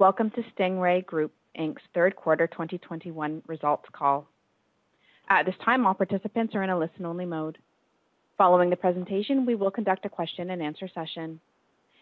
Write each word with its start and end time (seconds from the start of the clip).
Welcome 0.00 0.30
to 0.36 0.44
Stingray 0.56 1.04
Group 1.04 1.32
Inc.'s 1.58 1.82
third 1.92 2.14
quarter 2.14 2.46
2021 2.46 3.42
results 3.48 3.86
call. 3.90 4.28
At 5.28 5.44
this 5.44 5.56
time, 5.64 5.84
all 5.84 5.94
participants 5.94 6.54
are 6.54 6.62
in 6.62 6.70
a 6.70 6.78
listen-only 6.78 7.26
mode. 7.26 7.58
Following 8.36 8.70
the 8.70 8.76
presentation, 8.76 9.44
we 9.44 9.56
will 9.56 9.72
conduct 9.72 10.06
a 10.06 10.08
question-and-answer 10.08 10.88
session. 10.94 11.40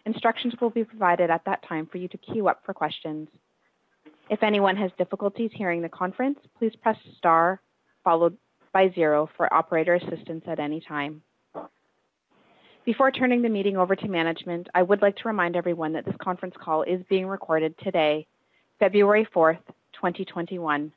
Instructions 0.04 0.52
will 0.60 0.68
be 0.68 0.84
provided 0.84 1.30
at 1.30 1.46
that 1.46 1.66
time 1.66 1.86
for 1.86 1.96
you 1.96 2.06
to 2.08 2.18
queue 2.18 2.48
up 2.48 2.60
for 2.66 2.74
questions. 2.74 3.28
If 4.28 4.42
anyone 4.42 4.76
has 4.76 4.90
difficulties 4.98 5.52
hearing 5.54 5.80
the 5.80 5.88
conference, 5.88 6.38
please 6.58 6.76
press 6.82 6.98
star 7.16 7.62
followed 8.04 8.36
by 8.74 8.90
zero 8.94 9.26
for 9.38 9.50
operator 9.54 9.94
assistance 9.94 10.44
at 10.46 10.60
any 10.60 10.82
time. 10.86 11.22
Before 12.86 13.10
turning 13.10 13.42
the 13.42 13.48
meeting 13.48 13.76
over 13.76 13.96
to 13.96 14.06
management, 14.06 14.68
I 14.72 14.84
would 14.84 15.02
like 15.02 15.16
to 15.16 15.26
remind 15.26 15.56
everyone 15.56 15.92
that 15.94 16.04
this 16.04 16.14
conference 16.22 16.54
call 16.56 16.84
is 16.84 17.02
being 17.08 17.26
recorded 17.26 17.74
today, 17.82 18.28
February 18.78 19.26
4th, 19.34 19.58
2021. 19.94 20.92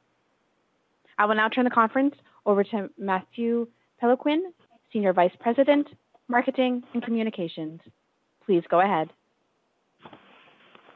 I 1.18 1.26
will 1.26 1.34
now 1.34 1.50
turn 1.50 1.64
the 1.64 1.72
conference 1.72 2.14
over 2.46 2.64
to 2.64 2.92
Matthew 3.00 3.68
Péloquin, 4.02 4.38
Senior 4.94 5.14
Vice 5.14 5.32
President, 5.40 5.88
Marketing 6.28 6.84
and 6.94 7.02
Communications. 7.02 7.82
Please 8.46 8.62
go 8.70 8.82
ahead. 8.82 9.10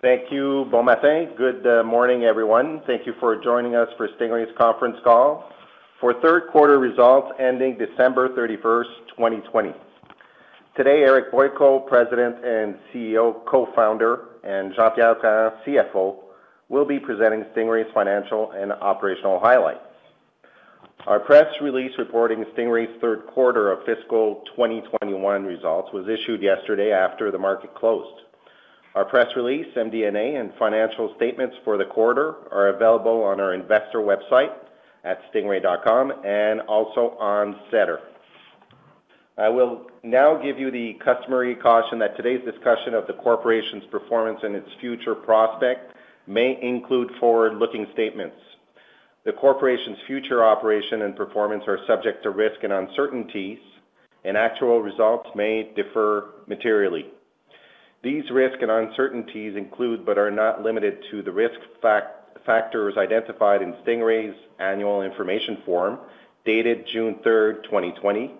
Thank 0.04 0.32
you. 0.32 0.67
Bon 0.70 0.86
matin. 0.86 1.34
Good 1.36 1.66
uh, 1.66 1.84
morning, 1.84 2.26
everyone. 2.26 2.84
Thank 2.86 3.08
you 3.08 3.14
for 3.20 3.36
joining 3.42 3.73
us 3.73 3.88
for 3.98 4.10
Stingray's 4.10 4.56
conference 4.60 4.98
call 5.04 5.50
for 6.00 6.14
third 6.22 6.52
quarter 6.52 6.78
results 6.78 7.32
ending 7.39 7.80
December 7.80 8.30
31st, 8.30 9.08
2020. 9.17 9.73
Today, 10.76 11.04
Eric 11.04 11.32
Boyko, 11.32 11.86
President 11.86 12.44
and 12.44 12.74
CEO, 12.92 13.46
Co-founder, 13.46 14.22
and 14.44 14.74
Jean-Pierre 14.74 15.14
Trahan, 15.16 15.54
CFO, 15.64 16.16
will 16.68 16.84
be 16.84 17.00
presenting 17.00 17.44
Stingray's 17.56 17.94
financial 17.94 18.50
and 18.54 18.72
operational 18.72 19.40
highlights. 19.40 19.86
Our 21.06 21.20
press 21.20 21.46
release 21.62 21.92
reporting 22.00 22.44
Stingray's 22.58 23.00
third 23.00 23.28
quarter 23.28 23.72
of 23.72 23.86
fiscal 23.86 24.42
2021 24.56 25.46
results 25.46 25.94
was 25.94 26.08
issued 26.08 26.42
yesterday 26.42 26.92
after 26.92 27.30
the 27.30 27.38
market 27.38 27.76
closed. 27.76 28.22
Our 28.96 29.06
press 29.06 29.28
release, 29.36 29.68
MD&A, 29.76 30.40
and 30.40 30.54
financial 30.58 31.14
statements 31.18 31.56
for 31.64 31.78
the 31.78 31.86
quarter 31.86 32.34
are 32.52 32.70
available 32.70 33.22
on 33.22 33.40
our 33.40 33.54
investor 33.54 34.00
website 34.00 34.54
at 35.04 35.20
stingray.com 35.32 36.14
and 36.26 36.62
also 36.62 37.16
on 37.20 37.60
SEDAR. 37.70 38.00
I 39.38 39.50
will 39.50 39.88
now 40.03 40.36
give 40.36 40.59
you 40.59 40.70
the 40.70 40.94
customary 41.03 41.56
caution 41.56 41.98
that 42.00 42.16
today's 42.16 42.45
discussion 42.45 42.94
of 42.94 43.08
the 43.08 43.14
corporation's 43.14 43.84
performance 43.89 44.39
and 44.44 44.56
its 44.56 44.70
future 44.80 45.16
prospect 45.16 45.95
may 46.28 46.59
include 46.62 47.09
forward-looking 47.20 47.88
statements. 47.94 48.36
The 49.26 49.31
corporation's 49.31 49.98
future 50.06 50.44
operation 50.44 51.02
and 51.02 51.16
performance 51.16 51.64
are 51.67 51.80
subject 51.88 52.22
to 52.23 52.30
risk 52.30 52.64
and 52.64 52.72
uncertainties, 52.73 53.58
and 54.23 54.38
actual 54.38 54.82
results 54.82 55.30
may 55.33 55.71
differ 55.76 56.36
materially. 56.45 57.08
These 58.04 58.30
risks 58.30 58.60
and 58.61 58.70
uncertainties 58.70 59.55
include, 59.55 60.05
but 60.05 60.20
are 60.20 60.30
not 60.30 60.61
limited 60.61 61.04
to, 61.10 61.23
the 61.23 61.32
risk 61.32 61.55
factors 61.82 62.98
identified 62.98 63.64
in 63.64 63.73
Stingray's 63.83 64.36
annual 64.60 65.02
information 65.02 65.58
form, 65.65 65.98
dated 66.45 66.86
June 66.86 67.15
3rd, 67.26 67.64
2020, 67.64 68.36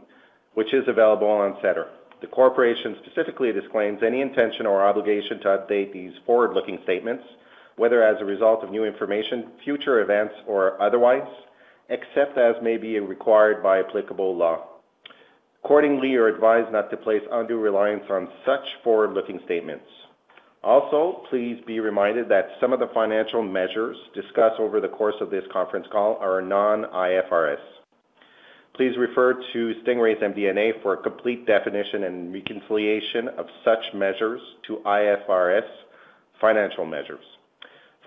which 0.54 0.74
is 0.74 0.88
available 0.88 1.28
on 1.28 1.56
SEDAR. 1.62 1.88
The 2.22 2.28
corporation 2.28 2.96
specifically 3.04 3.52
disclaims 3.52 4.02
any 4.02 4.22
intention 4.22 4.66
or 4.66 4.82
obligation 4.82 5.40
to 5.42 5.48
update 5.48 5.92
these 5.92 6.14
forward-looking 6.26 6.80
statements, 6.84 7.24
whether 7.76 8.04
as 8.04 8.22
a 8.22 8.26
result 8.26 8.64
of 8.64 8.72
new 8.72 8.86
information, 8.86 9.52
future 9.64 10.02
events, 10.02 10.34
or 10.48 10.82
otherwise, 10.82 11.28
except 11.90 12.38
as 12.38 12.56
may 12.62 12.78
be 12.78 13.00
required 13.00 13.62
by 13.62 13.80
applicable 13.80 14.36
law. 14.36 14.68
Accordingly, 15.64 16.10
you're 16.10 16.28
advised 16.28 16.72
not 16.72 16.90
to 16.92 16.98
place 16.98 17.22
undue 17.32 17.60
reliance 17.60 18.04
on 18.10 18.28
such 18.46 18.66
forward-looking 18.84 19.40
statements. 19.46 19.86
Also, 20.64 21.24
please 21.30 21.62
be 21.68 21.82
reminded 21.82 22.30
that 22.30 22.48
some 22.62 22.72
of 22.72 22.80
the 22.80 22.90
financial 22.94 23.44
measures 23.44 23.98
discussed 24.14 24.60
over 24.60 24.80
the 24.80 24.88
course 24.88 25.16
of 25.20 25.30
this 25.30 25.44
conference 25.52 25.88
call 25.92 26.18
are 26.22 26.42
non-IFRS. 26.42 27.58
Please 28.76 28.98
refer 28.98 29.34
to 29.34 29.76
Stingray's 29.86 30.20
MD&A 30.20 30.82
for 30.82 30.94
a 30.94 30.98
complete 30.98 31.46
definition 31.46 32.06
and 32.06 32.34
reconciliation 32.34 33.28
of 33.38 33.46
such 33.64 33.94
measures 33.94 34.42
to 34.66 34.78
IFRS 34.78 35.68
financial 36.42 36.84
measures. 36.84 37.24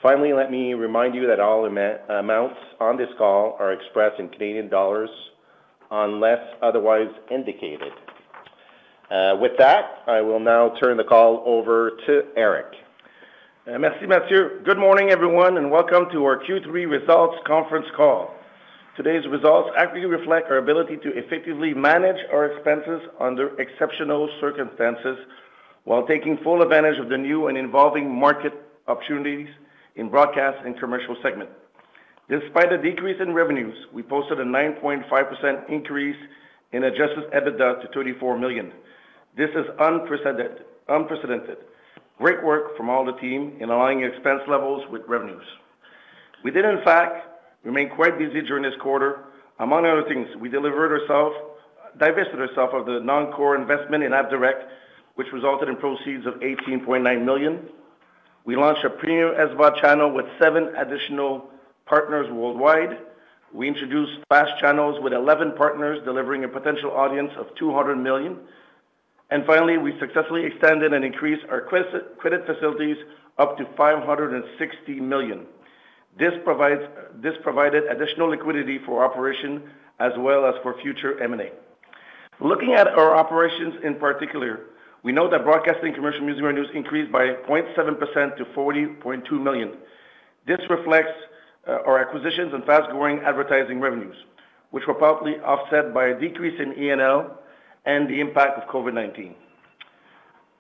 Finally, 0.03 0.33
let 0.33 0.51
me 0.51 0.75
remind 0.75 1.15
you 1.15 1.25
that 1.29 1.39
all 1.39 1.67
amounts 1.67 2.57
on 2.81 2.97
this 2.97 3.09
call 3.17 3.57
are 3.61 3.73
expressed 3.73 4.19
in 4.19 4.29
Canadian 4.29 4.69
dollars 4.69 5.09
unless 5.93 6.41
otherwise 6.61 7.11
indicated. 7.31 7.93
Uh, 9.09 9.37
with 9.41 9.53
that, 9.59 10.03
I 10.09 10.21
will 10.21 10.41
now 10.41 10.75
turn 10.83 10.97
the 10.97 11.05
call 11.05 11.45
over 11.47 11.93
to 12.07 12.25
Eric. 12.37 12.75
Uh, 13.73 13.79
merci, 13.79 14.05
Mathieu. 14.05 14.63
Good 14.65 14.79
morning, 14.79 15.11
everyone, 15.11 15.59
and 15.59 15.71
welcome 15.71 16.07
to 16.11 16.25
our 16.25 16.43
Q3 16.43 16.91
results 16.91 17.37
conference 17.47 17.87
call. 17.97 18.36
Today's 18.97 19.27
results 19.31 19.69
accurately 19.77 20.07
reflect 20.07 20.51
our 20.51 20.57
ability 20.57 20.97
to 20.97 21.11
effectively 21.19 21.75
manage 21.75 22.17
our 22.33 22.47
expenses 22.47 23.03
under 23.21 23.53
exceptional 23.61 24.27
circumstances 24.41 25.19
while 25.85 26.07
taking 26.07 26.39
full 26.43 26.63
advantage 26.63 26.99
of 26.99 27.11
the 27.11 27.19
new 27.19 27.49
and 27.49 27.59
evolving 27.59 28.09
market 28.09 28.55
opportunities 28.89 29.49
in 29.97 30.09
broadcast 30.09 30.65
and 30.65 30.81
commercial 30.81 31.15
segment. 31.23 31.51
Despite 32.31 32.73
a 32.73 32.81
decrease 32.81 33.21
in 33.21 33.35
revenues, 33.35 33.77
we 33.93 34.03
posted 34.03 34.41
a 34.41 34.45
9.5% 34.45 35.69
increase 35.71 36.17
in 36.73 36.85
adjusted 36.85 37.31
EBITDA 37.35 37.83
to 37.83 37.89
34 37.93 38.39
million. 38.39 38.73
This 39.37 39.51
is 39.51 39.67
unprecedented. 39.79 41.59
Great 42.17 42.43
work 42.43 42.75
from 42.79 42.89
all 42.89 43.05
the 43.05 43.13
team 43.21 43.59
in 43.61 43.69
aligning 43.69 44.05
expense 44.05 44.41
levels 44.49 44.83
with 44.91 45.03
revenues. 45.07 45.45
We 46.43 46.51
did, 46.51 46.65
in 46.65 46.83
fact, 46.83 47.36
remain 47.67 47.91
quite 47.91 48.17
busy 48.17 48.41
during 48.43 48.63
this 48.63 48.81
quarter. 48.81 49.25
Among 49.59 49.85
other 49.87 50.05
things, 50.05 50.29
we 50.39 50.49
delivered 50.49 51.01
ourselves, 51.01 51.35
divested 51.99 52.39
ourselves 52.39 52.73
of 52.75 52.87
the 52.87 53.01
non-core 53.01 53.57
investment 53.57 54.05
in 54.05 54.13
AppDirect, 54.13 54.69
which 55.17 55.27
resulted 55.33 55.69
in 55.69 55.77
proceeds 55.77 56.27
of 56.27 56.35
18.9 56.35 57.25
million. 57.25 57.69
We 58.45 58.55
launched 58.55 58.85
a 58.85 58.91
premium 58.91 59.35
SVOD 59.35 59.81
channel 59.81 60.13
with 60.13 60.27
seven 60.39 60.73
additional 60.77 61.51
partners 61.87 62.31
worldwide. 62.31 62.99
We 63.53 63.67
introduced 63.67 64.13
FAST 64.29 64.61
channels 64.61 65.03
with 65.03 65.13
11 65.13 65.55
partners, 65.57 66.01
delivering 66.05 66.45
a 66.45 66.49
potential 66.49 66.93
audience 66.93 67.33
of 67.37 67.47
200 67.59 67.97
million. 67.97 68.39
Finally, 69.45 69.79
we 69.79 69.99
successfully 69.99 70.45
extended 70.45 70.93
and 70.93 71.05
increased 71.05 71.45
our 71.51 71.63
credit 71.63 72.47
facilities 72.47 72.97
up 73.39 73.59
to 73.59 73.65
560 73.77 75.01
million. 75.01 75.47
This 76.19 76.33
provided 76.45 77.85
additional 77.85 78.29
liquidity 78.31 78.79
for 78.87 79.05
operation 79.05 79.63
as 80.01 80.13
well 80.19 80.47
as 80.47 80.55
for 80.63 80.81
future 80.81 81.21
M&A. 81.23 81.51
Looking 82.45 82.75
at 82.75 82.89
our 82.89 83.17
operations 83.17 83.75
in 83.83 83.97
particular, 83.97 84.61
we 85.03 85.13
know 85.13 85.31
that 85.31 85.45
broadcasting 85.45 85.95
commercial 85.95 86.23
music 86.23 86.43
revenues 86.43 86.69
increased 86.75 87.13
by 87.13 87.29
0.7% 87.49 88.37
to 88.37 88.45
40.2 88.45 89.33
million. 89.43 89.73
This 90.47 90.61
reflects 90.69 91.13
uh, 91.67 91.79
our 91.87 91.99
acquisitions 91.99 92.53
and 92.53 92.65
fast-growing 92.65 93.21
advertising 93.21 93.81
revenues, 93.81 94.17
which 94.71 94.87
were 94.87 94.95
partly 94.95 95.37
offset 95.37 95.95
by 95.95 96.09
a 96.09 96.21
decrease 96.21 96.61
in 96.61 96.73
E&L 96.83 97.39
and 97.85 98.09
the 98.09 98.21
impact 98.21 98.63
of 98.63 98.69
COVID-19. 98.69 99.35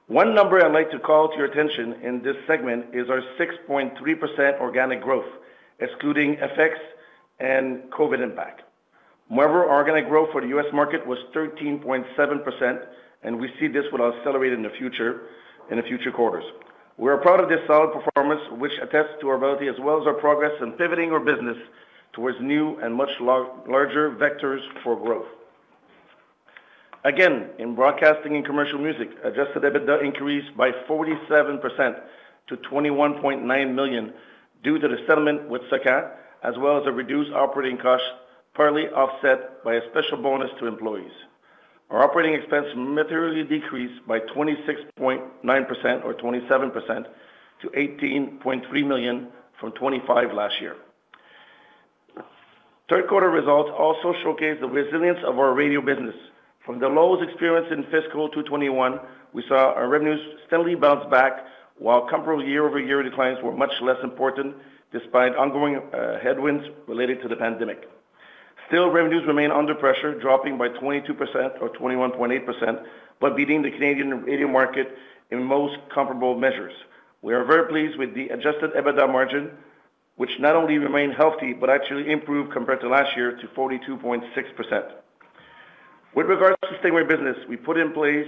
One 0.09 0.35
number 0.35 0.65
I'd 0.65 0.73
like 0.73 0.91
to 0.93 1.01
call 1.01 1.29
to 1.29 1.37
your 1.37 1.47
attention 1.47 1.95
in 2.03 2.23
this 2.23 2.37
segment 2.47 2.95
is 2.95 3.11
our 3.11 3.21
6.3% 3.39 4.61
organic 4.61 5.03
growth, 5.03 5.27
excluding 5.81 6.37
FX 6.37 6.75
and 7.41 7.83
COVID 7.91 8.23
impact. 8.23 8.63
Moreover, 9.29 9.69
organic 9.69 10.09
growth 10.09 10.29
for 10.33 10.41
the 10.41 10.49
U.S. 10.49 10.67
market 10.73 11.07
was 11.07 11.19
13.7%, 11.35 12.87
and 13.25 13.41
we 13.41 13.51
see 13.59 13.67
this 13.67 13.85
will 13.93 14.13
accelerate 14.13 14.53
in 14.53 14.63
the 14.63 14.71
future 14.79 15.23
in 15.71 15.79
the 15.79 15.83
future 15.83 16.13
quarters. 16.13 16.45
We 16.97 17.11
are 17.11 17.19
proud 17.19 17.41
of 17.41 17.49
this 17.49 17.59
solid 17.67 17.93
performance, 17.93 18.41
which 18.53 18.73
attests 18.81 19.21
to 19.21 19.29
our 19.29 19.35
ability 19.35 19.67
as 19.69 19.75
well 19.81 20.01
as 20.01 20.07
our 20.07 20.15
progress 20.15 20.53
in 20.63 20.73
pivoting 20.73 21.11
our 21.11 21.21
business 21.21 21.57
towards 22.13 22.39
new 22.41 22.77
and 22.79 22.95
much 22.95 23.11
larger 23.21 24.17
vectors 24.19 24.61
for 24.83 24.97
growth. 24.97 25.27
Again, 27.05 27.51
in 27.59 27.75
broadcasting 27.75 28.35
and 28.35 28.45
commercial 28.45 28.79
music, 28.79 29.11
adjusted 29.23 29.63
EBITDA 29.63 30.05
increased 30.05 30.57
by 30.57 30.71
47% 30.89 31.61
to 32.49 32.57
21.9 32.57 33.75
million 33.75 34.13
due 34.63 34.79
to 34.79 34.89
the 34.89 34.99
settlement 35.07 35.49
with 35.49 35.63
SOCAN, 35.71 36.11
as 36.43 36.55
well 36.59 36.81
as 36.81 36.87
a 36.87 36.93
reduced 36.93 37.33
operating 37.33 37.79
cost, 37.79 38.05
partly 38.55 38.89
offset 38.89 39.63
by 39.65 39.75
a 39.75 39.81
special 39.91 40.19
bonus 40.19 40.51
to 40.59 40.67
employees. 40.67 41.13
Our 41.91 42.03
operating 42.03 42.35
expense 42.35 42.67
materially 42.75 43.45
decreased 43.45 44.07
by 44.07 44.21
26.9% 44.21 46.05
or 46.05 46.15
27% 46.15 47.07
to 47.63 47.69
18.3 47.69 48.87
million 48.87 49.29
from 49.61 49.73
25 49.73 50.09
million 50.09 50.37
last 50.37 50.61
year. 50.61 50.77
Third 52.89 53.09
quarter 53.09 53.31
results 53.31 53.71
also 53.77 54.15
showcase 54.23 54.59
the 54.61 54.69
resilience 54.69 55.19
of 55.27 55.39
our 55.39 55.55
radio 55.55 55.81
business. 55.81 56.15
From 56.65 56.79
the 56.81 56.89
lows 56.89 57.23
experienced 57.23 57.73
in 57.73 57.83
fiscal 57.85 58.29
2021, 58.29 59.01
we 59.33 59.45
saw 59.49 59.73
our 59.75 59.89
revenues 59.89 60.21
steadily 60.47 60.75
bounce 60.75 61.09
back, 61.11 61.45
while 61.79 62.09
comparable 62.09 62.45
year-over-year 62.45 63.03
declines 63.03 63.39
were 63.43 63.53
much 63.53 63.73
less 63.83 63.99
important 64.03 64.57
despite 64.93 65.35
ongoing 65.37 65.77
uh, 65.77 66.19
headwinds 66.21 66.65
related 66.87 67.21
to 67.23 67.29
the 67.29 67.37
pandemic. 67.37 67.89
Still, 68.69 68.91
revenues 68.91 69.25
remain 69.27 69.51
under 69.51 69.75
pressure, 69.75 70.19
dropping 70.19 70.59
by 70.59 70.69
22% 70.69 71.61
or 71.61 71.69
21.8%, 71.71 72.85
but 73.21 73.37
beating 73.37 73.63
the 73.63 73.71
Canadian 73.71 74.25
radio 74.25 74.49
market 74.49 74.97
in 75.31 75.43
most 75.43 75.77
comparable 75.93 76.39
measures. 76.39 76.73
We 77.23 77.35
are 77.35 77.45
very 77.45 77.69
pleased 77.69 77.99
with 77.99 78.15
the 78.15 78.29
adjusted 78.29 78.73
EBITDA 78.75 79.11
margin, 79.11 79.51
which 80.17 80.31
not 80.41 80.57
only 80.57 80.79
remained 80.79 81.15
healthy, 81.15 81.53
but 81.53 81.71
actually 81.71 82.11
improved 82.11 82.53
compared 82.53 82.81
to 82.81 82.89
last 82.89 83.17
year 83.17 83.37
to 83.37 83.47
42.6%. 83.49 84.93
With 86.15 86.27
regards 86.27 86.57
to 86.63 86.69
Stingray 86.79 87.07
business, 87.07 87.37
we 87.49 87.57
put 87.57 87.77
in 87.77 87.93
place 87.93 88.27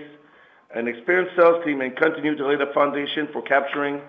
an 0.75 0.87
experienced 0.87 1.35
sales 1.37 1.65
team 1.65 1.81
and 1.81 1.97
continue 1.97 2.37
to 2.37 2.47
lay 2.47 2.57
the 2.57 2.71
foundation 2.75 3.29
for 3.33 3.43
capturing 3.43 4.01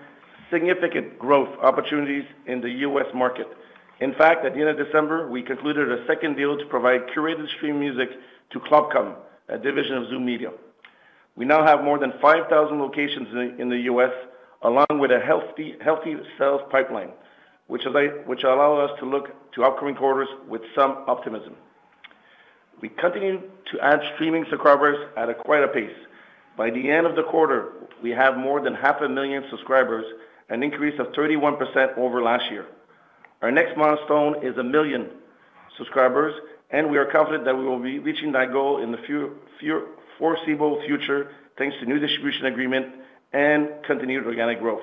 significant 0.50 1.18
growth 1.18 1.48
opportunities 1.62 2.24
in 2.46 2.60
the 2.60 2.70
U.S. 2.70 3.06
market. 3.14 3.46
In 4.00 4.14
fact, 4.14 4.44
at 4.44 4.54
the 4.54 4.60
end 4.60 4.68
of 4.68 4.76
December, 4.76 5.28
we 5.28 5.42
concluded 5.42 5.90
a 5.90 6.06
second 6.06 6.36
deal 6.36 6.58
to 6.58 6.64
provide 6.66 7.06
curated 7.14 7.48
stream 7.56 7.78
music 7.78 8.08
to 8.50 8.60
ClubCom, 8.60 9.14
a 9.48 9.58
division 9.58 9.96
of 9.96 10.08
Zoom 10.08 10.24
Media. 10.24 10.50
We 11.36 11.44
now 11.44 11.64
have 11.64 11.84
more 11.84 11.98
than 11.98 12.12
5,000 12.20 12.78
locations 12.78 13.28
in 13.58 13.68
the 13.68 13.78
U.S., 13.84 14.12
along 14.62 14.98
with 14.98 15.10
a 15.10 15.20
healthy 15.20 15.76
sales 16.38 16.60
pipeline, 16.70 17.10
which 17.68 17.84
allow 17.84 18.76
us 18.78 18.90
to 18.98 19.06
look 19.06 19.28
to 19.54 19.64
upcoming 19.64 19.94
quarters 19.94 20.28
with 20.48 20.62
some 20.74 21.04
optimism. 21.06 21.54
We 22.82 22.88
continue 22.88 23.40
to 23.72 23.80
add 23.80 24.00
streaming 24.14 24.44
subscribers 24.50 24.98
at 25.16 25.36
quite 25.38 25.62
a 25.62 25.68
pace. 25.68 25.96
By 26.60 26.68
the 26.68 26.90
end 26.90 27.06
of 27.06 27.16
the 27.16 27.22
quarter, 27.22 27.72
we 28.02 28.10
have 28.10 28.36
more 28.36 28.60
than 28.60 28.74
500,000 28.74 29.48
subscribers, 29.48 30.04
an 30.50 30.62
increase 30.62 31.00
of 31.00 31.06
31% 31.12 31.96
over 31.96 32.20
last 32.20 32.50
year. 32.50 32.66
Our 33.40 33.50
next 33.50 33.78
milestone 33.78 34.44
is 34.44 34.56
1 34.56 34.70
million 34.70 35.08
subscribers, 35.78 36.34
and 36.70 36.90
we 36.90 36.98
are 36.98 37.06
confident 37.06 37.46
that 37.46 37.56
we 37.56 37.64
will 37.64 37.78
be 37.78 37.98
reaching 37.98 38.32
that 38.32 38.52
goal 38.52 38.82
in 38.82 38.92
the 38.92 38.98
foreseeable 40.18 40.82
future, 40.86 41.30
thanks 41.56 41.76
to 41.80 41.86
new 41.86 41.98
distribution 41.98 42.44
agreement 42.44 42.88
and 43.32 43.70
continued 43.86 44.26
organic 44.26 44.60
growth. 44.60 44.82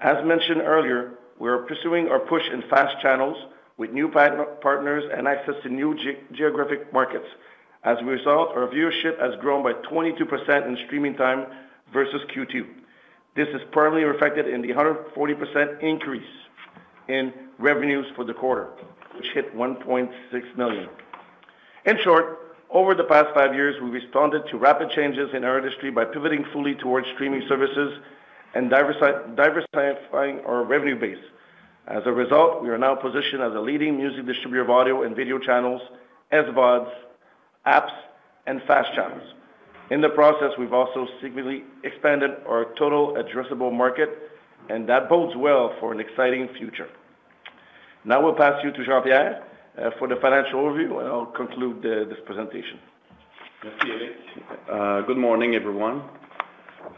As 0.00 0.24
mentioned 0.24 0.62
earlier, 0.62 1.18
we 1.38 1.50
are 1.50 1.58
pursuing 1.58 2.08
our 2.08 2.20
push 2.20 2.44
in 2.50 2.62
FAST 2.70 3.02
channels 3.02 3.36
with 3.76 3.90
new 3.90 4.08
partners 4.08 5.04
and 5.14 5.28
access 5.28 5.56
to 5.64 5.68
new 5.68 5.94
geographic 6.32 6.90
markets. 6.94 7.26
As 7.86 7.98
a 8.00 8.04
result, 8.04 8.48
our 8.56 8.66
viewership 8.66 9.18
has 9.20 9.40
grown 9.40 9.62
by 9.62 9.72
22% 9.88 10.66
in 10.66 10.76
streaming 10.86 11.14
time 11.14 11.46
versus 11.92 12.20
Q2. 12.34 12.66
This 13.36 13.46
is 13.54 13.60
primarily 13.70 14.02
reflected 14.02 14.48
in 14.48 14.60
the 14.60 14.70
140% 14.70 15.80
increase 15.82 16.22
in 17.06 17.32
revenues 17.60 18.06
for 18.16 18.24
the 18.24 18.34
quarter, 18.34 18.70
which 19.14 19.26
hit 19.34 19.54
1.6 19.54 20.56
million. 20.56 20.88
In 21.84 21.96
short, 22.02 22.56
over 22.70 22.96
the 22.96 23.04
past 23.04 23.28
five 23.32 23.54
years, 23.54 23.80
we 23.80 23.88
responded 23.88 24.42
to 24.50 24.58
rapid 24.58 24.90
changes 24.90 25.30
in 25.32 25.44
our 25.44 25.58
industry 25.58 25.92
by 25.92 26.06
pivoting 26.06 26.44
fully 26.52 26.74
towards 26.74 27.06
streaming 27.14 27.42
services 27.48 28.00
and 28.54 28.68
diversifying 28.68 30.40
our 30.44 30.64
revenue 30.64 30.98
base. 30.98 31.22
As 31.86 32.02
a 32.04 32.12
result, 32.12 32.64
we 32.64 32.68
are 32.70 32.78
now 32.78 32.96
positioned 32.96 33.42
as 33.42 33.54
a 33.54 33.60
leading 33.60 33.96
music 33.96 34.26
distributor 34.26 34.62
of 34.62 34.70
audio 34.70 35.04
and 35.04 35.14
video 35.14 35.38
channels, 35.38 35.80
SVODs, 36.32 36.90
apps, 37.66 37.92
and 38.46 38.60
FAST 38.66 38.94
channels. 38.94 39.22
In 39.90 40.00
the 40.00 40.08
process, 40.08 40.50
we've 40.58 40.72
also 40.72 41.06
significantly 41.20 41.64
expanded 41.84 42.30
our 42.48 42.66
total 42.78 43.14
addressable 43.14 43.72
market, 43.72 44.08
and 44.68 44.88
that 44.88 45.08
bodes 45.08 45.36
well 45.36 45.74
for 45.78 45.92
an 45.92 46.00
exciting 46.00 46.48
future. 46.58 46.88
Now 48.04 48.22
we'll 48.22 48.34
pass 48.34 48.54
you 48.64 48.72
to 48.72 48.84
Jean-Pierre 48.84 49.44
uh, 49.78 49.90
for 49.98 50.08
the 50.08 50.16
financial 50.20 50.60
overview, 50.60 50.98
and 50.98 51.08
I'll 51.08 51.26
conclude 51.26 51.82
this 51.82 52.18
presentation. 52.24 52.78
Merci, 53.64 53.88
Eric. 53.90 54.12
Uh, 54.70 55.06
good 55.06 55.16
morning, 55.16 55.54
everyone. 55.54 56.02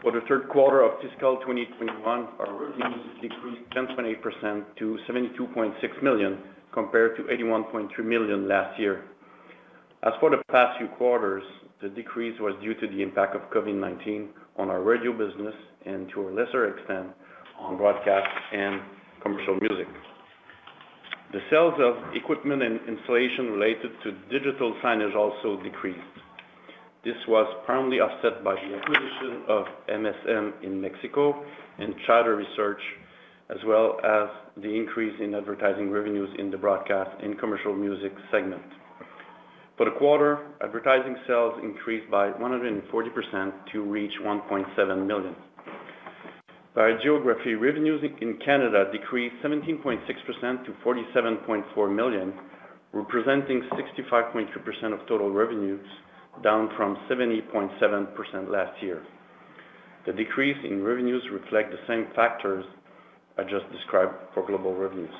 For 0.01 0.11
the 0.11 0.21
third 0.27 0.49
quarter 0.49 0.81
of 0.81 1.01
fiscal 1.01 1.37
2021, 1.37 2.03
our 2.05 2.53
revenues 2.53 3.05
decreased 3.21 3.69
10.8% 3.75 4.63
to 4.77 4.97
72.6 5.09 6.03
million, 6.03 6.37
compared 6.71 7.17
to 7.17 7.23
81.3 7.23 8.05
million 8.05 8.47
last 8.47 8.79
year. 8.79 9.03
As 10.01 10.13
for 10.21 10.29
the 10.29 10.41
past 10.49 10.77
few 10.77 10.87
quarters, 10.87 11.43
the 11.81 11.89
decrease 11.89 12.39
was 12.39 12.55
due 12.61 12.73
to 12.73 12.87
the 12.87 13.01
impact 13.01 13.35
of 13.35 13.41
COVID-19 13.51 14.29
on 14.57 14.69
our 14.69 14.81
radio 14.81 15.11
business 15.11 15.53
and 15.85 16.09
to 16.13 16.27
a 16.27 16.31
lesser 16.31 16.73
extent, 16.77 17.07
on 17.59 17.75
broadcast 17.75 18.27
and 18.53 18.81
commercial 19.21 19.57
music. 19.59 19.87
The 21.33 21.39
sales 21.49 21.73
of 21.79 22.15
equipment 22.15 22.63
and 22.63 22.79
installation 22.87 23.51
related 23.51 23.91
to 24.03 24.11
digital 24.31 24.73
signage 24.81 25.15
also 25.15 25.61
decreased. 25.61 25.99
This 27.03 27.17
was 27.27 27.45
primarily 27.65 27.99
offset 27.99 28.41
by 28.41 28.55
the 28.55 28.77
acquisition 28.77 29.43
of 29.49 29.65
MSM 29.89 30.63
in 30.63 30.79
Mexico 30.79 31.43
and 31.77 31.93
Chatter 32.07 32.37
Research, 32.37 32.81
as 33.49 33.57
well 33.65 33.99
as 34.03 34.29
the 34.63 34.69
increase 34.69 35.19
in 35.21 35.35
advertising 35.35 35.91
revenues 35.91 36.29
in 36.39 36.51
the 36.51 36.57
broadcast 36.57 37.11
and 37.21 37.37
commercial 37.37 37.75
music 37.75 38.13
segment. 38.31 38.63
For 39.79 39.85
the 39.85 39.95
quarter, 39.95 40.39
advertising 40.61 41.15
sales 41.25 41.53
increased 41.63 42.11
by 42.11 42.31
140% 42.31 42.83
to 43.71 43.81
reach 43.81 44.11
1.7 44.21 45.07
million. 45.07 45.33
By 46.75 46.97
geography, 47.01 47.53
revenues 47.53 48.03
in 48.19 48.39
Canada 48.43 48.91
decreased 48.91 49.35
17.6% 49.41 50.65
to 50.65 50.73
47.4 50.85 51.95
million, 51.95 52.33
representing 52.91 53.61
65.2% 53.71 54.91
of 54.91 55.07
total 55.07 55.31
revenues, 55.31 55.85
down 56.43 56.69
from 56.75 56.97
70.7% 57.09 58.51
last 58.51 58.83
year. 58.83 59.01
The 60.05 60.11
decrease 60.11 60.57
in 60.69 60.83
revenues 60.83 61.23
reflect 61.31 61.71
the 61.71 61.79
same 61.87 62.07
factors 62.17 62.65
I 63.37 63.43
just 63.43 63.71
described 63.71 64.15
for 64.33 64.45
global 64.45 64.75
revenues. 64.75 65.15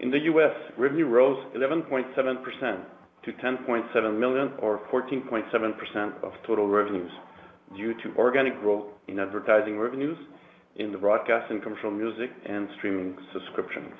In 0.00 0.10
the 0.10 0.18
U.S., 0.18 0.50
revenue 0.76 1.06
rose 1.06 1.38
11.7% 1.56 2.84
to 3.24 3.32
10.7 3.32 4.18
million 4.18 4.52
or 4.58 4.80
14.7% 4.92 6.24
of 6.24 6.32
total 6.46 6.68
revenues 6.68 7.10
due 7.76 7.94
to 8.02 8.14
organic 8.16 8.60
growth 8.60 8.86
in 9.08 9.18
advertising 9.18 9.78
revenues 9.78 10.18
in 10.76 10.92
the 10.92 10.98
broadcast 10.98 11.50
and 11.50 11.62
commercial 11.62 11.90
music 11.90 12.30
and 12.46 12.68
streaming 12.78 13.16
subscriptions. 13.32 13.94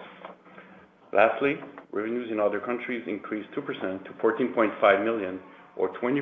Lastly, 1.12 1.54
revenues 1.92 2.28
in 2.32 2.40
other 2.40 2.60
countries 2.60 3.02
increased 3.06 3.48
2% 3.56 4.04
to 4.04 4.10
14.5 4.22 5.04
million 5.04 5.38
or 5.76 5.90
20% 6.02 6.20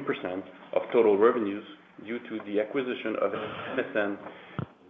of 0.74 0.82
total 0.92 1.16
revenues 1.16 1.64
due 2.06 2.18
to 2.18 2.38
the 2.46 2.60
acquisition 2.60 3.16
of 3.20 3.32
MSM 3.78 4.18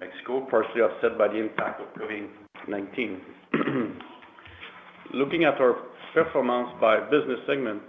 Mexico, 0.01 0.47
partially 0.51 0.81
offset 0.81 1.17
by 1.17 1.29
the 1.29 1.37
impact 1.37 1.81
of 1.81 1.87
COVID-19. 1.95 3.21
Looking 5.15 5.45
at 5.45 5.61
our 5.61 5.77
performance 6.15 6.71
by 6.81 6.99
business 7.11 7.39
segment, 7.47 7.83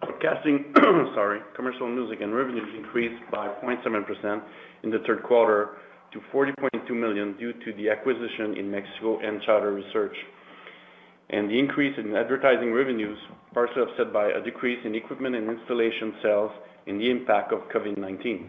broadcasting, 0.00 0.72
commercial 1.56 1.88
music 1.88 2.20
and 2.20 2.34
revenues 2.34 2.68
increased 2.76 3.22
by 3.30 3.48
0.7% 3.62 4.42
in 4.82 4.90
the 4.90 4.98
third 5.06 5.22
quarter 5.22 5.76
to 6.12 6.20
40.2 6.32 6.90
million 6.90 7.36
due 7.38 7.52
to 7.52 7.72
the 7.76 7.88
acquisition 7.88 8.56
in 8.58 8.70
Mexico 8.70 9.20
and 9.20 9.40
Chatter 9.42 9.72
Research. 9.72 10.16
And 11.30 11.48
the 11.48 11.58
increase 11.58 11.94
in 11.96 12.14
advertising 12.16 12.72
revenues 12.72 13.16
partially 13.54 13.82
offset 13.82 14.12
by 14.12 14.30
a 14.30 14.42
decrease 14.42 14.80
in 14.84 14.94
equipment 14.94 15.36
and 15.36 15.48
installation 15.48 16.14
sales 16.22 16.50
and 16.86 17.00
the 17.00 17.10
impact 17.10 17.52
of 17.52 17.60
COVID-19. 17.74 18.46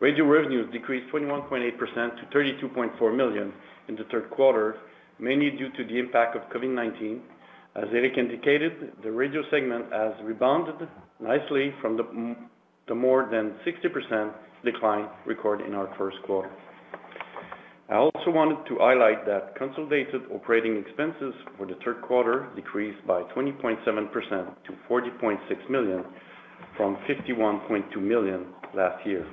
Radio 0.00 0.24
revenues 0.24 0.72
decreased 0.72 1.12
21.8% 1.12 1.70
to 1.76 2.36
32.4 2.36 3.16
million 3.16 3.52
in 3.88 3.96
the 3.96 4.04
third 4.10 4.30
quarter, 4.30 4.76
mainly 5.18 5.50
due 5.50 5.70
to 5.76 5.84
the 5.84 5.98
impact 5.98 6.36
of 6.36 6.42
COVID-19. 6.50 7.20
As 7.74 7.84
Eric 7.92 8.18
indicated, 8.18 8.92
the 9.02 9.10
radio 9.10 9.42
segment 9.50 9.86
has 9.92 10.12
rebounded 10.22 10.88
nicely 11.20 11.72
from 11.80 11.96
the 12.86 12.94
more 12.94 13.28
than 13.30 13.54
60% 13.66 14.32
decline 14.62 15.08
recorded 15.26 15.66
in 15.66 15.74
our 15.74 15.88
first 15.96 16.18
quarter. 16.26 16.50
I 17.88 17.96
also 17.96 18.30
wanted 18.30 18.66
to 18.68 18.78
highlight 18.78 19.24
that 19.26 19.56
consolidated 19.56 20.22
operating 20.34 20.76
expenses 20.76 21.34
for 21.56 21.66
the 21.66 21.76
third 21.84 22.02
quarter 22.02 22.48
decreased 22.54 23.06
by 23.06 23.22
20.7% 23.34 23.84
to 23.84 24.72
40.6 24.88 25.70
million 25.70 26.04
from 26.76 26.96
51.2 27.08 27.96
million 27.96 28.46
last 28.74 29.04
year. 29.06 29.26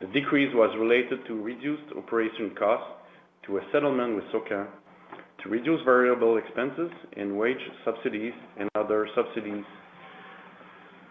The 0.00 0.06
decrease 0.08 0.54
was 0.54 0.74
related 0.78 1.26
to 1.26 1.42
reduced 1.42 1.92
operation 1.96 2.54
costs, 2.58 2.92
to 3.46 3.56
a 3.56 3.60
settlement 3.72 4.16
with 4.16 4.24
SOCAN, 4.32 4.66
to 5.42 5.48
reduce 5.48 5.80
variable 5.84 6.36
expenses 6.36 6.90
and 7.16 7.36
wage 7.38 7.60
subsidies 7.84 8.32
and 8.58 8.68
other 8.74 9.08
subsidies, 9.14 9.64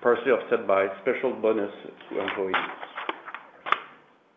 partially 0.02 0.32
offset 0.32 0.68
by 0.68 0.88
special 1.02 1.34
bonus 1.42 1.72
to 2.10 2.20
employees. 2.20 2.56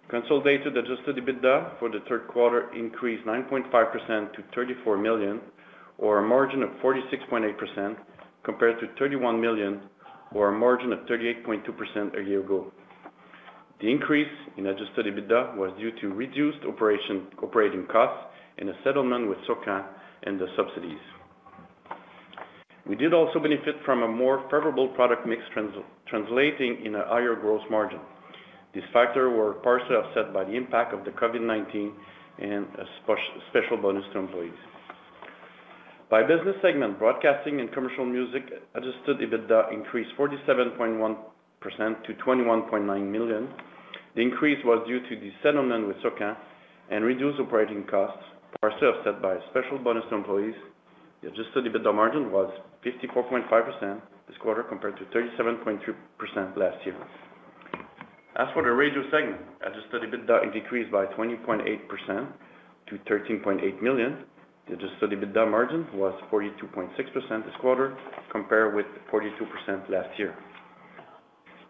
Consolidated 0.08 0.76
adjusted 0.76 1.16
EBITDA 1.16 1.78
for 1.78 1.88
the 1.88 2.00
third 2.08 2.26
quarter 2.28 2.72
increased 2.74 3.24
9.5% 3.26 4.32
to 4.32 4.42
34 4.54 4.98
million, 4.98 5.40
or 5.98 6.18
a 6.18 6.26
margin 6.26 6.62
of 6.62 6.70
46.8%, 6.82 7.96
compared 8.42 8.80
to 8.80 8.86
31 8.98 9.40
million, 9.40 9.80
or 10.34 10.48
a 10.48 10.58
margin 10.58 10.92
of 10.92 11.00
38.2% 11.00 12.18
a 12.18 12.22
year 12.24 12.40
ago. 12.40 12.72
The 13.80 13.90
increase 13.90 14.28
in 14.56 14.66
adjusted 14.66 15.06
EBITDA 15.06 15.56
was 15.56 15.72
due 15.78 15.92
to 16.00 16.08
reduced 16.14 16.58
operating 16.66 17.86
costs 17.86 18.29
and 18.60 18.68
a 18.68 18.74
settlement 18.84 19.28
with 19.28 19.38
SOCAN 19.48 19.84
and 20.24 20.38
the 20.38 20.46
subsidies. 20.56 21.00
We 22.86 22.96
did 22.96 23.12
also 23.14 23.38
benefit 23.38 23.76
from 23.84 24.02
a 24.02 24.08
more 24.08 24.42
favorable 24.50 24.88
product 24.88 25.26
mix 25.26 25.42
translating 26.08 26.84
in 26.84 26.94
a 26.94 27.06
higher 27.06 27.34
gross 27.34 27.62
margin. 27.70 28.00
These 28.74 28.84
factors 28.92 29.32
were 29.36 29.54
partially 29.54 29.96
offset 29.96 30.32
by 30.32 30.44
the 30.44 30.52
impact 30.52 30.94
of 30.94 31.04
the 31.04 31.10
COVID-19 31.10 31.92
and 32.38 32.66
a 32.66 32.84
special 33.50 33.76
bonus 33.76 34.04
to 34.12 34.18
employees. 34.18 34.52
By 36.10 36.22
business 36.22 36.56
segment, 36.62 36.98
broadcasting 36.98 37.60
and 37.60 37.72
commercial 37.72 38.04
music 38.04 38.42
adjusted 38.74 39.20
EBITDA 39.20 39.72
increased 39.72 40.10
47.1% 40.18 41.16
to 42.04 42.14
21.9 42.14 43.10
million. 43.10 43.48
The 44.16 44.22
increase 44.22 44.58
was 44.64 44.84
due 44.88 45.00
to 45.00 45.20
the 45.20 45.30
settlement 45.42 45.86
with 45.86 45.96
SOCAN 46.02 46.36
and 46.90 47.04
reduced 47.04 47.38
operating 47.38 47.84
costs, 47.84 48.24
partially 48.60 48.88
offset 48.88 49.22
by 49.22 49.36
special 49.50 49.78
bonus 49.78 50.04
to 50.10 50.16
employees. 50.16 50.54
The 51.22 51.28
adjusted 51.28 51.64
EBITDA 51.66 51.94
margin 51.94 52.32
was 52.32 52.50
54.5% 52.84 54.00
this 54.28 54.36
quarter, 54.40 54.62
compared 54.62 54.96
to 54.96 55.04
37.3% 55.16 56.56
last 56.56 56.86
year. 56.86 56.96
As 58.36 58.46
for 58.54 58.62
the 58.62 58.70
radio 58.70 59.02
segment, 59.10 59.42
adjusted 59.60 60.08
EBITDA 60.08 60.52
decreased 60.52 60.90
by 60.90 61.06
20.8% 61.06 62.28
to 62.88 62.98
13.8 63.10 63.82
million. 63.82 64.24
The 64.68 64.74
adjusted 64.74 65.10
EBITDA 65.10 65.50
margin 65.50 65.86
was 65.94 66.14
42.6% 66.32 67.44
this 67.44 67.54
quarter, 67.60 67.96
compared 68.30 68.74
with 68.74 68.86
42% 69.12 69.90
last 69.90 70.18
year. 70.18 70.34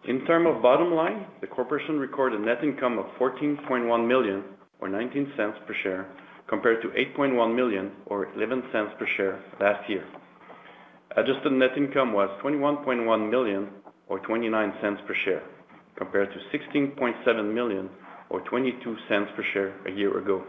In 0.07 0.25
terms 0.25 0.47
of 0.49 0.61
bottom 0.61 0.93
line, 0.93 1.25
the 1.41 1.47
corporation 1.47 1.99
recorded 1.99 2.39
a 2.39 2.43
net 2.43 2.63
income 2.63 2.97
of 2.97 3.05
14.1 3.19 4.07
million, 4.07 4.43
or 4.79 4.87
0.19 4.87 5.35
per 5.67 5.75
share, 5.83 6.07
compared 6.51 6.81
to 6.81 6.89
8.1 6.89 7.55
million, 7.55 7.93
or 8.07 8.27
0.11 8.37 8.99
per 8.99 9.07
share 9.15 9.41
last 9.61 9.89
year. 9.89 10.05
Adjusted 11.15 11.53
net 11.53 11.77
income 11.77 12.11
was 12.11 12.29
21.1 12.43 13.31
million, 13.31 13.69
or 14.07 14.19
0.29 14.19 15.07
per 15.07 15.15
share, 15.23 15.43
compared 15.95 16.29
to 16.33 16.57
16.7 16.57 17.53
million, 17.53 17.89
or 18.29 18.41
0.22 18.41 19.35
per 19.35 19.43
share 19.53 19.73
a 19.87 19.91
year 19.91 20.17
ago. 20.17 20.43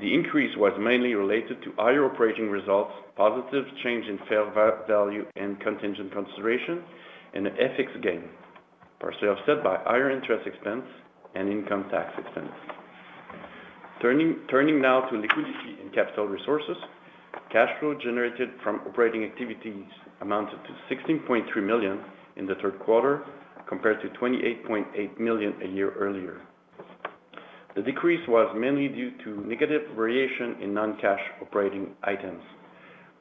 The 0.00 0.12
increase 0.12 0.56
was 0.56 0.72
mainly 0.80 1.14
related 1.14 1.62
to 1.62 1.72
higher 1.78 2.04
operating 2.06 2.50
results, 2.50 2.92
positive 3.16 3.66
change 3.84 4.06
in 4.06 4.18
fair 4.28 4.50
value 4.88 5.24
and 5.36 5.60
contingent 5.60 6.12
consideration, 6.12 6.82
and 7.34 7.46
an 7.46 7.54
FX 7.54 8.02
gain, 8.02 8.24
partially 8.98 9.28
offset 9.28 9.62
by 9.62 9.76
higher 9.84 10.10
interest 10.10 10.48
expense 10.48 10.86
and 11.36 11.48
income 11.48 11.86
tax 11.92 12.12
expense. 12.18 12.50
Turning 14.00 14.80
now 14.80 15.02
to 15.10 15.16
liquidity 15.16 15.76
and 15.82 15.92
capital 15.92 16.26
resources. 16.26 16.76
Cash 17.52 17.68
flow 17.80 17.94
generated 17.94 18.48
from 18.62 18.80
operating 18.88 19.24
activities 19.24 19.84
amounted 20.22 20.58
to 20.64 20.94
16.3 20.94 21.62
million 21.62 22.00
in 22.36 22.46
the 22.46 22.54
third 22.62 22.78
quarter, 22.80 23.22
compared 23.68 24.00
to 24.00 24.08
28.8 24.18 25.20
million 25.20 25.54
a 25.62 25.68
year 25.68 25.92
earlier. 25.98 26.40
The 27.76 27.82
decrease 27.82 28.26
was 28.26 28.54
mainly 28.58 28.88
due 28.88 29.12
to 29.24 29.46
negative 29.46 29.82
variation 29.94 30.56
in 30.62 30.72
non-cash 30.72 31.20
operating 31.42 31.94
items, 32.02 32.42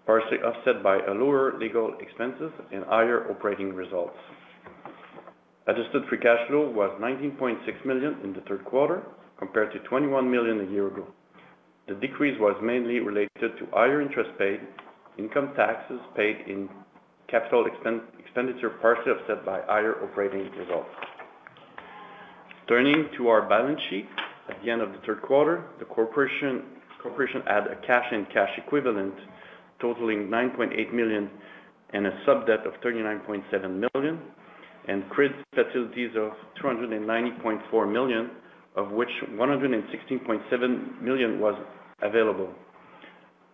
partially 0.06 0.38
offset 0.38 0.82
by 0.82 1.00
a 1.00 1.12
lower 1.12 1.60
legal 1.60 1.94
expenses 2.00 2.52
and 2.72 2.86
higher 2.86 3.30
operating 3.30 3.74
results. 3.74 4.18
Adjusted 5.68 6.04
free 6.08 6.20
cash 6.20 6.48
flow 6.48 6.70
was 6.72 6.90
19.6 7.02 7.86
million 7.86 8.18
in 8.24 8.34
the 8.34 8.42
third 8.48 8.64
quarter, 8.64 9.04
compared 9.40 9.72
to 9.74 9.80
21 9.80 10.30
million 10.30 10.68
a 10.68 10.72
year 10.72 10.88
ago. 10.88 11.08
The 11.88 11.96
decrease 11.96 12.38
was 12.40 12.56
mainly 12.62 13.00
related 13.00 13.30
to 13.40 13.68
higher 13.72 14.02
interest 14.02 14.30
paid, 14.38 14.60
income 15.18 15.54
taxes 15.56 16.00
paid 16.16 16.38
in 16.48 16.70
capital 17.28 17.66
expenditure, 17.66 18.70
partially 18.82 19.14
offset 19.14 19.46
by 19.46 19.62
higher 19.66 19.96
operating 20.04 20.52
results. 20.52 20.90
Turning 22.68 23.10
to 23.18 23.30
our 23.30 23.48
balance 23.50 23.80
sheet. 23.90 24.06
At 24.50 24.64
the 24.64 24.72
end 24.72 24.82
of 24.82 24.92
the 24.92 24.98
third 25.06 25.22
quarter, 25.22 25.66
the 25.78 25.86
corporation 25.86 26.64
had 27.46 27.68
a 27.68 27.76
cash 27.86 28.06
and 28.12 28.28
cash 28.34 28.50
equivalent 28.58 29.14
totaling 29.80 30.28
9.8 30.28 30.94
million 30.94 31.30
and 31.94 32.08
a 32.08 32.12
sub-debt 32.26 32.66
of 32.66 32.74
39.7 32.84 33.90
million, 33.94 34.20
and 34.88 35.08
credit 35.10 35.38
facilities 35.54 36.12
of 36.16 36.32
290.4 36.64 37.92
million, 37.92 38.32
of 38.80 38.92
which 38.92 39.10
116.7 39.32 41.02
million 41.02 41.40
was 41.40 41.56
available. 42.02 42.50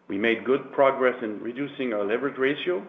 We 0.07 0.19
made 0.19 0.45
good 0.45 0.71
progress 0.71 1.15
in 1.23 1.39
reducing 1.41 1.93
our 1.93 2.05
leverage 2.05 2.37
ratio. 2.37 2.85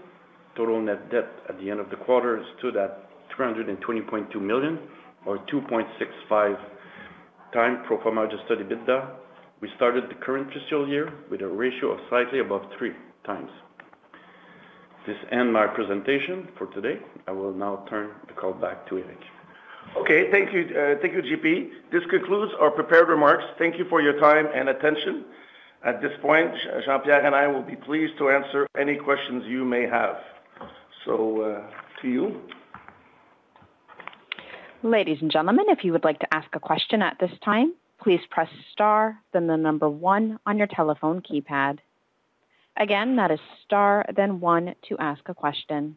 Total 0.55 0.81
net 0.83 1.11
debt 1.11 1.29
at 1.49 1.59
the 1.59 1.71
end 1.71 1.81
of 1.81 1.89
the 1.89 1.97
quarter 1.97 2.45
stood 2.59 2.77
at 2.77 3.09
320.2 3.39 4.41
million, 4.41 4.79
or 5.25 5.39
2.65 5.53 6.57
times 7.55 7.79
pro 7.87 8.03
forma 8.03 8.25
adjusted 8.25 8.59
EBITDA. 8.61 9.11
We 9.63 9.71
started 9.77 10.05
the 10.11 10.15
current 10.23 10.49
fiscal 10.53 10.87
year 10.87 11.13
with 11.31 11.41
a 11.41 11.49
ratio 11.49 11.93
of 11.93 12.01
slightly 12.11 12.41
above 12.41 12.63
3 12.79 12.93
times. 13.25 13.51
This 15.07 15.17
ends 15.33 15.53
my 15.53 15.67
presentation 15.69 16.49
for 16.59 16.67
today. 16.75 17.01
I 17.27 17.33
will 17.33 17.55
now 17.55 17.87
turn 17.89 18.11
the 18.29 18.35
call 18.35 18.53
back 18.53 18.87
to 18.89 18.99
Eric. 18.99 19.19
Okay, 19.97 20.31
thank 20.31 20.53
you, 20.53 20.63
uh, 20.77 21.01
thank 21.01 21.15
you, 21.15 21.23
JP. 21.23 21.71
This 21.93 22.03
concludes 22.11 22.53
our 22.61 22.71
prepared 22.71 23.09
remarks. 23.09 23.45
Thank 23.59 23.79
you 23.79 23.87
for 23.89 24.01
your 24.01 24.19
time 24.21 24.47
and 24.55 24.69
attention. 24.69 25.25
At 25.85 26.03
this 26.03 26.13
point, 26.21 26.51
Jean-Pierre 26.85 27.25
and 27.25 27.35
I 27.35 27.47
will 27.47 27.63
be 27.63 27.77
pleased 27.77 28.19
to 28.19 28.31
answer 28.31 28.67
any 28.79 28.97
questions 28.97 29.45
you 29.47 29.65
may 29.65 29.83
have. 29.83 30.17
So, 31.05 31.41
uh, 31.43 31.71
to 32.03 32.09
you. 32.09 32.41
Ladies 34.83 35.19
and 35.21 35.31
gentlemen, 35.31 35.67
if 35.69 35.85
you 35.85 35.93
would 35.93 36.05
like 36.05 36.19
to 36.21 36.35
ask 36.35 36.49
a 36.55 36.61
question 36.61 37.03
at 37.03 37.17
this 37.19 37.31
time, 37.45 37.75
please 38.03 38.21
press 38.31 38.49
star, 38.73 39.19
then 39.33 39.47
the 39.47 39.57
number 39.57 39.89
one 39.89 40.39
on 40.47 40.59
your 40.59 40.67
telephone 40.67 41.23
keypad. 41.23 41.79
Again, 42.77 43.17
that 43.17 43.31
is 43.31 43.41
star, 43.65 44.05
then 44.15 44.41
one 44.41 44.75
to 44.89 44.99
ask 44.99 45.23
a 45.29 45.35
question. 45.35 45.97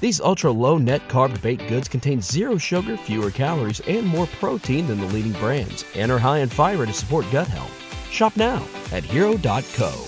These 0.00 0.20
ultra 0.20 0.50
low 0.50 0.78
net 0.78 1.06
carb 1.08 1.40
baked 1.42 1.68
goods 1.68 1.86
contain 1.86 2.22
zero 2.22 2.56
sugar, 2.56 2.96
fewer 2.96 3.30
calories, 3.30 3.80
and 3.80 4.06
more 4.06 4.26
protein 4.26 4.86
than 4.86 4.98
the 4.98 5.06
leading 5.06 5.32
brands, 5.32 5.84
and 5.94 6.10
are 6.10 6.18
high 6.18 6.38
in 6.38 6.48
fiber 6.48 6.86
to 6.86 6.92
support 6.92 7.26
gut 7.30 7.46
health. 7.46 7.70
Shop 8.10 8.36
now 8.36 8.66
at 8.92 9.04
hero.co. 9.04 10.06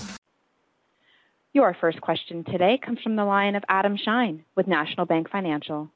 Your 1.53 1.77
first 1.79 2.01
question 2.01 2.43
today 2.43 2.79
comes 2.83 2.99
from 3.03 3.15
the 3.15 3.25
line 3.25 3.53
of 3.53 3.63
Adam 3.69 3.95
Shine 3.95 4.43
with 4.55 4.67
National 4.67 5.05
Bank 5.05 5.29
Financial. 5.29 5.87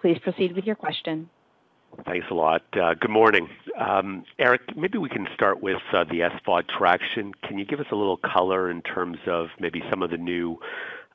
Please 0.00 0.18
proceed 0.18 0.56
with 0.56 0.64
your 0.64 0.74
question. 0.74 1.30
Thanks 2.04 2.26
a 2.30 2.34
lot. 2.34 2.62
Uh, 2.72 2.94
good 2.94 3.10
morning. 3.10 3.48
Um, 3.78 4.24
Eric, 4.38 4.76
maybe 4.76 4.98
we 4.98 5.08
can 5.08 5.26
start 5.34 5.62
with 5.62 5.80
uh, 5.92 6.04
the 6.04 6.20
SVOD 6.20 6.64
traction. 6.76 7.32
Can 7.46 7.58
you 7.58 7.64
give 7.64 7.80
us 7.80 7.86
a 7.92 7.96
little 7.96 8.18
color 8.18 8.70
in 8.70 8.82
terms 8.82 9.18
of 9.26 9.48
maybe 9.58 9.82
some 9.88 10.02
of 10.02 10.10
the 10.10 10.16
new 10.16 10.58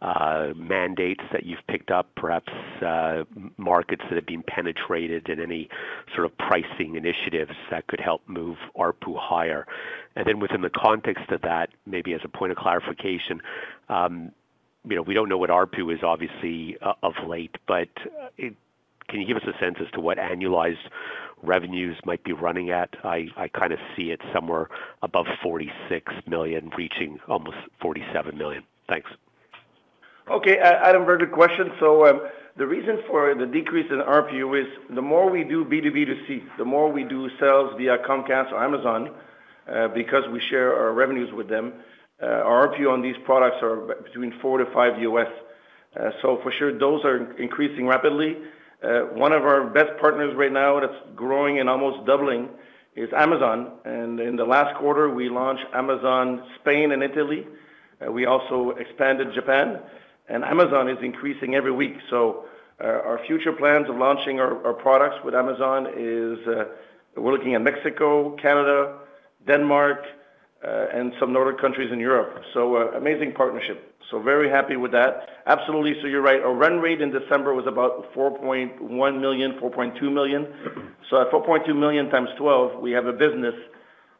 Uh, 0.04 0.52
mandates 0.58 1.24
that 1.32 1.46
you've 1.46 1.66
picked 1.70 1.90
up, 1.90 2.10
perhaps 2.18 2.52
uh, 2.82 3.24
markets 3.56 4.02
that 4.10 4.16
have 4.16 4.26
been 4.26 4.44
penetrated, 4.44 5.30
and 5.30 5.40
any 5.40 5.70
sort 6.14 6.26
of 6.26 6.38
pricing 6.38 6.96
initiatives 6.98 7.54
that 7.72 7.88
could 7.88 8.02
help 8.02 8.22
move 8.28 8.58
ARPU 8.78 9.18
higher? 9.18 9.66
And 10.18 10.28
then 10.28 10.42
within 10.42 10.60
the 10.60 10.70
context 10.70 11.32
of 11.32 11.42
that, 11.44 11.70
maybe 11.86 12.14
as 12.14 12.20
a 12.26 12.28
point 12.28 12.52
of 12.52 12.58
clarification, 12.58 13.42
um, 13.88 14.34
you 14.86 14.98
know, 14.98 15.04
we 15.04 15.14
don't 15.14 15.30
know 15.30 15.38
what 15.38 15.50
ARPU 15.50 15.94
is 15.94 16.04
obviously 16.04 16.78
uh, 16.82 16.96
of 17.02 17.14
late, 17.26 17.56
but 17.66 17.88
can 18.38 19.22
you 19.22 19.26
give 19.26 19.38
us 19.38 19.44
a 19.48 19.58
sense 19.58 19.78
as 19.80 19.90
to 19.92 20.02
what 20.02 20.18
annualized 20.18 20.90
revenues 21.42 21.96
might 22.06 22.26
be 22.26 22.34
running 22.34 22.72
at? 22.72 22.90
I 23.06 23.50
kind 23.54 23.72
of 23.72 23.80
see 23.96 24.12
it 24.12 24.20
somewhere 24.34 24.68
above 25.02 25.28
46 25.42 26.14
million, 26.28 26.72
reaching 26.78 27.20
almost 27.30 27.58
47 27.80 28.38
million. 28.38 28.64
Thanks. 28.90 29.10
Okay, 30.32 30.58
Adam, 30.58 31.06
very 31.06 31.18
good 31.20 31.34
question. 31.34 31.70
So, 31.82 32.08
um, 32.08 32.22
the 32.56 32.65
reason 32.65 33.00
for 33.08 33.36
the 33.36 33.46
decrease 33.46 33.88
in 33.92 33.98
ARPU 33.98 34.58
is 34.58 34.68
the 34.96 35.01
more 35.01 35.30
we 35.30 35.44
do 35.44 35.65
B2B2C, 35.65 36.58
the 36.58 36.63
more 36.63 36.89
we 36.89 37.03
do 37.03 37.30
sales 37.42 37.74
via 37.77 37.98
Comcast 38.08 38.53
or 38.53 38.63
Amazon, 38.63 39.12
uh, 39.70 39.89
because 39.89 40.24
we 40.32 40.39
share 40.50 40.74
our 40.74 40.94
revenues 40.94 41.34
with 41.34 41.50
them, 41.50 41.74
uh, 42.22 42.25
our 42.25 42.70
ARPU 42.70 42.89
on 42.89 43.01
these 43.01 43.18
products 43.25 43.58
are 43.62 43.98
between 44.03 44.34
4 44.42 44.60
to 44.60 44.65
5 44.74 45.01
US. 45.01 45.27
Uh, 46.00 46.12
so 46.22 46.39
for 46.42 46.53
sure, 46.58 46.77
those 46.77 47.03
are 47.03 47.34
increasing 47.34 47.86
rapidly. 47.88 48.38
Uh, 48.82 49.01
one 49.15 49.34
of 49.34 49.44
our 49.44 49.65
best 49.72 49.92
partners 50.00 50.34
right 50.38 50.53
now 50.53 50.80
that's 50.80 50.94
growing 51.18 51.60
and 51.60 51.68
almost 51.70 52.06
doubling 52.08 52.48
is 52.96 53.10
Amazon. 53.13 53.74
And 53.84 54.22
in 54.22 54.38
the 54.38 54.46
last 54.46 54.77
quarter, 54.77 55.10
we 55.10 55.27
launched 55.27 55.65
Amazon 55.74 56.44
Spain 56.62 56.94
and 56.94 57.03
Italy. 57.03 57.46
Uh, 58.00 58.12
we 58.12 58.25
also 58.25 58.72
expanded 58.80 59.34
Japan, 59.34 59.80
and 60.30 60.44
Amazon 60.44 60.89
is 60.89 60.98
increasing 61.01 61.56
every 61.56 61.72
week. 61.72 61.98
So 62.10 62.46
uh, 62.82 62.88
our 62.88 63.20
future 63.27 63.53
plans 63.53 63.89
of 63.89 63.98
launching 63.98 64.39
our, 64.39 64.74
products 64.74 65.18
with 65.24 65.36
Amazon 65.36 65.88
is 65.96 66.39
uh, 66.48 66.65
we're 67.15 67.32
looking 67.32 67.56
at 67.56 67.62
Mexico, 67.62 68.36
Canada, 68.38 69.00
Denmark, 69.45 70.04
uh, 70.65 70.86
and 70.93 71.13
some 71.19 71.34
northern 71.34 71.58
countries 71.58 71.91
in 71.91 72.00
Europe. 72.00 72.43
So 72.54 72.78
amazing 72.93 73.34
partnership. 73.34 73.93
So 74.10 74.21
very 74.21 74.50
happy 74.50 74.76
with 74.76 74.91
that. 74.91 75.30
Absolutely. 75.45 76.02
So 76.02 76.08
you're 76.08 76.21
right. 76.21 76.41
Our 76.41 76.54
run 76.54 76.80
rate 76.80 77.02
in 77.02 77.12
December 77.12 77.54
was 77.54 77.67
about 77.67 78.13
4.1 78.13 79.19
million, 79.19 79.54
4.2 79.60 80.13
million. 80.13 80.48
So 81.10 81.21
at 81.21 81.32
4.2 81.32 81.76
million 81.78 82.10
times 82.10 82.30
12, 82.38 82.82
we 82.82 82.91
have 82.91 83.06
a 83.06 83.13
business, 83.13 83.56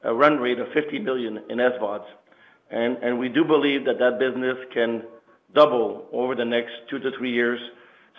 run 0.04 0.38
rate 0.38 0.60
of 0.60 0.68
50 0.74 1.00
million 1.00 1.42
in 1.50 1.58
SVODs. 1.58 2.06
And 2.72 3.20
we 3.20 3.30
do 3.30 3.44
believe 3.44 3.86
that 3.86 4.00
that 4.00 4.20
business 4.20 4.58
can 4.74 5.04
double 5.54 6.08
over 6.12 6.36
the 6.36 6.46
next 6.46 6.72
two 6.90 7.00
to 7.00 7.12
three 7.18 7.32
years 7.32 7.60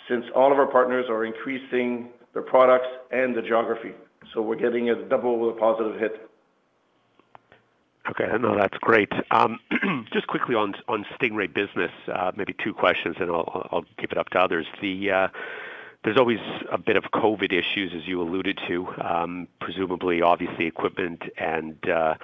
since 0.09 0.25
all 0.35 0.53
of 0.53 0.59
our 0.59 0.67
partners 0.67 1.07
are 1.09 1.25
increasing 1.25 2.09
their 2.33 2.43
products 2.43 2.89
and 3.11 3.35
the 3.35 3.43
geography. 3.43 3.93
So 4.33 4.43
we're 4.43 4.57
getting 4.57 4.91
a 4.91 4.95
double 5.09 5.53
positive 5.53 5.99
hit. 6.01 6.29
Okay. 8.11 8.27
No, 8.39 8.57
that's 8.57 8.77
great. 8.79 9.11
Um, 9.31 9.59
just 10.13 10.27
quickly 10.27 10.55
on 10.55 10.75
Stingray 10.89 11.53
Business, 11.53 11.91
uh, 12.13 12.33
maybe 12.37 12.55
two 12.63 12.75
questions, 12.75 13.17
and 13.19 13.31
I'll 13.31 13.85
give 13.99 14.13
it 14.13 14.19
up 14.19 14.29
to 14.31 14.39
others. 14.39 14.67
Uh, 14.83 15.29
there's 16.05 16.19
always 16.19 16.39
a 16.71 16.77
bit 16.77 16.97
of 16.97 17.05
COVID 17.05 17.51
issues, 17.51 17.93
as 17.97 18.07
you 18.07 18.21
alluded 18.21 18.59
to. 18.69 18.87
Um, 19.03 19.49
presumably, 19.59 20.21
obviously, 20.21 20.67
equipment 20.67 21.23
and 21.39 21.77
uh, 21.89 22.15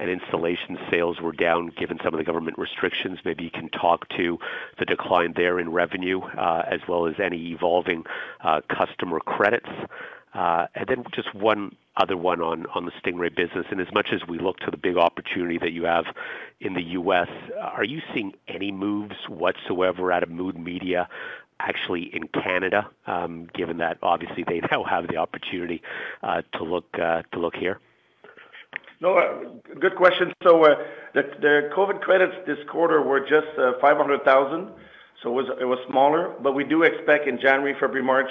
and 0.00 0.10
installation 0.10 0.76
sales 0.90 1.20
were 1.20 1.32
down 1.32 1.68
given 1.78 1.98
some 2.02 2.12
of 2.14 2.18
the 2.18 2.24
government 2.24 2.58
restrictions. 2.58 3.20
Maybe 3.24 3.44
you 3.44 3.50
can 3.50 3.68
talk 3.68 4.08
to 4.16 4.38
the 4.78 4.84
decline 4.84 5.34
there 5.36 5.60
in 5.60 5.70
revenue, 5.70 6.20
as 6.36 6.80
well 6.88 7.06
as 7.06 7.14
any 7.22 7.52
evolving 7.52 8.04
customer 8.68 9.20
credits. 9.20 9.70
And 10.34 10.86
then 10.86 11.04
just 11.14 11.34
one 11.34 11.76
other 11.96 12.16
one 12.16 12.40
on 12.40 12.66
on 12.74 12.86
the 12.86 12.92
Stingray 12.92 13.34
business. 13.34 13.66
And 13.70 13.80
as 13.80 13.92
much 13.92 14.08
as 14.12 14.26
we 14.28 14.38
look 14.38 14.58
to 14.60 14.70
the 14.70 14.76
big 14.76 14.96
opportunity 14.96 15.58
that 15.58 15.72
you 15.72 15.84
have 15.84 16.06
in 16.60 16.74
the 16.74 16.82
U.S., 16.82 17.28
are 17.60 17.84
you 17.84 18.00
seeing 18.12 18.34
any 18.48 18.72
moves 18.72 19.16
whatsoever 19.28 20.10
out 20.12 20.22
of 20.22 20.30
Mood 20.30 20.58
Media 20.58 21.08
actually 21.60 22.10
in 22.14 22.28
Canada, 22.28 22.88
um, 23.06 23.48
given 23.54 23.78
that 23.78 23.98
obviously 24.02 24.44
they 24.46 24.60
now 24.70 24.84
have 24.84 25.08
the 25.08 25.16
opportunity 25.16 25.82
uh, 26.22 26.42
to 26.54 26.64
look 26.64 26.86
uh, 26.94 27.22
to 27.32 27.38
look 27.38 27.54
here? 27.54 27.80
No, 29.00 29.16
uh, 29.16 29.74
good 29.78 29.94
question. 29.96 30.32
So 30.42 30.64
the 31.14 31.70
COVID 31.76 32.00
credits 32.00 32.34
this 32.46 32.58
quarter 32.68 33.00
were 33.00 33.20
just 33.20 33.46
500,000, 33.80 34.70
so 35.22 35.38
it 35.38 35.64
was 35.64 35.78
smaller. 35.88 36.34
But 36.42 36.54
we 36.54 36.64
do 36.64 36.82
expect 36.82 37.28
in 37.28 37.38
January, 37.38 37.74
February, 37.74 38.02
March 38.02 38.30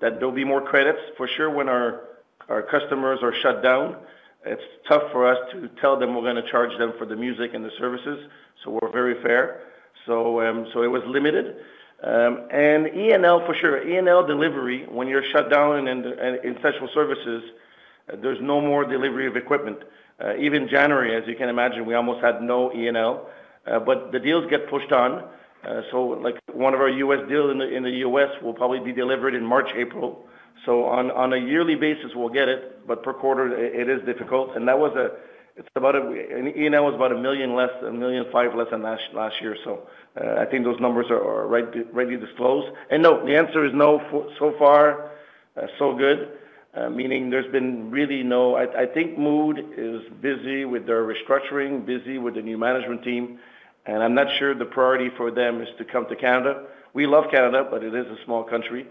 that 0.00 0.18
there'll 0.18 0.34
be 0.34 0.44
more 0.44 0.62
credits. 0.62 1.00
For 1.16 1.28
sure, 1.28 1.50
when 1.50 1.68
our 1.68 2.02
our 2.48 2.62
customers 2.62 3.18
are 3.22 3.34
shut 3.42 3.62
down, 3.62 3.96
it's 4.44 4.62
tough 4.88 5.02
for 5.12 5.26
us 5.26 5.38
to 5.52 5.68
tell 5.80 5.98
them 5.98 6.14
we're 6.14 6.22
going 6.22 6.42
to 6.42 6.50
charge 6.50 6.76
them 6.78 6.92
for 6.98 7.04
the 7.04 7.16
music 7.16 7.52
and 7.54 7.64
the 7.64 7.72
services. 7.78 8.28
So 8.64 8.70
we're 8.70 8.92
very 8.92 9.20
fair. 9.22 9.62
So 10.06 10.40
um, 10.40 10.66
so 10.72 10.82
it 10.82 10.88
was 10.88 11.02
limited. 11.06 11.56
Um, 12.02 12.48
and 12.50 12.88
E&L 12.88 13.46
for 13.46 13.54
sure. 13.54 13.86
E&L 13.86 14.26
delivery 14.26 14.86
when 14.88 15.08
you're 15.08 15.24
shut 15.32 15.50
down 15.50 15.88
in, 15.88 16.04
essential 16.04 16.88
services, 16.92 17.42
uh, 18.12 18.16
there's 18.20 18.38
no 18.40 18.60
more 18.60 18.84
delivery 18.84 19.26
of 19.26 19.36
equipment. 19.36 19.78
Uh, 20.22 20.36
even 20.36 20.68
January, 20.68 21.16
as 21.16 21.26
you 21.26 21.34
can 21.34 21.48
imagine, 21.48 21.86
we 21.86 21.94
almost 21.94 22.22
had 22.22 22.42
no 22.42 22.72
E&L. 22.72 23.28
Uh, 23.66 23.78
but 23.80 24.12
the 24.12 24.18
deals 24.18 24.48
get 24.50 24.68
pushed 24.68 24.92
on. 24.92 25.28
So 25.90 26.20
like 26.22 26.36
one 26.52 26.74
of 26.74 26.80
our 26.80 26.88
U.S. 26.88 27.28
deals 27.28 27.50
in 27.50 27.82
the 27.82 27.90
U.S. 27.90 28.28
will 28.40 28.54
probably 28.54 28.78
be 28.78 28.92
delivered 28.92 29.34
in 29.34 29.44
March, 29.44 29.68
April. 29.74 30.24
So 30.64 30.84
on 30.84 31.10
on 31.10 31.32
a 31.32 31.36
yearly 31.36 31.74
basis, 31.74 32.12
we'll 32.14 32.28
get 32.28 32.48
it, 32.48 32.86
but 32.86 33.02
per 33.02 33.12
quarter, 33.12 33.52
it 33.56 33.88
is 33.88 34.04
difficult. 34.06 34.54
And 34.56 34.68
that 34.68 34.78
was 34.78 34.94
a, 34.96 35.10
it's 35.56 35.68
about 35.74 35.94
E&L 35.96 36.84
was 36.84 36.94
about 36.94 37.12
a 37.12 37.18
million 37.18 37.54
less, 37.54 37.70
a 37.82 37.90
million 37.90 38.26
five 38.30 38.54
less 38.54 38.68
than 38.70 38.82
last 38.82 39.40
year. 39.40 39.56
So 39.64 39.88
uh, 40.20 40.40
I 40.40 40.44
think 40.44 40.64
those 40.64 40.78
numbers 40.80 41.06
are, 41.08 41.22
are 41.22 41.46
right 41.46 41.64
ready 41.94 42.16
disclosed. 42.16 42.74
And 42.90 43.02
no, 43.02 43.24
the 43.24 43.36
answer 43.36 43.64
is 43.64 43.72
no. 43.74 44.00
So 44.38 44.54
far, 44.58 45.12
uh, 45.56 45.66
so 45.78 45.96
good. 45.96 46.38
Uh, 46.74 46.90
meaning 46.90 47.30
there's 47.30 47.50
been 47.50 47.90
really 47.90 48.22
no. 48.22 48.54
I, 48.56 48.84
think 48.84 49.16
Mood 49.16 49.58
is 49.78 50.02
busy 50.20 50.66
with 50.66 50.86
their 50.86 51.04
restructuring, 51.04 51.86
busy 51.86 52.18
with 52.18 52.34
the 52.34 52.42
new 52.42 52.58
management 52.58 53.02
team, 53.02 53.38
and 53.86 54.02
I'm 54.02 54.14
not 54.14 54.26
sure 54.38 54.54
the 54.54 54.66
priority 54.66 55.08
for 55.16 55.30
them 55.30 55.62
is 55.62 55.68
to 55.78 55.86
come 55.86 56.06
to 56.10 56.16
Canada. 56.16 56.64
We 56.92 57.06
love 57.06 57.24
Canada, 57.30 57.66
but 57.70 57.82
it 57.82 57.94
is 57.94 58.04
a 58.06 58.22
small 58.26 58.44
country. 58.44 58.86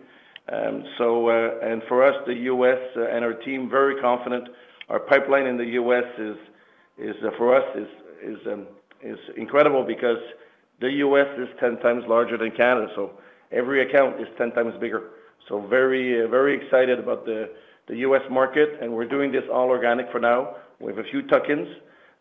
Um, 0.51 0.84
so, 0.97 1.30
and 1.30 1.84
for 1.88 2.04
us, 2.04 2.15
the 2.25 2.34
U.S. 2.34 2.80
And 2.95 3.23
our 3.23 3.34
team, 3.34 3.69
very 3.69 4.01
confident. 4.01 4.49
Our 4.89 4.99
pipeline 4.99 5.45
in 5.45 5.58
the 5.58 5.65
U.S. 5.65 6.06
is, 6.17 6.38
Uh, 7.00 7.30
for 7.38 7.56
us, 7.56 7.64
is 7.76 7.88
is 8.24 8.48
um, 8.48 8.68
is 9.02 9.20
incredible 9.38 9.84
because 9.84 10.18
the 10.82 10.92
U.S. 10.92 11.28
is 11.38 11.48
10 11.60 11.78
times 11.80 12.04
larger 12.08 12.38
than 12.38 12.52
Canada, 12.52 12.88
so 12.96 13.12
every 13.52 13.88
account 13.88 14.20
is 14.20 14.28
10 14.38 14.52
times 14.52 14.74
bigger. 14.80 15.12
So 15.48 15.66
very, 15.68 16.24
uh, 16.24 16.28
very 16.28 16.56
excited 16.56 17.00
about 17.00 17.26
the 17.26 17.50
the 17.88 17.98
U.S. 17.98 18.22
market, 18.32 18.70
and 18.82 18.92
we're 18.94 19.08
doing 19.08 19.32
this 19.32 19.44
all 19.54 19.70
organic 19.70 20.12
for 20.12 20.20
now. 20.20 20.56
We 20.80 20.92
have 20.92 20.98
a 20.98 21.08
few 21.10 21.22
tuck-ins, 21.28 21.68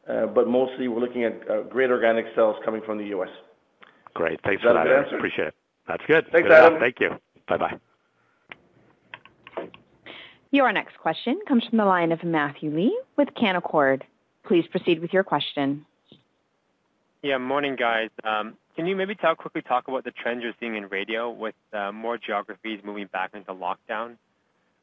uh, 0.09 0.27
but 0.27 0.47
mostly 0.47 0.89
we're 0.89 1.01
looking 1.01 1.25
at 1.25 1.71
great 1.71 1.91
organic 1.91 2.27
sales 2.37 2.57
coming 2.65 2.83
from 2.85 2.99
the 2.99 3.07
U.S. 3.07 3.31
Great. 4.13 4.41
Thanks 4.45 4.63
for 4.63 4.75
that. 4.75 4.87
I 4.87 5.17
appreciate 5.17 5.49
it. 5.49 5.55
That's 5.89 6.03
good. 6.07 6.27
Thanks, 6.33 6.51
Adam. 6.51 6.79
Thank 6.79 7.01
you. 7.01 7.11
Bye-bye. 7.49 7.79
Your 10.51 10.73
next 10.73 10.99
question 10.99 11.41
comes 11.49 11.65
from 11.69 11.79
the 11.79 11.85
line 11.85 12.13
of 12.13 12.23
Matthew 12.23 12.75
Lee 12.75 12.97
with 13.17 13.29
Canaccord. 13.35 14.03
Please 14.47 14.67
proceed 14.71 15.01
with 15.01 15.13
your 15.13 15.25
question. 15.25 15.87
Yeah, 17.23 17.39
morning, 17.39 17.77
guys. 17.77 18.11
Um, 18.23 18.55
can 18.77 18.87
you 18.87 18.95
maybe 18.95 19.15
tell 19.15 19.35
quickly 19.35 19.63
talk 19.63 19.89
about 19.89 20.05
the 20.05 20.11
trends 20.11 20.43
you're 20.43 20.53
seeing 20.61 20.77
in 20.77 20.89
radio 20.89 21.31
with 21.31 21.55
uh, 21.73 21.91
more 21.93 22.19
geographies 22.19 22.81
moving 22.85 23.07
back 23.13 23.31
into 23.35 23.53
lockdown? 23.53 24.17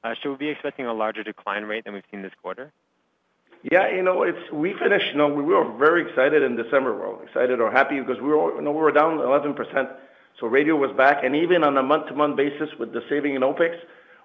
Uh, 0.03 0.15
should 0.19 0.31
we 0.31 0.37
be 0.37 0.49
expecting 0.49 0.87
a 0.87 0.93
larger 0.93 1.23
decline 1.23 1.63
rate 1.63 1.83
than 1.83 1.93
we've 1.93 2.03
seen 2.09 2.23
this 2.23 2.31
quarter? 2.41 2.71
Yeah, 3.63 3.93
you 3.93 4.01
know, 4.01 4.25
we 4.51 4.73
finished, 4.73 5.05
you 5.11 5.17
know, 5.17 5.27
we 5.27 5.43
were 5.43 5.77
very 5.77 6.09
excited 6.09 6.41
in 6.41 6.55
December. 6.55 6.97
Well, 6.97 7.21
excited 7.23 7.61
or 7.61 7.71
happy 7.71 7.99
because 7.99 8.19
we 8.19 8.29
were 8.29 8.55
you 8.55 8.61
know 8.61 8.71
we 8.71 8.79
were 8.79 8.91
down 8.91 9.19
11%. 9.19 9.55
So 10.39 10.47
radio 10.47 10.75
was 10.75 10.89
back, 10.97 11.23
and 11.23 11.35
even 11.35 11.63
on 11.63 11.77
a 11.77 11.83
month-to-month 11.83 12.35
basis 12.35 12.69
with 12.79 12.93
the 12.93 13.01
saving 13.07 13.35
in 13.35 13.43
OpEx, 13.43 13.75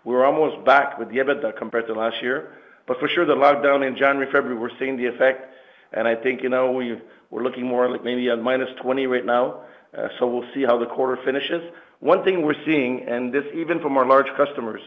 we 0.04 0.14
were 0.14 0.24
almost 0.24 0.64
back 0.64 0.98
with 0.98 1.10
the 1.10 1.16
EBITDA 1.16 1.58
compared 1.58 1.86
to 1.88 1.92
last 1.92 2.22
year. 2.22 2.54
But 2.86 2.98
for 3.00 3.08
sure, 3.08 3.24
the 3.24 3.34
lockdown 3.34 3.86
in 3.86 3.96
January, 3.96 4.30
February, 4.30 4.56
we're 4.56 4.76
seeing 4.78 4.96
the 4.96 5.06
effect, 5.06 5.52
and 5.92 6.06
I 6.06 6.14
think 6.14 6.42
you 6.42 6.48
know, 6.48 6.70
we, 6.70 7.00
we're 7.30 7.42
looking 7.42 7.66
more 7.66 7.90
like 7.90 8.04
maybe 8.04 8.28
at 8.30 8.38
-20 8.38 9.06
right 9.08 9.24
now. 9.24 9.60
Uh, 9.96 10.08
so 10.18 10.26
we'll 10.26 10.48
see 10.54 10.62
how 10.62 10.76
the 10.76 10.86
quarter 10.86 11.16
finishes. 11.24 11.62
One 12.00 12.22
thing 12.22 12.42
we're 12.42 12.64
seeing, 12.64 13.08
and 13.08 13.32
this 13.32 13.44
even 13.54 13.80
from 13.80 13.96
our 13.96 14.06
large 14.06 14.28
customers, 14.36 14.82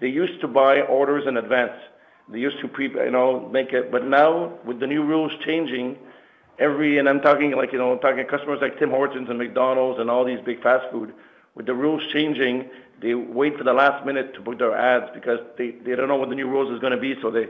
they 0.00 0.08
used 0.08 0.40
to 0.40 0.48
buy 0.48 0.82
orders 0.82 1.26
in 1.26 1.36
advance. 1.36 1.78
They 2.28 2.40
used 2.40 2.60
to 2.60 2.68
pre, 2.68 2.88
you 2.88 3.10
know, 3.10 3.48
make 3.48 3.72
it. 3.72 3.90
But 3.90 4.04
now 4.04 4.52
with 4.64 4.80
the 4.80 4.86
new 4.86 5.04
rules 5.04 5.32
changing, 5.44 5.96
every 6.58 6.98
and 6.98 7.08
I'm 7.08 7.20
talking 7.20 7.52
like 7.52 7.72
you 7.72 7.78
know, 7.78 7.92
I'm 7.92 8.00
talking 8.00 8.24
customers 8.26 8.58
like 8.60 8.78
Tim 8.78 8.90
Hortons 8.90 9.28
and 9.28 9.38
McDonald's 9.38 10.00
and 10.00 10.10
all 10.10 10.24
these 10.24 10.40
big 10.44 10.62
fast 10.62 10.90
food. 10.90 11.12
With 11.54 11.66
the 11.66 11.74
rules 11.74 12.02
changing, 12.12 12.68
they 13.00 13.14
wait 13.14 13.56
for 13.56 13.64
the 13.64 13.72
last 13.72 14.04
minute 14.04 14.34
to 14.34 14.40
book 14.40 14.58
their 14.58 14.76
ads 14.76 15.10
because 15.14 15.38
they 15.56 15.72
they 15.84 15.94
don't 15.94 16.08
know 16.08 16.16
what 16.16 16.28
the 16.28 16.34
new 16.34 16.48
rules 16.48 16.72
is 16.72 16.80
going 16.80 16.92
to 16.92 17.00
be. 17.00 17.14
So 17.22 17.30
they, 17.30 17.46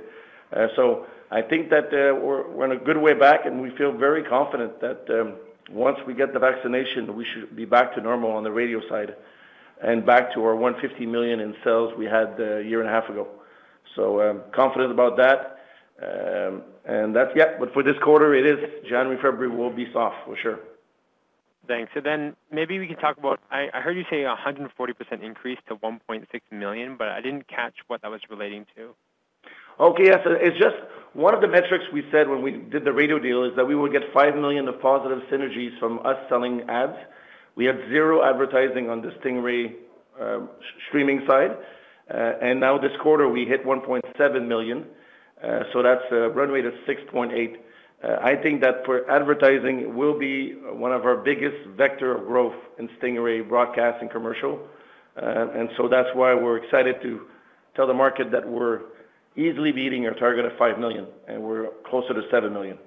uh, 0.55 0.69
so 0.77 1.07
I 1.31 1.43
think 1.43 1.71
that 1.71 1.87
uh, 1.87 2.15
we're 2.15 2.65
on 2.65 2.73
a 2.73 2.77
good 2.77 2.99
way 2.99 3.15
back, 3.15 3.47
and 3.47 3.61
we 3.61 3.71
feel 3.77 3.93
very 3.93 4.23
confident 4.23 4.81
that 4.81 5.05
um, 5.11 5.35
once 5.71 5.99
we 6.07 6.15
get 6.15 6.33
the 6.33 6.39
vaccination, 6.39 7.15
we 7.15 7.25
should 7.25 7.55
be 7.55 7.65
back 7.65 7.95
to 7.95 8.01
normal 8.01 8.31
on 8.33 8.45
the 8.45 8.51
radio 8.53 8.81
side 8.89 9.15
and 9.81 10.05
back 10.05 10.35
to 10.35 10.43
our 10.43 10.57
150 10.57 11.07
million 11.07 11.41
in 11.41 11.55
sales 11.63 11.93
we 11.97 12.05
had 12.05 12.39
a 12.41 12.63
year 12.65 12.81
and 12.81 12.89
a 12.89 12.93
half 12.93 13.09
ago. 13.09 13.29
I'm 14.21 14.43
confident 14.55 14.93
about 14.93 15.17
that. 15.17 15.59
Um, 16.01 16.63
and 16.85 17.15
that's 17.15 17.31
yeah, 17.35 17.57
but 17.59 17.73
for 17.73 17.83
this 17.83 17.97
quarter, 18.03 18.35
it 18.35 18.47
is 18.47 18.59
January, 18.89 19.17
February 19.17 19.49
will 19.49 19.75
be 19.75 19.91
soft 19.93 20.17
for 20.25 20.37
sure. 20.37 20.61
Thanks. 21.69 21.93
So 21.95 22.01
then 22.01 22.35
maybe 22.51 22.79
we 22.79 22.87
can 22.87 22.97
talk 22.97 23.19
about, 23.19 23.41
I 23.51 23.69
heard 23.75 23.97
you 23.97 24.05
say 24.11 24.25
140% 24.25 25.23
increase 25.23 25.59
to 25.69 25.77
1.6 25.77 26.25
million, 26.51 26.97
but 26.97 27.09
I 27.09 27.21
didn't 27.21 27.47
catch 27.47 27.75
what 27.89 28.01
that 28.03 28.11
was 28.11 28.23
relating 28.31 28.65
to. 28.77 28.95
Okay. 29.79 30.07
Yes. 30.07 30.21
It's 30.25 30.59
just 30.59 30.77
one 31.13 31.35
of 31.35 31.41
the 31.41 31.47
metrics 31.47 31.85
we 31.93 32.03
said 32.11 32.29
when 32.29 32.43
we 32.43 32.53
did 32.53 32.85
the 32.85 32.93
radio 32.93 33.19
deal 33.19 33.45
is 33.45 33.53
that 33.57 33.67
we 33.67 33.77
would 33.77 33.93
get 33.93 34.03
5 34.13 34.35
million 34.35 34.67
of 34.67 34.81
positive 34.81 35.19
synergies 35.31 35.79
from 35.79 36.01
us 36.01 36.17
selling 36.29 36.63
ads. 36.69 36.97
We 37.55 37.67
had 37.67 37.77
zero 37.89 38.25
advertising 38.29 38.89
on 38.89 39.03
the 39.03 39.11
Stingray 39.21 39.75
streaming 40.89 41.21
side. 41.29 41.53
Uh 42.11 42.33
and 42.41 42.59
now 42.59 42.79
this 42.79 42.97
quarter, 43.03 43.29
we 43.29 43.45
hit 43.45 43.65
1.7 43.65 44.49
million. 44.49 44.87
So 45.73 45.83
That's 45.83 46.03
a 46.11 46.31
run 46.31 46.49
rate 46.49 46.65
of 46.65 46.73
6.8. 46.89 47.57
Uh, 48.03 48.17
I 48.23 48.37
think 48.37 48.61
that 48.61 48.85
for 48.85 49.11
advertising, 49.11 49.81
it 49.81 49.93
will 49.93 50.19
be 50.19 50.53
one 50.53 50.93
of 50.93 51.05
our 51.05 51.17
biggest 51.17 51.57
vector 51.77 52.17
of 52.17 52.27
growth 52.27 52.55
in 52.79 52.89
Stingray 53.01 53.49
broadcast 53.49 53.99
and 54.01 54.11
commercial. 54.11 54.61
Uh 55.21 55.49
and 55.55 55.69
so 55.77 55.89
that's 55.89 56.09
why 56.15 56.33
we're 56.35 56.59
excited 56.59 57.03
to 57.03 57.23
tell 57.75 57.87
the 57.87 57.95
market 57.95 58.31
that 58.31 58.49
we're 58.49 58.83
easily 59.37 59.73
beating 59.73 60.07
our 60.07 60.15
target 60.15 60.45
of 60.45 60.53
5 60.59 60.79
million, 60.79 61.07
and 61.29 61.43
we're 61.43 61.69
closer 61.89 62.13
to 62.13 62.23
7 62.31 62.53
million. 62.53 62.79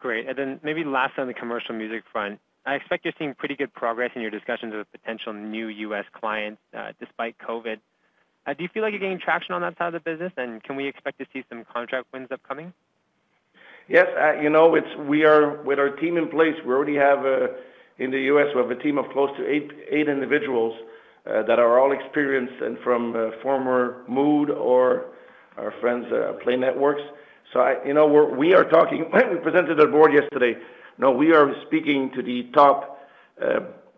Great. 0.00 0.28
And 0.28 0.36
then 0.36 0.60
maybe 0.62 0.82
last 0.84 1.18
on 1.18 1.26
the 1.26 1.34
commercial 1.34 1.74
music 1.74 2.02
front, 2.10 2.40
I 2.66 2.74
expect 2.74 3.04
you're 3.04 3.14
seeing 3.18 3.34
pretty 3.34 3.54
good 3.54 3.72
progress 3.72 4.10
in 4.14 4.22
your 4.22 4.30
discussions 4.30 4.74
with 4.74 4.90
potential 4.90 5.32
new 5.32 5.68
U.S. 5.68 6.04
clients, 6.12 6.60
uh, 6.76 6.92
despite 6.98 7.36
COVID. 7.38 7.78
Uh, 8.46 8.54
do 8.54 8.62
you 8.62 8.68
feel 8.72 8.82
like 8.82 8.92
you're 8.92 9.00
gaining 9.00 9.20
traction 9.20 9.54
on 9.54 9.62
that 9.62 9.78
side 9.78 9.94
of 9.94 10.02
the 10.02 10.10
business, 10.10 10.32
and 10.36 10.62
can 10.62 10.76
we 10.76 10.86
expect 10.86 11.18
to 11.18 11.26
see 11.32 11.44
some 11.48 11.64
contract 11.64 12.06
wins 12.12 12.28
upcoming? 12.30 12.72
Yes. 13.90 14.06
Uh, 14.16 14.40
you 14.40 14.50
know, 14.50 14.76
we 15.08 15.24
are 15.24 15.60
with 15.62 15.80
our 15.80 15.90
team 15.90 16.16
in 16.16 16.28
place, 16.28 16.54
We 16.64 16.72
already 16.72 16.94
have 16.94 17.26
uh, 17.26 17.48
in 17.98 18.12
the 18.12 18.20
U.S., 18.32 18.46
we 18.54 18.62
have 18.62 18.70
a 18.70 18.80
team 18.80 18.98
of 18.98 19.06
close 19.10 19.36
to 19.36 19.44
eight 19.44 20.08
individuals 20.08 20.78
uh, 21.26 21.42
that 21.42 21.58
are 21.58 21.80
all 21.80 21.90
experienced 21.90 22.62
and 22.62 22.78
from 22.84 23.32
former 23.42 24.04
Mood 24.08 24.48
or 24.48 25.06
our 25.56 25.74
friends 25.80 26.06
Play 26.44 26.56
Networks. 26.56 27.02
So, 27.52 27.80
you 27.84 27.92
know, 27.92 28.06
we 28.06 28.54
are 28.54 28.62
talking, 28.62 29.10
we 29.12 29.38
presented 29.42 29.80
our 29.80 29.88
board 29.88 30.12
yesterday. 30.14 30.54
No, 30.96 31.10
we 31.10 31.32
are 31.32 31.52
speaking 31.66 32.12
to 32.14 32.22
the 32.22 32.44
top 32.54 32.96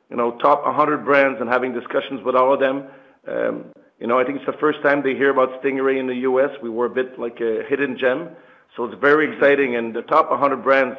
you 0.09 0.17
know 0.17 0.39
top 0.39 0.65
100 0.65 1.05
brands 1.05 1.41
and 1.41 1.51
having 1.51 1.73
discussions 1.75 2.23
with 2.25 2.35
all 2.35 2.55
of 2.55 2.61
them. 2.61 2.87
Um, 3.27 3.65
you 3.99 4.07
know, 4.07 4.19
I 4.19 4.25
think 4.25 4.39
it's 4.39 4.47
the 4.47 4.59
first 4.59 4.83
time 4.83 5.03
they 5.03 5.15
hear 5.15 5.31
about 5.31 5.63
Stingray 5.63 5.99
in 5.99 6.07
the 6.07 6.17
U.S. 6.31 6.51
We 6.63 6.71
were 6.71 6.87
a 6.87 6.91
bit 6.91 7.19
like 7.19 7.41
a 7.41 7.63
hidden 7.69 7.97
gem, 7.99 8.31
so 8.77 8.85
it's 8.85 9.01
very 9.01 9.33
exciting. 9.33 9.77
And 9.77 9.95
the 9.95 10.03
top 10.03 10.31
100 10.31 10.63
brands 10.63 10.97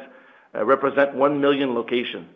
uh, 0.54 0.64
represent 0.64 1.14
1 1.14 1.40
million 1.40 1.74
locations. 1.74 2.26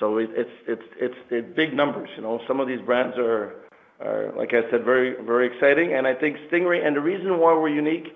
So 0.00 0.18
it's 0.18 0.32
it's 0.66 0.82
it's 0.98 1.16
it's 1.30 1.54
big 1.54 1.74
numbers. 1.74 2.08
You 2.16 2.22
know. 2.22 2.40
Some 2.48 2.60
of 2.60 2.66
these 2.66 2.80
brands 2.80 3.16
are, 3.18 3.54
like 4.36 4.52
I 4.52 4.68
said, 4.70 4.84
very 4.84 5.14
very 5.22 5.46
exciting. 5.46 5.92
And 5.92 6.06
I 6.06 6.14
think 6.14 6.38
Stingray, 6.50 6.84
and 6.84 6.96
the 6.96 7.00
reason 7.00 7.38
why 7.38 7.52
we're 7.54 7.68
unique 7.68 8.12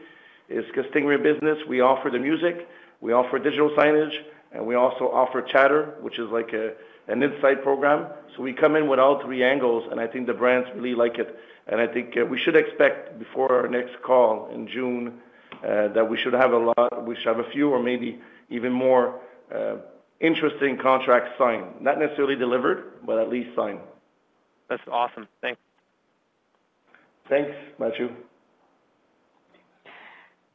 is 0.48 0.64
because 0.66 0.90
Stingray 0.90 1.22
business, 1.22 1.58
we 1.68 1.80
offer 1.80 2.10
the 2.10 2.18
music, 2.18 2.66
we 3.00 3.12
offer 3.12 3.38
digital 3.38 3.70
signage, 3.70 4.16
and 4.52 4.66
we 4.66 4.74
also 4.74 5.04
offer 5.04 5.42
chatter, 5.42 5.94
which 6.00 6.18
is 6.18 6.28
like 6.30 6.52
a 6.52 6.72
an 7.08 7.22
insight 7.22 7.62
program. 7.62 8.08
So 8.36 8.42
we 8.42 8.52
come 8.52 8.74
in 8.74 8.88
with 8.88 8.98
all 8.98 9.22
three 9.22 9.44
angles, 9.44 9.86
and 9.90 10.00
I 10.00 10.06
think 10.06 10.26
the 10.26 10.34
brands 10.34 10.68
really 10.74 10.94
like 10.94 11.18
it. 11.18 11.38
And 11.68 11.80
I 11.80 11.86
think 11.86 12.16
uh, 12.16 12.24
we 12.24 12.38
should 12.38 12.56
expect 12.56 13.18
before 13.18 13.52
our 13.52 13.68
next 13.68 14.02
call 14.02 14.50
in 14.52 14.66
June, 14.68 15.20
Uh, 15.64 15.88
that 15.94 16.08
we 16.08 16.18
should 16.18 16.34
have 16.34 16.52
a 16.52 16.58
lot 16.58 17.06
we 17.06 17.16
should 17.16 17.26
have 17.26 17.38
a 17.38 17.50
few 17.50 17.70
or 17.70 17.82
maybe 17.82 18.20
even 18.50 18.72
more 18.72 19.20
uh, 19.54 19.76
interesting 20.20 20.78
contracts 20.80 21.30
signed. 21.38 21.80
Not 21.80 21.98
necessarily 21.98 22.36
delivered, 22.36 23.04
but 23.04 23.18
at 23.18 23.28
least 23.28 23.50
signed. 23.56 23.80
That's 24.68 24.82
awesome. 24.90 25.26
Thanks. 25.40 25.60
Thanks, 27.28 27.52
Matthew. 27.78 28.10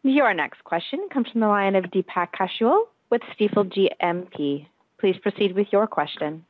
Your 0.03 0.33
next 0.33 0.63
question 0.63 1.07
comes 1.13 1.27
from 1.31 1.41
the 1.41 1.47
line 1.47 1.75
of 1.75 1.85
Deepak 1.85 2.29
Kaushal 2.39 2.83
with 3.09 3.21
Stifel 3.37 3.71
GMP. 3.71 4.67
Please 4.99 5.15
proceed 5.21 5.55
with 5.55 5.67
your 5.71 5.87
question. 5.87 6.45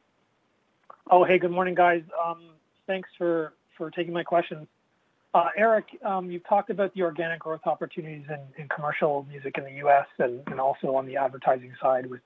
Oh, 1.10 1.24
hey, 1.26 1.40
good 1.40 1.52
morning, 1.52 1.76
guys. 1.76 2.04
Um, 2.24 2.52
thanks 2.88 3.10
for 3.18 3.54
taking 3.96 4.14
my 4.14 4.24
questions. 4.24 4.68
Uh, 5.34 5.46
Eric, 5.56 5.86
um, 6.04 6.30
you've 6.30 6.46
talked 6.46 6.70
about 6.70 6.94
the 6.94 7.04
organic 7.04 7.40
growth 7.40 7.62
opportunities 7.66 8.26
in 8.58 8.68
commercial 8.68 9.26
music 9.30 9.58
in 9.58 9.64
the 9.64 9.72
U.S. 9.78 10.06
and 10.20 10.60
also 10.60 10.96
on 10.96 11.06
the 11.06 11.16
advertising 11.16 11.74
side 11.82 12.06
with 12.10 12.22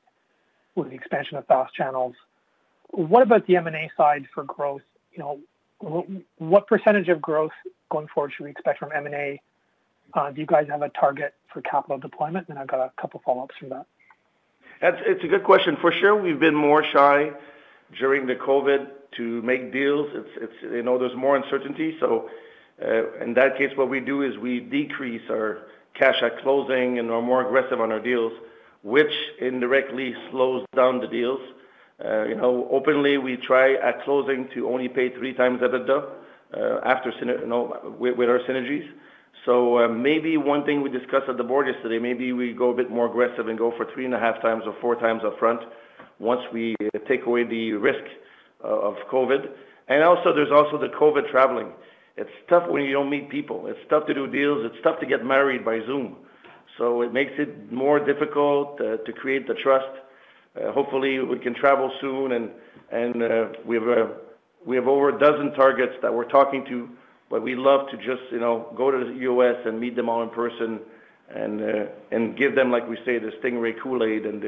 the 0.75 0.95
expansion 0.95 1.37
of 1.37 1.45
FAST 1.45 1.73
channels. 1.75 2.15
What 2.89 3.21
about 3.21 3.45
the 3.45 3.57
M&A 3.57 3.91
side 3.95 4.25
for 4.33 4.43
growth? 4.43 4.81
What 5.79 6.67
percentage 6.67 7.09
of 7.09 7.21
growth 7.21 7.51
going 7.91 8.07
forward 8.07 8.33
should 8.35 8.45
we 8.45 8.51
expect 8.51 8.79
from 8.79 8.89
M&A? 8.91 9.39
Uh, 10.13 10.31
do 10.31 10.41
you 10.41 10.47
guys 10.47 10.67
have 10.69 10.81
a 10.81 10.89
target 10.89 11.33
for 11.53 11.61
capital 11.61 11.99
deployment? 11.99 12.49
And 12.49 12.57
I've 12.57 12.67
got 12.67 12.79
a 12.79 12.91
couple 12.99 13.21
follow-ups 13.23 13.55
from 13.59 13.69
that. 13.69 13.85
It's 14.81 15.23
a 15.23 15.27
good 15.27 15.43
question. 15.43 15.77
For 15.79 15.91
sure, 15.91 16.19
we've 16.19 16.39
been 16.39 16.55
more 16.55 16.83
shy 16.83 17.31
during 17.97 18.25
the 18.25 18.35
COVID 18.35 18.87
to 19.17 19.41
make 19.41 19.71
deals. 19.71 20.09
It's 20.13 20.29
it's 20.35 20.73
you 20.73 20.83
know 20.83 20.97
there's 20.97 21.15
more 21.15 21.37
uncertainty. 21.37 21.95
Uh, 22.83 23.13
in 23.21 23.33
that 23.33 23.57
case, 23.57 23.71
what 23.75 23.89
we 23.89 23.99
do 23.99 24.21
is 24.21 24.37
we 24.37 24.59
decrease 24.59 25.21
our 25.29 25.67
cash 25.97 26.15
at 26.21 26.39
closing 26.41 26.99
and 26.99 27.09
are 27.09 27.21
more 27.21 27.45
aggressive 27.45 27.79
on 27.79 27.91
our 27.91 28.01
deals, 28.01 28.33
which 28.83 29.11
indirectly 29.39 30.13
slows 30.29 30.65
down 30.75 30.99
the 30.99 31.07
deals. 31.07 31.39
Uh, 32.03 32.25
you 32.25 32.35
know, 32.35 32.67
openly, 32.71 33.17
we 33.17 33.37
try 33.37 33.75
at 33.75 34.03
closing 34.03 34.49
to 34.53 34.67
only 34.67 34.89
pay 34.89 35.09
3x 35.09 35.37
EBITDA 35.37 36.09
uh, 36.53 36.79
after 36.85 37.11
you 37.21 37.47
know, 37.47 37.95
with 37.97 38.29
our 38.29 38.39
synergies. 38.39 38.87
So, 39.45 39.87
maybe 39.87 40.37
one 40.37 40.65
thing 40.65 40.81
we 40.81 40.89
discussed 40.89 41.29
at 41.29 41.37
the 41.37 41.43
board 41.43 41.67
yesterday, 41.67 41.99
maybe 41.99 42.33
we 42.33 42.53
go 42.53 42.71
a 42.71 42.73
bit 42.73 42.89
more 42.89 43.05
aggressive 43.05 43.47
and 43.47 43.57
go 43.57 43.71
for 43.77 43.85
3.5x 43.85 44.65
or 44.65 44.95
4x 44.95 45.21
upfront 45.23 45.63
once 46.19 46.41
we 46.51 46.75
take 47.07 47.25
away 47.25 47.43
the 47.43 47.73
risk 47.73 48.03
of 48.61 48.95
COVID. 49.11 49.49
And 49.87 50.03
also, 50.03 50.33
there's 50.33 50.51
also 50.51 50.79
the 50.79 50.87
COVID 50.87 51.29
traveling. 51.31 51.71
It's 52.17 52.29
tough 52.49 52.69
when 52.69 52.83
you 52.83 52.93
don't 52.93 53.09
meet 53.09 53.29
people. 53.29 53.67
It's 53.67 53.79
tough 53.89 54.07
to 54.07 54.13
do 54.13 54.25
deals. 54.27 54.65
It's 54.65 54.81
tough 54.83 54.99
to 55.01 55.05
get 55.05 55.25
married 55.25 55.65
by 55.65 55.79
Zoom. 55.85 56.17
so 56.77 57.01
it 57.01 57.11
makes 57.11 57.33
it 57.37 57.71
more 57.71 57.99
difficult 57.99 58.79
uh, 58.79 58.97
to 58.97 59.13
create 59.13 59.47
the 59.47 59.53
trust. 59.55 59.93
Uh, 60.55 60.71
hopefully, 60.71 61.19
we 61.19 61.37
can 61.39 61.53
travel 61.53 61.91
soon, 61.99 62.31
and 62.31 63.21
uh, 63.21 63.47
we 63.65 63.75
have 63.75 64.87
over 64.87 65.09
a 65.09 65.19
dozen 65.19 65.51
targets 65.53 65.93
that 66.01 66.13
we're 66.13 66.29
talking 66.29 66.65
to, 66.69 66.89
but 67.29 67.43
we 67.43 67.55
love 67.55 67.89
to 67.91 67.97
just, 67.97 68.23
you 68.31 68.39
know, 68.39 68.73
go 68.77 68.91
to 68.91 68.97
the 68.97 69.19
U.S. 69.21 69.55
and 69.65 69.79
meet 69.79 69.95
them 69.95 70.07
all 70.07 70.23
in 70.23 70.29
person 70.29 70.79
and 71.33 72.37
give 72.37 72.55
them, 72.55 72.71
like 72.71 72.87
we 72.87 72.95
say, 73.05 73.19
the 73.19 73.31
Stingray 73.43 73.73
Kool-Aid 73.81 74.25
and 74.25 74.41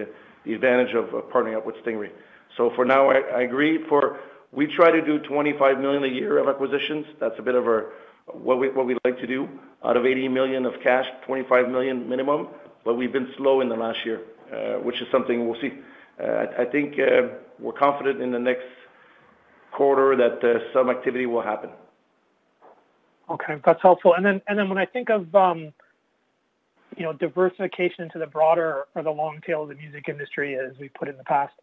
the 0.45 0.53
advantage 0.53 0.95
of 0.95 1.05
partnering 1.31 1.57
up 1.57 1.65
with 1.65 1.75
Stingray. 1.85 2.11
So 2.55 2.71
for 2.75 2.85
now, 2.85 3.09
I 3.09 3.41
agree. 3.41 3.79
We 4.51 4.67
try 4.67 4.91
to 4.91 5.01
do 5.01 5.19
25 5.19 5.79
million 5.79 6.03
a 6.03 6.07
year 6.07 6.37
of 6.37 6.47
acquisitions. 6.47 7.05
That's 7.19 7.37
a 7.37 7.41
bit 7.41 7.55
of 7.55 7.65
our 7.65 7.91
what 8.25 8.59
we 8.59 8.69
what 8.69 8.85
we 8.85 8.97
like 9.05 9.19
to 9.19 9.27
do. 9.27 9.47
Out 9.83 9.97
of 9.97 10.05
80 10.05 10.27
million 10.29 10.65
of 10.65 10.73
cash, 10.81 11.05
25 11.25 11.69
million 11.69 12.07
minimum, 12.09 12.47
but 12.83 12.95
we've 12.95 13.13
been 13.13 13.31
slow 13.37 13.61
in 13.61 13.69
the 13.69 13.75
last 13.75 13.99
year, 14.05 14.21
uh, 14.51 14.79
which 14.79 15.01
is 15.01 15.07
something 15.11 15.47
we'll 15.47 15.59
see. 15.61 15.73
Uh, 16.21 16.45
I 16.57 16.65
think 16.65 16.93
uh, 16.99 17.27
we're 17.59 17.73
confident 17.73 18.21
in 18.21 18.31
the 18.31 18.39
next 18.39 18.65
quarter 19.71 20.15
that 20.15 20.69
some 20.73 20.89
activity 20.89 21.25
will 21.25 21.41
happen. 21.41 21.69
Okay, 23.29 23.61
that's 23.65 23.81
helpful. 23.81 24.13
And 24.15 24.25
then 24.25 24.41
and 24.47 24.57
then 24.57 24.69
when 24.69 24.77
I 24.77 24.85
think 24.85 25.09
of, 25.09 25.33
um, 25.35 25.73
you 26.95 27.03
know, 27.03 27.13
diversification 27.13 28.03
into 28.05 28.19
the 28.19 28.27
broader 28.27 28.85
or 28.95 29.03
the 29.03 29.11
long 29.11 29.39
tail 29.45 29.63
of 29.63 29.69
the 29.69 29.75
music 29.75 30.05
industry, 30.07 30.55
as 30.55 30.77
we 30.79 30.89
put 30.89 31.07
in 31.07 31.17
the 31.17 31.23
past, 31.25 31.53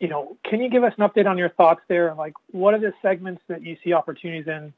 you 0.00 0.08
know, 0.08 0.36
can 0.44 0.60
you 0.60 0.68
give 0.68 0.84
us 0.84 0.92
an 0.98 1.08
update 1.08 1.26
on 1.26 1.38
your 1.38 1.50
thoughts 1.50 1.80
there? 1.88 2.14
Like, 2.14 2.34
what 2.50 2.74
are 2.74 2.78
the 2.78 2.92
segments 3.00 3.42
that 3.48 3.62
you 3.62 3.76
see 3.84 3.92
opportunities 3.92 4.46
in, 4.46 4.72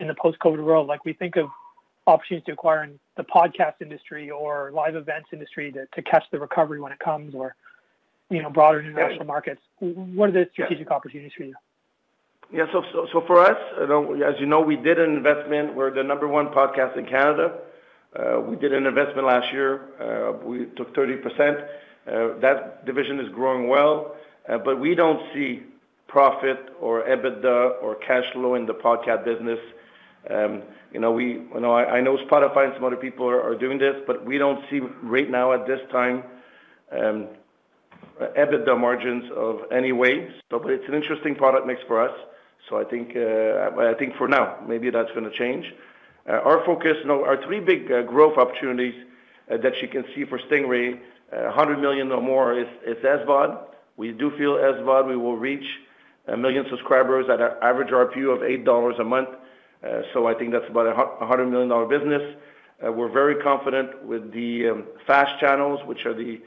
in 0.00 0.08
the 0.08 0.14
post-COVID 0.14 0.62
world? 0.62 0.86
Like, 0.86 1.04
we 1.04 1.12
think 1.12 1.36
of 1.36 1.48
opportunities 2.06 2.46
to 2.46 2.52
acquire 2.52 2.84
in 2.84 2.98
the 3.16 3.24
podcast 3.24 3.74
industry 3.80 4.30
or 4.30 4.70
live 4.72 4.96
events 4.96 5.28
industry 5.32 5.72
to 5.72 5.86
to 5.94 6.02
catch 6.02 6.24
the 6.30 6.38
recovery 6.38 6.80
when 6.80 6.92
it 6.92 6.98
comes, 6.98 7.34
or, 7.34 7.54
you 8.30 8.42
know, 8.42 8.50
broader 8.50 8.80
international 8.80 9.26
markets. 9.26 9.60
What 9.80 10.30
are 10.30 10.32
the 10.32 10.48
strategic 10.52 10.90
opportunities 10.90 11.32
for 11.36 11.44
you? 11.44 11.54
Yeah, 12.52 12.64
so 12.72 12.82
so 13.12 13.22
for 13.26 13.40
us, 13.40 13.58
you 13.78 13.86
know, 13.86 14.14
as 14.22 14.40
you 14.40 14.46
know, 14.46 14.60
we 14.60 14.76
did 14.76 14.98
an 14.98 15.16
investment. 15.16 15.74
We're 15.74 15.92
the 15.92 16.02
number 16.02 16.26
one 16.26 16.48
podcast 16.48 16.96
in 16.96 17.04
Canada. 17.04 17.58
Uh, 18.16 18.40
we 18.40 18.56
did 18.56 18.72
an 18.72 18.86
investment 18.86 19.26
last 19.26 19.52
year. 19.52 19.82
Uh, 20.00 20.32
we 20.42 20.64
took 20.76 20.94
30%. 20.94 21.68
Uh, 22.06 22.38
that 22.40 22.86
division 22.86 23.20
is 23.20 23.28
growing 23.28 23.68
well, 23.68 24.16
Uh, 24.48 24.58
but 24.58 24.80
we 24.80 24.94
don't 24.94 25.20
see 25.34 25.62
profit 26.06 26.58
or 26.80 27.02
EBITDA 27.02 27.82
or 27.82 27.94
cash 27.96 28.24
flow 28.32 28.54
in 28.54 28.66
the 28.66 28.74
podcast 28.74 29.24
business. 29.24 29.58
Um, 30.30 30.62
you 30.92 31.00
know, 31.00 31.18
I 31.74 32.00
know 32.00 32.16
Spotify 32.16 32.64
and 32.64 32.74
some 32.74 32.84
other 32.84 32.96
people 32.96 33.28
are 33.28 33.54
doing 33.54 33.78
this, 33.78 33.94
but 34.06 34.24
we 34.24 34.38
don't 34.38 34.64
see 34.70 34.80
right 35.02 35.30
now, 35.30 35.52
at 35.52 35.66
this 35.66 35.80
time, 35.92 36.24
um, 36.92 37.28
EBITDA 38.20 38.78
margins 38.78 39.30
of 39.36 39.60
any 39.70 39.92
way. 39.92 40.28
But 40.48 40.62
it's 40.70 40.88
an 40.88 40.94
interesting 40.94 41.34
product 41.34 41.66
mix 41.66 41.80
for 41.86 42.00
us. 42.00 42.16
So 42.68 42.78
I 42.78 42.84
think, 42.84 43.14
uh, 43.16 43.70
I 43.78 43.94
think 43.98 44.16
for 44.16 44.28
now, 44.28 44.56
maybe 44.66 44.90
that's 44.90 45.10
gonna 45.12 45.30
change. 45.30 45.72
Uh, 46.26 46.32
our 46.32 46.64
focus, 46.64 46.96
you 47.00 47.06
know, 47.06 47.24
our 47.24 47.42
three 47.44 47.60
big 47.60 47.88
growth 48.06 48.38
opportunities 48.38 48.94
that 49.48 49.80
you 49.80 49.88
can 49.88 50.04
see 50.14 50.24
for 50.24 50.38
Stingray, 50.38 50.98
100 51.30 51.78
million 51.78 52.10
or 52.12 52.22
more 52.22 52.58
is 52.58 52.66
SVOD. 52.86 53.58
We 53.98 54.12
do 54.12 54.30
feel 54.38 54.52
SVOD, 54.52 55.08
we 55.08 55.16
will 55.16 55.36
reach 55.36 55.66
a 56.28 56.30
1 56.30 56.40
million 56.40 56.64
subscribers 56.70 57.26
at 57.28 57.40
an 57.40 57.50
average 57.60 57.88
RPU 57.88 58.34
of 58.34 58.44
8 58.44 58.64
dollars 58.64 58.94
a 59.00 59.04
month. 59.04 59.28
Uh, 59.84 60.02
so 60.12 60.28
I 60.28 60.34
think 60.34 60.52
that's 60.52 60.68
about 60.70 60.86
a 60.86 60.94
100 60.94 61.46
million 61.46 61.68
dollar 61.68 61.86
business. 61.86 62.22
Uh, 62.84 62.92
we're 62.92 63.10
very 63.10 63.34
confident 63.42 64.04
with 64.04 64.32
the 64.32 64.68
um, 64.68 64.84
FAST 65.04 65.40
channels, 65.40 65.80
which 65.84 66.06
are 66.06 66.14
the 66.14 66.40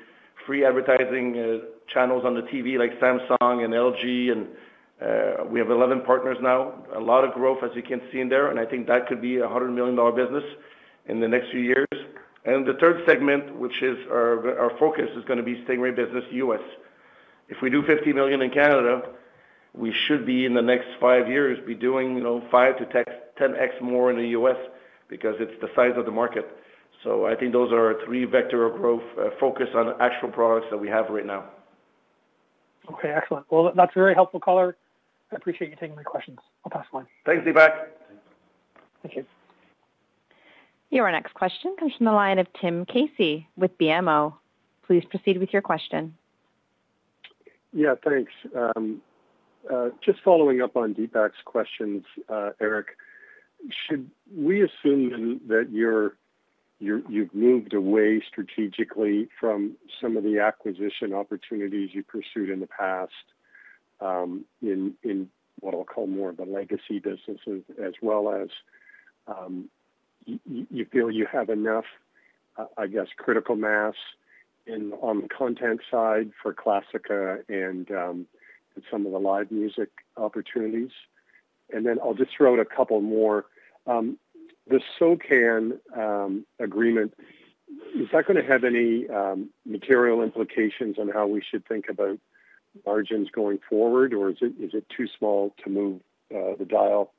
free 0.46 0.64
advertising 0.64 1.38
uh, 1.38 1.58
channels 1.94 2.24
on 2.26 2.36
the 2.36 2.42
TV, 2.44 2.80
like 2.80 2.98
Samsung 3.02 3.66
and 3.66 3.74
LG, 3.74 4.32
and 4.32 5.52
we 5.52 5.60
have 5.60 5.70
11 5.70 6.02
partners 6.02 6.38
now. 6.42 6.86
A 6.96 7.00
lot 7.00 7.26
of 7.26 7.34
growth, 7.34 7.64
as 7.64 7.72
you 7.76 7.84
can 7.84 8.02
see 8.14 8.22
in 8.22 8.30
there, 8.30 8.50
and 8.50 8.60
I 8.60 8.66
think 8.66 8.88
that 8.88 9.08
could 9.08 9.22
be 9.22 9.38
a 9.38 9.42
100 9.42 9.72
million 9.72 9.96
dollar 9.98 10.14
business 10.14 10.46
in 11.08 11.20
the 11.20 11.28
next 11.28 11.52
few 11.52 11.60
years. 11.60 11.88
And 12.46 12.66
the 12.66 12.76
third 12.80 13.04
segment, 13.06 13.54
which 13.58 13.84
is 13.84 13.98
our 14.10 14.72
focus, 14.80 15.10
is 15.18 15.26
gonna 15.26 15.44
be 15.44 15.56
Stingray 15.66 15.94
Business 15.94 16.24
US. 16.32 16.62
If 17.52 17.62
we 17.62 17.70
do 17.70 17.84
50 17.84 18.14
million 18.14 18.42
in 18.42 18.50
Canada, 18.50 19.04
we 19.74 19.94
should 20.08 20.26
be, 20.26 20.46
in 20.46 20.54
the 20.54 20.62
next 20.62 20.88
five 21.02 21.28
years, 21.28 21.60
be 21.68 21.76
doing, 21.76 22.16
you 22.16 22.24
know, 22.24 22.42
five 22.50 22.78
to 22.78 22.86
ten 23.38 23.56
x 23.56 23.76
more 23.82 24.10
in 24.10 24.18
the 24.18 24.30
US 24.30 24.56
because 25.10 25.36
it's 25.40 25.60
the 25.60 25.70
size 25.76 25.92
of 25.98 26.06
the 26.06 26.12
market. 26.12 26.48
So 27.04 27.26
I 27.26 27.36
think 27.36 27.52
those 27.52 27.74
are 27.74 27.94
our 27.94 28.06
three 28.06 28.24
vector 28.24 28.66
of 28.66 28.80
growth, 28.80 29.04
uh, 29.20 29.32
focus 29.38 29.68
on 29.76 30.00
actual 30.00 30.30
products 30.30 30.68
that 30.72 30.78
we 30.78 30.88
have 30.88 31.10
right 31.10 31.26
now. 31.26 31.44
Okay, 32.94 33.10
excellent. 33.10 33.46
Well, 33.50 33.74
that's 33.76 33.92
a 33.96 34.00
very 34.00 34.14
helpful 34.14 34.40
color. 34.40 34.78
I 35.32 35.36
appreciate 35.36 35.70
you 35.70 35.76
taking 35.76 35.96
my 35.96 36.04
questions. 36.04 36.40
I'll 36.64 36.72
pass 36.72 36.86
the 36.90 37.00
line. 37.00 37.08
Thanks, 37.26 37.46
Deepak. 37.46 37.88
Thank 39.04 39.16
you. 39.18 39.26
Your 40.90 41.12
next 41.12 41.34
question 41.34 41.76
comes 41.78 41.94
from 41.98 42.06
the 42.06 42.12
line 42.14 42.40
of 42.40 42.48
Tim 42.62 42.86
Casey 42.86 43.48
with 43.58 43.78
BMO. 43.78 44.36
Please 44.88 45.04
proceed 45.10 45.38
with 45.38 45.52
your 45.52 45.62
question. 45.62 46.16
Yeah, 47.74 47.96
thanks. 48.04 48.32
Um, 48.56 49.02
uh, 49.72 49.90
just 50.04 50.20
following 50.24 50.62
up 50.62 50.76
on 50.76 50.94
Deepak's 50.94 51.42
questions, 51.46 52.04
uh, 52.30 52.52
Eric, 52.60 52.98
should 53.88 54.10
we 54.36 54.64
assume 54.64 55.40
that 55.48 55.68
you're 55.72 56.16
you've 56.80 57.32
moved 57.36 57.76
away 57.76 58.24
strategically 58.28 59.30
from 59.40 59.76
some 60.02 60.18
of 60.18 60.24
the 60.24 60.40
acquisition 60.40 61.14
opportunities 61.14 61.92
you 61.94 62.02
pursued 62.02 62.50
in 62.50 62.60
the 62.60 62.66
past, 62.66 63.12
um 64.00 64.46
in 64.64 64.96
in 65.04 65.30
what 65.60 65.76
I'll 65.76 65.84
call 65.84 66.08
more 66.08 66.32
of 66.32 66.38
the 66.38 66.46
legacy 66.46 67.00
businesses, 67.00 67.64
as 67.82 67.94
well 68.02 68.34
as 68.34 68.50
um, 69.28 69.70
you 70.26 70.86
feel 70.92 71.10
you 71.10 71.28
have 71.32 71.50
enough, 71.50 71.86
uh, 72.58 72.66
I 72.78 72.88
guess, 72.88 73.08
critical 73.16 73.56
mass 73.56 73.94
on 75.02 75.22
the 75.22 75.28
content 75.28 75.82
side 75.90 76.32
for 76.42 76.54
Classica 76.54 77.40
um, 77.50 78.28
and 78.76 78.84
some 78.90 79.06
of 79.06 79.12
the 79.12 79.20
live 79.20 79.52
music 79.52 79.90
opportunities? 80.18 80.92
And 81.74 81.86
then 81.86 82.00
I'll 82.04 82.14
just 82.14 82.32
throw 82.36 82.54
out 82.54 82.60
a 82.60 82.66
couple 82.66 83.02
more. 83.02 83.46
Um, 83.88 84.18
the 84.68 84.82
SOCAN 85.00 85.80
um, 85.98 86.46
agreement, 86.60 87.14
is 87.96 88.08
that 88.12 88.28
gonna 88.28 88.46
have 88.46 88.64
any 88.64 89.08
material 89.66 90.22
implications 90.22 90.98
on 91.00 91.10
how 91.10 91.28
we 91.28 91.42
should 91.42 91.66
think 91.68 91.86
about 91.90 92.20
margins 92.86 93.30
going 93.32 93.60
forward, 93.70 94.14
or 94.14 94.30
is 94.30 94.38
it, 94.42 94.54
is 94.60 94.74
it 94.74 94.86
too 94.96 95.08
small 95.18 95.54
to 95.64 95.70
move 95.70 96.02
uh, 96.34 96.56
the 96.58 96.66
dial? 96.66 97.14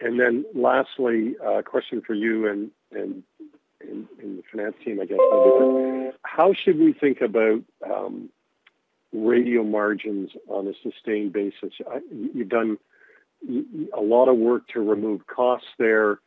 And 0.00 0.18
then 0.20 0.44
lastly, 0.54 1.36
a 1.42 1.62
question 1.62 2.02
for 2.04 2.14
you 2.14 2.48
and, 2.48 2.70
and 2.90 3.22
the 4.18 4.42
finance 4.50 4.76
team, 4.84 5.00
I 5.00 5.06
guess. 5.06 5.18
How 6.22 6.52
should 6.54 6.78
we 6.78 6.92
think 6.92 7.20
about 7.20 7.62
um, 7.84 8.28
radio 9.12 9.62
margins 9.62 10.30
on 10.48 10.66
a 10.66 10.72
sustained 10.82 11.32
basis? 11.32 11.72
You've 12.10 12.48
done 12.48 12.78
a 13.96 14.00
lot 14.00 14.28
of 14.28 14.36
work 14.36 14.68
to 14.68 14.80
remove 14.80 15.26
costs 15.26 15.68
there. 15.78 16.20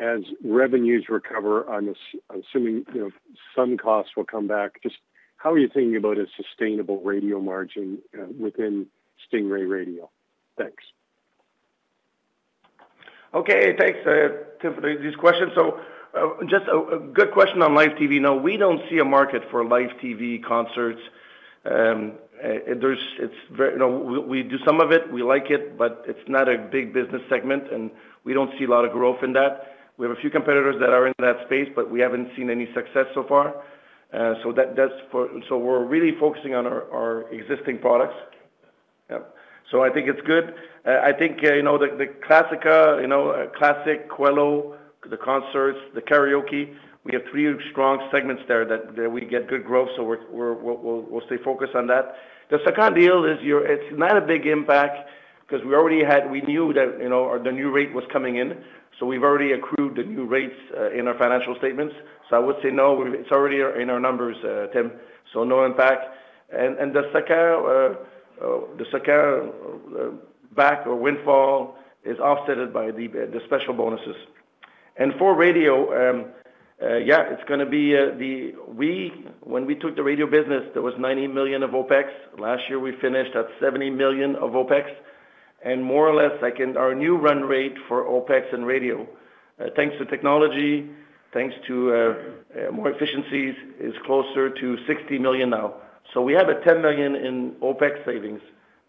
As 0.00 0.20
revenues 0.42 1.06
recover, 1.10 1.68
I'm 1.70 1.94
assuming, 2.30 2.86
you 2.94 3.00
know, 3.00 3.10
some 3.54 3.76
costs 3.76 4.12
will 4.16 4.24
come 4.24 4.48
back. 4.48 4.82
Just 4.82 4.96
how 5.36 5.52
are 5.52 5.58
you 5.58 5.68
thinking 5.68 5.96
about 5.96 6.16
a 6.16 6.26
sustainable 6.36 7.02
radio 7.02 7.40
margin 7.40 7.98
uh, 8.18 8.24
within 8.40 8.86
Stingray 9.28 9.68
Radio? 9.68 10.08
Thanks. 10.56 10.84
Okay, 13.34 13.74
thanks, 13.78 13.98
uh, 14.06 14.28
Tim, 14.60 14.74
for 14.74 14.80
these 14.80 15.16
questions. 15.16 15.52
So, 15.54 15.80
Uh, 16.14 16.28
just 16.46 16.66
a 16.66 16.98
good 17.14 17.32
question 17.32 17.62
on 17.62 17.74
live 17.74 17.92
TV. 17.92 18.20
No, 18.20 18.36
we 18.36 18.58
don't 18.58 18.82
see 18.90 18.98
a 18.98 19.04
market 19.04 19.42
for 19.50 19.64
live 19.64 19.90
TV 20.02 20.42
concerts. 20.44 21.00
Um, 21.64 22.12
eh, 22.42 22.74
there's, 22.78 22.98
it's 23.18 23.34
very, 23.50 23.72
you 23.72 23.78
know, 23.78 24.24
we 24.28 24.42
do 24.42 24.58
some 24.64 24.80
of 24.80 24.92
it, 24.92 25.10
we 25.10 25.22
like 25.22 25.50
it, 25.50 25.78
but 25.78 26.04
it's 26.06 26.28
not 26.28 26.50
a 26.50 26.58
big 26.58 26.92
business 26.92 27.22
segment, 27.30 27.72
and 27.72 27.90
we 28.24 28.34
don't 28.34 28.50
see 28.58 28.64
a 28.64 28.68
lot 28.68 28.84
of 28.84 28.92
growth 28.92 29.22
in 29.22 29.32
that. 29.34 29.74
We 29.96 30.06
have 30.06 30.16
a 30.16 30.20
few 30.20 30.28
competitors 30.28 30.76
that 30.80 30.90
are 30.90 31.06
in 31.06 31.14
that 31.18 31.46
space, 31.46 31.70
but 31.74 31.90
we 31.90 32.00
haven't 32.00 32.28
seen 32.36 32.50
any 32.50 32.66
success 32.74 33.06
so 33.14 33.24
far. 33.26 33.54
Uh, 34.12 34.34
so 34.42 34.52
that 34.52 34.76
does 34.76 34.90
for 35.10 35.30
so 35.48 35.56
we're 35.56 35.84
really 35.84 36.12
focusing 36.20 36.54
on 36.54 36.66
our 36.66 36.82
our 36.92 37.32
existing 37.32 37.78
products. 37.78 38.16
Yeah. 39.08 39.20
So 39.70 39.82
I 39.82 39.88
think 39.88 40.06
it's 40.06 40.20
good. 40.26 40.54
Uh, 40.86 41.00
I 41.02 41.12
think, 41.12 41.40
you 41.40 41.62
know, 41.62 41.78
the 41.78 41.96
the 41.96 42.08
Classica, 42.26 43.00
you 43.00 43.06
know, 43.06 43.50
Classic, 43.56 44.10
Qello, 44.10 44.76
the 45.08 45.16
concerts, 45.16 45.78
the 45.94 46.00
karaoke, 46.00 46.74
we 47.04 47.12
have 47.14 47.22
three 47.30 47.52
strong 47.72 48.08
segments 48.12 48.42
there 48.46 48.64
that 48.64 49.10
we 49.10 49.22
get 49.22 49.48
good 49.48 49.64
growth, 49.64 49.88
so 49.96 50.04
we'll 50.04 51.26
stay 51.26 51.38
focused 51.44 51.74
on 51.74 51.88
that. 51.88 52.14
The 52.50 52.58
SOCAN 52.58 52.94
deal 52.94 53.24
is. 53.24 53.38
It's 53.42 53.98
not 53.98 54.16
a 54.16 54.20
big 54.20 54.46
impact 54.46 55.08
because 55.40 55.66
we 55.66 55.74
already 55.74 56.04
had. 56.04 56.30
We 56.30 56.42
knew 56.42 56.72
that, 56.74 56.98
you 57.00 57.08
know, 57.08 57.42
the 57.42 57.50
new 57.50 57.72
rate 57.72 57.92
was 57.92 58.04
coming 58.12 58.36
in, 58.36 58.62
so 59.00 59.06
we've 59.06 59.24
already 59.24 59.52
accrued 59.52 59.96
the 59.96 60.04
new 60.04 60.26
rates 60.26 60.54
uh, 60.78 60.90
in 60.92 61.08
our 61.08 61.18
financial 61.18 61.56
statements. 61.58 61.94
So 62.30 62.36
I 62.36 62.38
would 62.38 62.56
say 62.62 62.70
no, 62.70 63.02
it's 63.04 63.32
already 63.32 63.60
in 63.82 63.90
our 63.90 63.98
numbers, 63.98 64.36
uh, 64.44 64.68
Tim, 64.72 64.92
so 65.32 65.42
no 65.42 65.64
impact. 65.64 66.04
And 66.52 66.94
the 66.94 67.02
SOCAN 67.12 67.96
uh, 68.40 68.60
the 68.76 68.84
SOCAN 68.92 70.18
back 70.54 70.86
or 70.86 70.94
windfall 70.94 71.76
is 72.04 72.18
offset 72.18 72.72
by 72.72 72.90
the 72.90 73.40
special 73.46 73.74
bonuses. 73.74 74.16
And 74.96 75.12
for 75.18 75.34
radio, 75.34 76.10
um, 76.10 76.26
uh, 76.82 76.96
yeah, 76.96 77.22
it's 77.30 77.42
gonna 77.48 77.68
be 77.68 77.96
uh, 77.96 78.16
the... 78.18 78.54
We 78.68 79.12
when 79.40 79.66
we 79.66 79.74
took 79.74 79.96
the 79.96 80.02
radio 80.02 80.26
business, 80.26 80.64
there 80.72 80.82
was 80.82 80.94
90 80.98 81.28
million 81.28 81.62
of 81.62 81.70
OpEx. 81.70 82.08
Last 82.38 82.62
year, 82.68 82.78
we 82.80 82.92
finished 83.00 83.34
at 83.36 83.46
70 83.60 83.90
million 83.90 84.36
of 84.36 84.50
OpEx, 84.50 84.90
and 85.64 85.82
more 85.84 86.08
or 86.08 86.14
less, 86.14 86.32
like 86.42 86.60
in 86.60 86.76
our 86.76 86.94
new 86.94 87.16
run 87.16 87.42
rate 87.42 87.74
for 87.88 88.04
OpEx 88.04 88.52
and 88.52 88.66
radio, 88.66 89.06
uh, 89.60 89.66
thanks 89.76 89.96
to 89.98 90.04
technology, 90.06 90.90
thanks 91.32 91.54
to 91.66 92.34
more 92.72 92.90
efficiencies, 92.90 93.54
is 93.80 93.94
closer 94.04 94.50
to 94.50 94.76
60 94.86 95.18
million 95.18 95.50
now. 95.50 95.74
So 96.12 96.20
we 96.20 96.34
have 96.34 96.48
a 96.48 96.60
10 96.64 96.82
million 96.82 97.14
in 97.14 97.52
OpEx 97.62 98.04
savings 98.04 98.40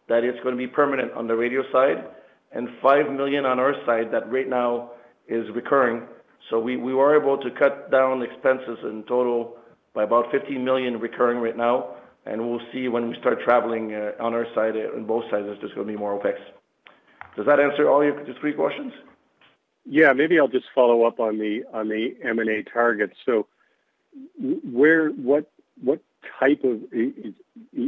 that 0.10 0.24
is 0.24 0.36
gonna 0.44 0.58
be 0.58 0.68
permanent 0.68 1.14
on 1.14 1.28
the 1.28 1.36
radio 1.36 1.64
side, 1.72 2.04
and 2.52 2.68
5 2.82 3.12
million 3.12 3.46
on 3.46 3.60
our 3.60 3.76
side 3.86 4.12
that 4.12 4.30
right 4.32 4.50
now 4.50 4.92
is 5.28 5.50
recurring. 5.54 6.04
So 6.50 6.60
we 6.60 6.78
we 6.78 6.94
were 6.94 7.20
able 7.20 7.38
to 7.38 7.52
cut 7.52 7.92
down 7.92 8.22
expenses 8.22 8.80
in 8.84 9.04
total 9.04 9.58
by 9.94 10.04
about 10.04 10.32
15 10.32 10.64
million 10.64 11.00
recurring 11.00 11.40
right 11.40 11.56
now, 11.56 11.96
and 12.26 12.42
we'll 12.42 12.62
see 12.72 12.88
when 12.88 13.10
we 13.10 13.16
start 13.20 13.40
traveling 13.44 13.94
uh, 13.94 14.12
on 14.20 14.34
our 14.34 14.46
side, 14.56 14.76
uh, 14.76 14.96
on 14.96 15.06
both 15.06 15.24
sides, 15.30 15.46
there's 15.46 15.60
just 15.60 15.76
gonna 15.76 15.88
be 15.88 15.96
more 15.96 16.20
OpEx. 16.20 16.38
Does 17.36 17.46
that 17.46 17.60
answer 17.60 17.90
all 17.90 18.04
your 18.04 18.24
three 18.40 18.54
questions? 18.54 18.94
Yeah, 19.86 20.14
maybe 20.14 20.40
I'll 20.40 20.48
just 20.48 20.68
follow 20.74 21.04
up 21.04 21.20
on 21.20 21.40
the 21.40 21.64
on 21.74 21.90
the 21.90 22.16
M&A 22.24 22.64
targets. 22.64 23.16
So 23.26 23.48
where 24.40 25.10
what 25.10 25.52
what 25.82 26.02
type 26.40 26.64
of 26.64 26.82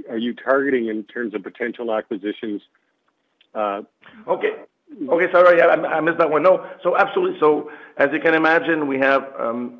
are 0.09 0.17
you 0.17 0.33
targeting 0.33 0.87
in 0.87 1.03
terms 1.03 1.33
of 1.33 1.43
potential 1.43 1.93
acquisitions? 1.93 2.61
Uh? 3.53 3.81
Okay. 4.27 4.53
Okay, 5.09 5.31
sorry, 5.31 5.61
I 5.61 5.99
missed 5.99 6.19
that 6.19 6.29
one. 6.29 6.43
No, 6.43 6.65
so 6.83 6.95
absolutely. 6.95 7.39
So 7.39 7.71
as 7.97 8.09
you 8.13 8.19
can 8.19 8.33
imagine, 8.33 8.87
we 8.87 8.97
have 8.99 9.23
um, 9.37 9.79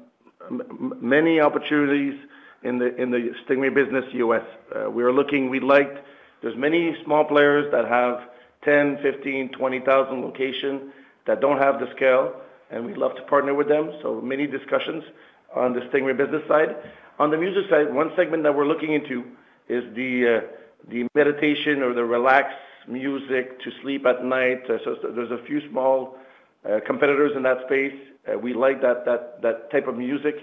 many 1.00 1.40
opportunities 1.40 2.20
in 2.64 2.80
the 2.80 3.34
Stingray 3.48 3.74
business, 3.74 4.06
U.S. 4.14 4.44
Uh, 4.76 4.90
we 4.90 5.04
are 5.04 5.14
looking, 5.14 5.50
we'd 5.50 5.64
like... 5.64 6.04
There's 6.42 6.58
many 6.58 6.96
small 7.04 7.24
players 7.26 7.72
that 7.72 7.88
have 7.88 8.30
10, 8.64 9.00
15, 9.02 9.50
20,000 9.50 10.22
locations 10.22 10.94
that 11.26 11.42
don't 11.42 11.58
have 11.58 11.80
the 11.80 11.90
scale, 11.96 12.36
and 12.70 12.86
we'd 12.86 12.98
love 12.98 13.16
to 13.16 13.24
partner 13.24 13.54
with 13.54 13.68
them. 13.68 13.92
So 14.02 14.22
many 14.22 14.46
discussions 14.46 15.04
on 15.56 15.74
the 15.74 15.80
Stingray 15.82 16.18
business 16.18 16.44
side. 16.48 16.76
On 17.18 17.32
the 17.32 17.38
music 17.38 17.70
side, 17.70 17.94
one 17.94 18.12
segment 18.16 18.44
that 18.44 18.56
we're 18.56 18.68
looking 18.68 18.94
into 18.94 19.24
is 19.70 19.84
the 19.96 20.44
uh, 20.92 21.08
meditation 21.16 21.82
or 21.82 21.94
the 21.94 22.04
relaxed 22.04 22.58
music 22.88 23.60
to 23.62 23.72
sleep 23.82 24.06
at 24.06 24.24
night. 24.24 24.62
Uh, 24.70 24.78
so 24.84 24.96
there's 25.16 25.32
a 25.32 25.44
few 25.46 25.62
small 25.70 26.18
uh, 26.66 26.80
competitors 26.86 27.32
in 27.36 27.44
that 27.44 27.58
space. 27.66 27.94
Uh, 28.28 28.38
we 28.38 28.54
like 28.54 28.82
that 28.82 29.06
type 29.72 29.88
of 29.88 29.96
music. 29.96 30.36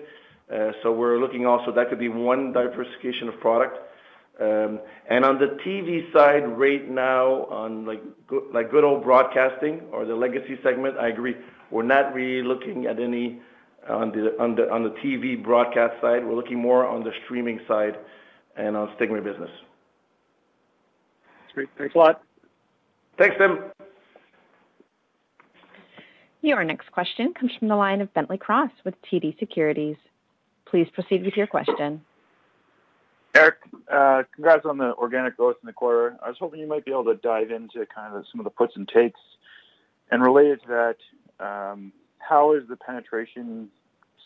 So 0.83 0.93
we're 0.93 1.19
looking 1.19 1.47
also, 1.47 1.73
that 1.73 1.89
could 1.89 1.99
be 1.99 2.09
one 2.09 2.53
diversification 2.53 3.29
of 3.29 3.41
product. 3.41 3.79
Um, 4.41 4.81
and 5.09 5.25
on 5.25 5.39
the 5.39 5.57
TV 5.65 6.13
side, 6.13 6.47
right 6.59 6.89
now, 6.91 7.45
on 7.47 7.87
like 7.87 8.71
good 8.71 8.85
old 8.85 9.03
broadcasting 9.03 9.83
or 9.93 10.05
the 10.05 10.15
legacy 10.15 10.59
segment, 10.63 10.97
I 10.99 11.09
agree. 11.09 11.37
We're 11.71 11.83
not 11.83 12.15
really 12.15 12.47
looking 12.47 12.87
at 12.87 12.99
any 12.99 13.41
on 13.89 14.13
the 14.13 14.95
TV 15.05 15.43
broadcast 15.43 16.01
side. 16.01 16.25
We're 16.25 16.35
looking 16.35 16.61
more 16.61 16.87
on 16.87 17.03
the 17.03 17.11
streaming 17.25 17.61
side 17.67 17.97
and 18.57 18.77
on 18.77 18.89
Stingray 18.97 19.25
business. 19.25 19.51
Great. 21.55 21.69
Thanks 21.77 21.95
a 21.95 21.99
lot. 21.99 22.23
Thanks, 23.23 23.37
Tim. 23.39 23.61
Your 26.41 26.65
next 26.65 26.91
question 26.91 27.33
comes 27.39 27.53
from 27.57 27.69
the 27.69 27.77
line 27.77 28.01
of 28.01 28.13
Bentley 28.15 28.37
Cross 28.37 28.73
with 28.85 28.95
TD 29.03 29.39
Securities. 29.39 29.95
Please 30.67 30.89
proceed 30.93 31.25
with 31.25 31.37
your 31.37 31.47
question. 31.47 32.01
Eric, 33.37 33.59
uh, 33.89 34.25
congrats 34.35 34.67
on 34.67 34.77
the 34.77 34.93
organic 34.97 35.37
growth 35.37 35.55
in 35.63 35.69
the 35.69 35.73
quarter. 35.73 36.17
I 36.21 36.31
was 36.31 36.37
hoping 36.41 36.59
you 36.59 36.67
might 36.67 36.85
be 36.85 36.91
able 36.91 37.05
to 37.05 37.15
dive 37.15 37.53
into 37.53 37.87
kind 37.95 38.17
of 38.17 38.25
some 38.33 38.41
of 38.41 38.45
the 38.45 38.51
puts 38.51 38.75
and 38.75 38.89
takes. 38.89 39.21
And 40.11 40.21
related 40.21 40.61
to 40.63 40.97
that, 41.39 41.45
um, 41.47 41.93
how 42.19 42.55
is 42.55 42.65
the 42.69 42.75
penetration 42.75 43.69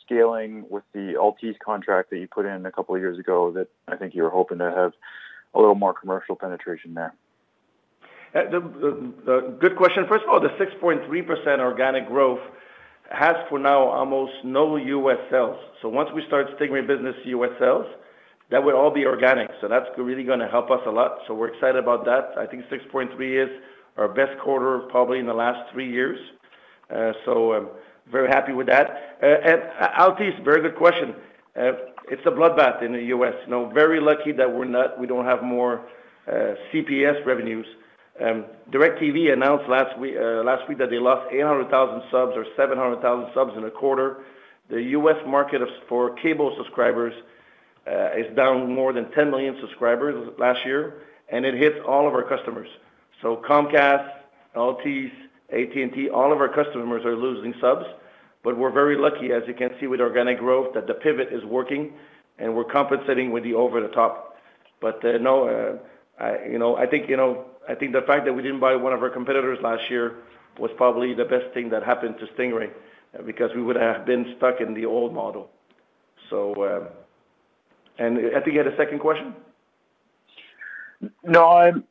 scaling 0.07 0.65
with 0.71 0.85
the 0.95 1.17
Altice 1.21 1.59
contract 1.59 2.09
that 2.09 2.19
you 2.19 2.29
put 2.29 2.47
in 2.47 2.65
a 2.65 2.73
couple 2.73 2.95
of 2.95 3.03
years 3.03 3.19
ago, 3.19 3.51
that 3.51 3.69
I 3.89 3.97
think 3.97 4.15
you 4.15 4.23
were 4.23 4.31
hoping 4.31 4.57
to 4.57 4.73
have 4.75 4.93
a 5.53 5.59
little 5.59 5.75
more 5.75 5.93
commercial 5.93 6.35
penetration 6.35 6.95
there? 6.95 7.13
Uh, 8.37 9.41
good 9.61 9.77
question. 9.77 10.05
First 10.09 10.25
of 10.25 10.31
all, 10.31 10.41
the 10.41 10.51
6.3% 10.63 11.59
organic 11.59 12.07
growth 12.07 12.41
has, 13.11 13.35
for 13.49 13.59
now, 13.59 13.85
almost 13.85 14.33
no 14.45 14.77
U.S. 14.77 15.17
sales. 15.31 15.57
So 15.81 15.89
once 15.89 16.11
we 16.15 16.23
start 16.27 16.47
Stingray 16.59 16.87
business 16.87 17.15
U.S. 17.25 17.53
sales, 17.59 17.87
that 18.51 18.63
would 18.63 18.75
all 18.75 18.91
be 18.91 19.07
organic. 19.07 19.51
So 19.63 19.69
that's 19.69 19.87
really 19.97 20.25
gonna 20.25 20.49
help 20.49 20.71
us 20.71 20.81
a 20.87 20.91
lot. 20.91 21.21
So 21.27 21.35
we're 21.35 21.49
excited 21.49 21.77
about 21.77 22.05
that. 22.05 22.33
I 22.37 22.47
think 22.47 22.65
6.3 22.67 23.45
is 23.45 23.51
our 23.97 24.09
best 24.09 24.39
quarter, 24.41 24.81
probably 24.91 25.19
in 25.19 25.27
the 25.27 25.35
last 25.35 25.73
three 25.73 25.91
years. 25.91 26.19
Uh, 26.95 27.13
so 27.25 27.55
I'm 27.55 27.69
very 28.13 28.29
happy 28.29 28.53
with 28.53 28.67
that. 28.67 29.17
Uh, 29.23 29.27
and 29.27 29.63
Altice, 29.99 30.45
very 30.45 30.61
good 30.61 30.77
question. 30.77 31.15
It's 31.57 32.23
a 32.27 32.31
bloodbath 32.31 32.83
in 32.83 32.93
the 32.93 33.03
U.S. 33.05 33.35
You 33.47 33.51
know, 33.51 33.71
very 33.71 33.99
lucky 33.99 34.33
that 34.33 34.53
we're 34.53 34.67
not, 34.67 35.01
we 35.01 35.07
don't 35.07 35.25
have 35.25 35.43
more 35.43 35.81
CPS 36.29 37.25
revenues. 37.25 37.67
Um, 38.21 38.47
DirecTV 38.71 39.33
announced 39.33 39.67
uh, 39.67 40.43
last 40.43 40.69
week 40.69 40.79
that 40.79 40.89
they 40.89 40.99
lost 40.99 41.33
800,000 41.33 42.03
subs 42.11 42.33
or 42.35 42.47
700,000 42.57 43.35
subs 43.35 43.53
in 43.57 43.65
a 43.65 43.71
quarter. 43.71 44.25
The 44.71 44.83
U.S. 44.83 45.17
market 45.27 45.61
for 45.89 46.15
cable 46.17 46.55
subscribers 46.57 47.13
uh, 47.87 48.17
is 48.17 48.35
down 48.35 48.73
more 48.75 48.93
than 48.93 49.11
10 49.13 49.31
million 49.31 49.57
subscribers 49.61 50.33
last 50.39 50.65
year, 50.65 51.03
and 51.29 51.45
it 51.45 51.55
hits 51.55 51.77
all 51.87 52.09
of 52.09 52.15
our 52.15 52.23
customers. 52.23 52.69
So 53.21 53.43
Comcast, 53.49 54.11
Altice, 54.57 55.13
AT&T, 55.53 56.09
all 56.09 56.33
of 56.33 56.41
our 56.41 56.49
customers 56.49 57.05
are 57.05 57.15
losing 57.15 57.55
subs, 57.61 57.85
but 58.43 58.57
we're 58.57 58.73
very 58.73 58.97
lucky, 58.97 59.33
as 59.33 59.43
you 59.47 59.55
can 59.55 59.71
see 59.79 59.87
with 59.87 60.01
organic 60.01 60.39
growth, 60.39 60.75
that 60.75 60.87
the 60.87 60.95
pivot 60.95 61.29
is 61.33 61.45
working, 61.45 61.93
and 62.39 62.57
we're 62.57 62.65
compensating 62.65 63.31
with 63.31 63.45
the 63.45 63.55
over-the-top. 63.55 64.37
But, 64.81 65.05
uh, 65.05 65.19
no, 65.19 65.79
you 66.51 66.59
know, 66.59 66.77
I 66.77 66.87
think, 66.87 67.09
you 67.09 67.17
know, 67.17 67.45
I 67.69 67.75
think 67.75 67.93
the 67.93 68.03
fact 68.03 68.25
that 68.27 68.33
we 68.33 68.43
didn't 68.43 68.61
buy 68.61 68.77
one 68.77 68.93
of 68.93 69.03
our 69.03 69.11
competitors 69.11 69.59
last 69.63 69.91
year 69.91 70.17
was 70.59 70.71
probably 70.77 71.15
the 71.15 71.25
best 71.25 71.53
thing 71.53 71.69
that 71.71 71.83
happened 71.83 72.17
to 72.19 72.27
Stingray, 72.35 72.71
uh, 73.19 73.23
because 73.23 73.51
we 73.55 73.63
would 73.63 73.77
have 73.77 74.07
been 74.07 74.35
stuck 74.37 74.61
in 74.61 74.75
the 74.75 74.87
old 74.87 75.13
model. 75.15 75.51
So, 76.31 76.53
uh, 76.63 76.89
and 77.99 78.19
I 78.37 78.41
think 78.41 78.55
you 78.55 78.59
had 78.59 78.67
a 78.67 78.77
second 78.77 79.01
question? 79.01 79.35
No, 81.23 81.45
I'm 81.49 81.85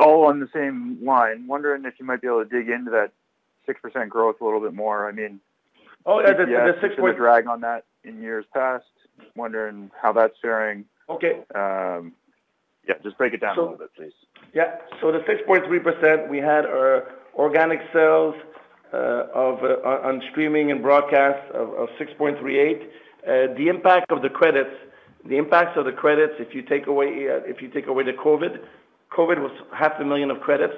all 0.00 0.26
on 0.26 0.40
the 0.40 0.48
same 0.52 0.98
line. 1.02 1.46
Wondering 1.46 1.84
if 1.84 1.94
you 1.98 2.06
might 2.06 2.20
be 2.20 2.28
able 2.28 2.44
to 2.44 2.48
dig 2.48 2.68
into 2.68 2.90
that 2.92 3.10
6% 3.66 4.08
growth 4.08 4.40
a 4.40 4.44
little 4.44 4.60
bit 4.60 4.74
more. 4.74 5.08
I 5.08 5.12
mean- 5.12 5.40
Oh, 6.04 6.20
yeah, 6.20 6.32
the 6.32 6.80
six 6.80 6.96
point- 6.96 7.16
drag 7.16 7.46
on 7.46 7.60
that 7.60 7.84
in 8.02 8.20
years 8.20 8.44
past. 8.52 8.86
Wondering 9.36 9.90
how 10.00 10.12
that's 10.12 10.36
faring. 10.40 10.84
Okay. 11.08 11.44
Um, 11.54 12.12
yeah, 12.88 12.94
just 13.04 13.16
break 13.18 13.34
it 13.34 13.40
down 13.40 13.56
a 13.56 13.60
little 13.60 13.76
bit, 13.78 13.94
please. 13.94 14.12
Yeah. 14.54 14.76
So 15.00 15.10
the 15.10 15.20
6.3%, 15.20 16.28
we 16.28 16.38
had 16.38 16.66
our 16.66 17.08
organic 17.34 17.80
sales 17.92 18.34
uh, 18.92 19.24
of 19.34 19.64
uh, 19.64 20.06
on 20.06 20.20
streaming 20.30 20.70
and 20.70 20.82
broadcast 20.82 21.50
of 21.54 21.88
6.38. 21.98 23.56
The 23.56 23.68
impact 23.68 24.12
of 24.12 24.20
the 24.20 24.28
credits, 24.28 24.74
the 25.26 25.38
impacts 25.38 25.78
of 25.78 25.86
the 25.86 25.92
credits, 25.92 26.34
if 26.38 26.54
you 26.54 26.62
take 26.62 26.86
away 26.86 27.06
if 27.46 27.62
you 27.62 27.68
take 27.68 27.86
away 27.86 28.04
the 28.04 28.12
COVID, 28.12 28.58
COVID 29.16 29.40
was 29.40 29.52
500,000 29.70 30.30
of 30.30 30.40
credits. 30.40 30.74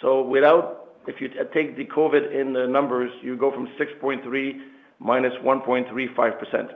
So 0.00 0.22
without, 0.22 0.96
if 1.06 1.20
you 1.20 1.28
take 1.54 1.76
the 1.76 1.84
COVID 1.84 2.34
in 2.34 2.52
the 2.52 2.66
numbers, 2.66 3.12
you 3.22 3.36
go 3.36 3.52
from 3.52 3.68
6.3 3.78 4.60
minus 4.98 5.32
1.35%. 5.44 6.72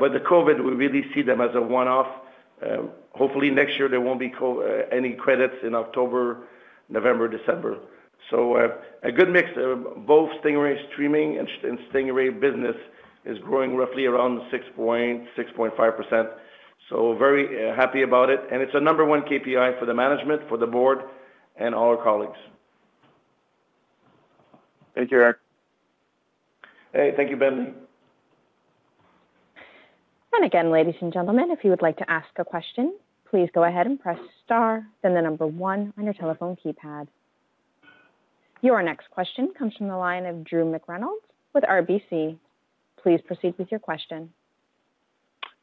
But 0.00 0.12
the 0.12 0.20
COVID, 0.20 0.64
we 0.64 0.72
really 0.72 1.04
see 1.14 1.22
them 1.22 1.40
as 1.42 1.50
a 1.54 1.60
one-off. 1.60 2.06
Hopefully 3.16 3.50
next 3.50 3.78
year, 3.78 3.88
there 3.88 4.00
won't 4.00 4.20
be 4.20 4.32
uh, 4.40 4.60
any 4.92 5.12
credits 5.12 5.54
in 5.62 5.74
October, 5.74 6.46
November, 6.88 7.28
December. 7.28 7.78
So 8.30 8.56
uh, 8.56 8.68
a 9.02 9.12
good 9.12 9.30
mix 9.30 9.48
of 9.56 10.06
both 10.06 10.30
Stingray 10.42 10.76
streaming 10.92 11.38
and 11.38 11.78
Stingray 11.90 12.38
business 12.40 12.76
is 13.24 13.38
growing 13.38 13.76
roughly 13.76 14.06
around 14.06 14.40
6.5%. 14.52 16.32
So 16.90 17.16
very 17.18 17.74
happy 17.74 18.02
about 18.02 18.30
it, 18.30 18.40
and 18.52 18.62
it's 18.62 18.74
a 18.74 18.80
number 18.80 19.04
one 19.04 19.22
KPI 19.22 19.78
for 19.78 19.86
the 19.86 19.94
management, 19.94 20.42
for 20.48 20.56
the 20.56 20.66
board, 20.66 20.98
and 21.56 21.74
all 21.74 21.88
our 21.88 22.02
colleagues. 22.02 22.38
Thank 24.94 25.10
you, 25.10 25.20
Eric. 25.20 25.38
Hey, 26.92 27.12
thank 27.16 27.30
you, 27.30 27.36
Bentley. 27.36 27.72
And 30.32 30.44
again, 30.44 30.70
ladies 30.70 30.94
and 31.00 31.12
gentlemen, 31.12 31.50
if 31.50 31.64
you 31.64 31.70
would 31.70 31.82
like 31.82 31.96
to 31.98 32.10
ask 32.10 32.28
a 32.36 32.44
question, 32.44 32.94
please 33.36 33.50
go 33.52 33.64
ahead 33.64 33.84
and 33.84 34.00
press 34.00 34.18
star, 34.46 34.86
then 35.02 35.12
the 35.12 35.20
number 35.20 35.46
one 35.46 35.92
on 35.98 36.04
your 36.04 36.14
telephone 36.14 36.56
keypad. 36.64 37.06
Your 38.62 38.82
next 38.82 39.10
question 39.10 39.52
comes 39.58 39.74
from 39.76 39.88
the 39.88 39.96
line 39.98 40.24
of 40.24 40.42
Drew 40.42 40.64
McReynolds 40.64 41.20
with 41.52 41.62
RBC. 41.64 42.38
Please 43.02 43.20
proceed 43.26 43.52
with 43.58 43.70
your 43.70 43.78
question. 43.78 44.32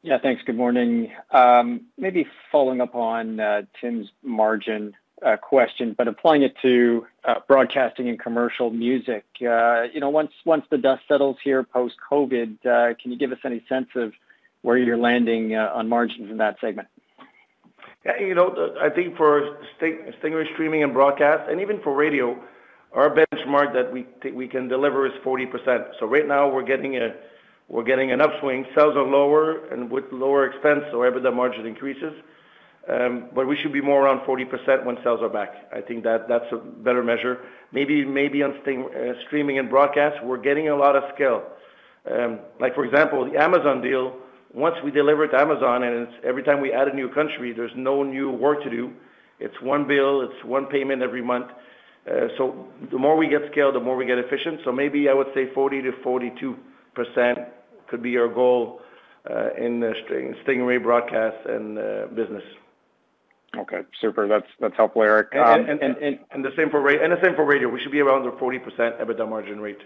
Yeah, 0.02 0.18
thanks. 0.22 0.40
Good 0.46 0.56
morning. 0.56 1.10
Um, 1.32 1.86
maybe 1.98 2.28
following 2.52 2.80
up 2.80 2.94
on 2.94 3.40
uh, 3.40 3.62
Tim's 3.80 4.06
margin 4.22 4.94
uh, 5.26 5.36
question, 5.36 5.96
but 5.98 6.06
applying 6.06 6.44
it 6.44 6.54
to 6.62 7.04
uh, 7.24 7.40
broadcasting 7.48 8.08
and 8.08 8.20
commercial 8.20 8.70
music. 8.70 9.24
You 9.40 9.48
know, 9.48 10.10
once 10.10 10.64
the 10.70 10.78
dust 10.78 11.02
settles 11.08 11.38
here 11.42 11.64
post-COVID, 11.64 12.62
can 12.62 13.10
you 13.10 13.18
give 13.18 13.32
us 13.32 13.38
any 13.44 13.64
sense 13.68 13.88
of 13.96 14.12
where 14.62 14.76
you're 14.76 14.96
landing 14.96 15.56
on 15.56 15.88
margins 15.88 16.30
in 16.30 16.36
that 16.36 16.60
segment? 16.60 16.86
Yeah. 18.04 18.20
You 18.20 18.34
know, 18.34 18.74
I 18.80 18.90
think 18.90 19.16
for 19.16 19.58
Stingray 19.80 20.52
Streaming 20.54 20.82
and 20.82 20.92
Broadcast, 20.92 21.50
and 21.50 21.60
even 21.60 21.80
for 21.82 21.94
radio, 21.94 22.38
our 22.92 23.10
benchmark 23.10 23.72
that 23.74 23.92
we 24.34 24.48
can 24.48 24.68
deliver 24.68 25.06
is 25.06 25.12
40%. 25.24 25.90
So 25.98 26.06
right 26.06 26.26
now 26.26 26.48
we're 26.48 26.64
getting 26.64 26.96
a 26.96 27.14
we're 27.68 27.82
getting 27.84 28.12
an 28.12 28.20
upswing. 28.20 28.66
Sales 28.76 28.94
are 28.94 29.06
lower 29.06 29.66
and 29.72 29.90
with 29.90 30.04
lower 30.12 30.46
expense, 30.46 30.84
so 30.90 30.98
EBITDA 30.98 31.34
margin 31.34 31.66
increases. 31.66 32.12
Um, 32.88 33.30
but 33.34 33.46
we 33.46 33.56
should 33.62 33.72
be 33.72 33.80
more 33.80 34.04
around 34.04 34.20
40% 34.26 34.84
when 34.84 34.96
sales 35.02 35.20
are 35.22 35.30
back. 35.30 35.54
I 35.72 35.80
think 35.80 36.04
that 36.04 36.28
that's 36.28 36.44
a 36.52 36.56
better 36.56 37.02
measure. 37.02 37.38
Maybe 37.72 38.04
maybe 38.04 38.42
on 38.42 38.52
uh, 38.52 39.14
Streaming 39.26 39.58
and 39.58 39.70
Broadcast, 39.70 40.22
we're 40.22 40.38
getting 40.38 40.68
a 40.68 40.76
lot 40.76 40.94
of 40.94 41.04
scale. 41.14 41.42
Um, 42.10 42.40
like 42.60 42.74
for 42.74 42.84
example, 42.84 43.24
the 43.30 43.40
Amazon 43.42 43.80
deal, 43.80 44.14
once 44.54 44.76
we 44.84 44.90
deliver 44.90 45.26
to 45.26 45.36
Amazon, 45.36 45.82
and 45.82 46.06
it's 46.06 46.12
every 46.24 46.42
time 46.42 46.60
we 46.60 46.72
add 46.72 46.88
a 46.88 46.94
new 46.94 47.08
country, 47.12 47.52
there's 47.52 47.72
no 47.76 48.02
new 48.02 48.30
work 48.30 48.62
to 48.62 48.70
do. 48.70 48.92
It's 49.40 49.60
one 49.60 49.86
bill, 49.86 50.22
it's 50.22 50.44
one 50.44 50.66
payment 50.66 51.02
every 51.02 51.22
month. 51.22 51.46
Uh, 52.06 52.28
so 52.38 52.66
the 52.90 52.98
more 52.98 53.16
we 53.16 53.28
get 53.28 53.40
scale, 53.50 53.72
the 53.72 53.80
more 53.80 53.96
we 53.96 54.06
get 54.06 54.18
efficient. 54.18 54.60
So 54.64 54.70
maybe 54.70 55.08
I 55.08 55.14
would 55.14 55.26
say 55.34 55.46
40%-42% 55.54 57.46
could 57.88 58.02
be 58.02 58.16
our 58.16 58.28
goal 58.28 58.80
uh, 59.28 59.54
in 59.58 59.80
the 59.80 59.92
Stingray 60.46 60.82
Broadcast 60.82 61.46
and 61.46 61.78
uh, 61.78 62.06
business. 62.14 62.42
Okay, 63.56 63.80
super. 64.00 64.26
That's 64.28 64.76
helpful, 64.76 65.02
Eric. 65.02 65.28
Um 65.36 65.66
and 65.68 65.80
and 65.80 66.44
the 66.44 66.50
same 66.56 66.70
for 66.70 66.80
radio. 66.80 67.68
We 67.68 67.80
should 67.80 67.92
be 67.92 68.00
around 68.00 68.24
the 68.24 68.32
40% 68.32 69.00
EBITDA 69.00 69.28
margin 69.28 69.60
rate. 69.60 69.78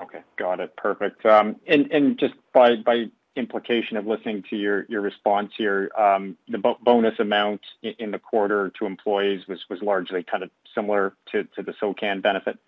Okay. 0.00 0.20
Got 0.36 0.58
it. 0.60 0.74
Perfect. 0.76 1.24
Um, 1.24 1.56
and 1.68 2.18
just 2.18 2.34
by 2.52 2.76
implication 3.36 3.96
of 3.96 4.06
listening 4.06 4.44
to 4.50 4.56
your 4.56 4.84
your 4.88 5.00
response 5.00 5.52
here, 5.56 5.90
um, 5.98 6.36
the 6.48 6.58
bonus 6.82 7.18
amount 7.18 7.60
in 7.82 8.10
the 8.10 8.18
quarter 8.18 8.70
to 8.78 8.86
employees 8.86 9.46
was 9.48 9.60
was 9.70 9.80
largely 9.82 10.22
kind 10.22 10.42
of 10.42 10.50
similar 10.74 11.14
to 11.30 11.44
to 11.56 11.62
the 11.62 11.72
SOCAN 11.80 12.20
benefit? 12.20 12.58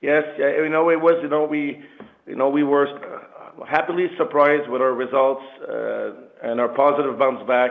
Yes. 0.00 0.24
You 0.38 0.68
know, 0.68 0.90
it 0.90 1.00
was, 1.00 1.18
you 1.22 1.28
know, 1.28 1.44
we 1.44 1.82
you 2.26 2.34
know, 2.34 2.48
we 2.48 2.64
were 2.64 2.88
uh, 2.88 3.64
happily 3.64 4.08
surprised 4.16 4.68
with 4.68 4.82
our 4.82 4.92
results 4.92 5.42
uh, 5.68 6.10
and 6.42 6.60
our 6.60 6.68
positive 6.68 7.18
bounce 7.18 7.46
back. 7.46 7.70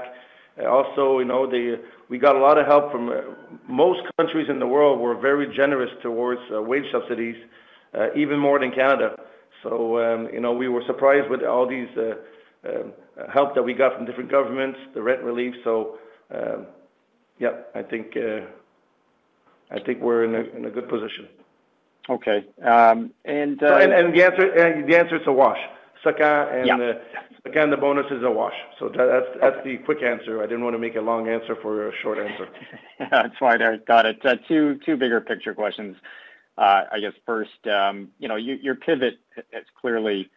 Also, 0.66 1.20
you 1.20 1.26
know, 1.26 1.46
the, 1.46 1.82
we 2.08 2.18
got 2.18 2.38
a 2.38 2.40
lot 2.40 2.58
of 2.58 2.66
help 2.66 2.90
from 2.92 3.10
uh, 3.10 3.16
most 3.68 4.00
countries 4.18 4.48
in 4.50 4.60
the 4.60 4.68
world 4.68 5.00
were 5.00 5.16
very 5.16 5.54
generous 5.54 5.92
towards 6.02 6.40
wage 6.50 6.86
subsidies, 6.92 7.36
even 8.16 8.40
more 8.40 8.60
than 8.60 8.72
Canada. 8.72 9.18
So, 9.66 9.98
um, 10.00 10.30
you 10.32 10.40
know, 10.40 10.54
we 10.54 10.68
were 10.68 10.84
surprised 10.86 11.30
with 11.30 11.44
all 11.44 11.68
these 11.68 11.90
uh, 11.98 12.70
um, 12.70 12.94
help 13.34 13.56
that 13.56 13.64
we 13.64 13.74
got 13.74 13.96
from 13.96 14.06
different 14.06 14.30
governments, 14.30 14.78
the 14.94 15.02
rent 15.02 15.24
relief. 15.24 15.56
So, 15.64 15.98
um, 16.34 16.68
yeah, 17.40 17.50
I 17.74 17.82
think 17.82 18.16
uh 18.16 18.46
I 19.72 19.80
think 19.80 20.00
we're 20.02 20.24
in 20.24 20.66
a 20.66 20.70
good 20.70 20.88
position. 20.88 21.28
Okay. 22.10 22.46
Um 22.64 23.12
and 23.26 23.62
uh, 23.62 23.80
The 23.80 24.24
answer 24.24 24.86
the 24.88 24.98
answer 24.98 25.16
is 25.18 25.28
a 25.28 25.34
wash. 25.34 25.60
SOCAN 26.04 26.70
uh, 26.70 27.00
and 27.56 27.74
the 27.74 27.78
bonus 27.78 28.06
is 28.12 28.24
a 28.24 28.30
wash. 28.30 28.54
So 28.80 28.90
that's, 28.90 29.26
that's 29.42 29.64
the 29.64 29.78
quick 29.78 30.04
answer. 30.04 30.42
I 30.42 30.46
didn't 30.46 30.64
want 30.64 30.76
to 30.76 30.80
make 30.80 30.96
a 30.96 31.02
long 31.02 31.28
answer 31.28 31.56
for 31.62 31.90
a 31.90 31.92
short 32.04 32.20
answer. 32.20 32.48
That's 33.12 33.36
fine, 33.40 33.62
Eric. 33.62 33.88
Got 33.88 34.06
it. 34.06 34.22
Two 34.48 34.78
bigger 34.86 35.20
picture 35.20 35.54
questions. 35.56 35.96
Uh, 36.58 36.86
I 36.92 37.00
guess 37.00 37.14
first, 37.26 37.68
um, 37.68 38.10
you 38.20 38.28
know, 38.28 38.36
your 38.36 38.76
pivot 38.76 39.20
has 39.52 39.64
clearly 39.80 40.30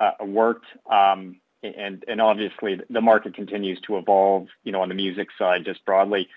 uh, 0.00 0.12
worked, 0.24 0.66
um 0.90 1.36
and 1.62 2.04
and 2.08 2.20
obviously 2.20 2.80
the 2.90 3.00
market 3.00 3.34
continues 3.34 3.80
to 3.82 3.96
evolve 3.96 4.48
you 4.64 4.72
know, 4.72 4.82
on 4.82 4.88
the 4.88 4.94
music 4.94 5.28
side, 5.38 5.64
just 5.64 5.84
broadly. 5.84 6.28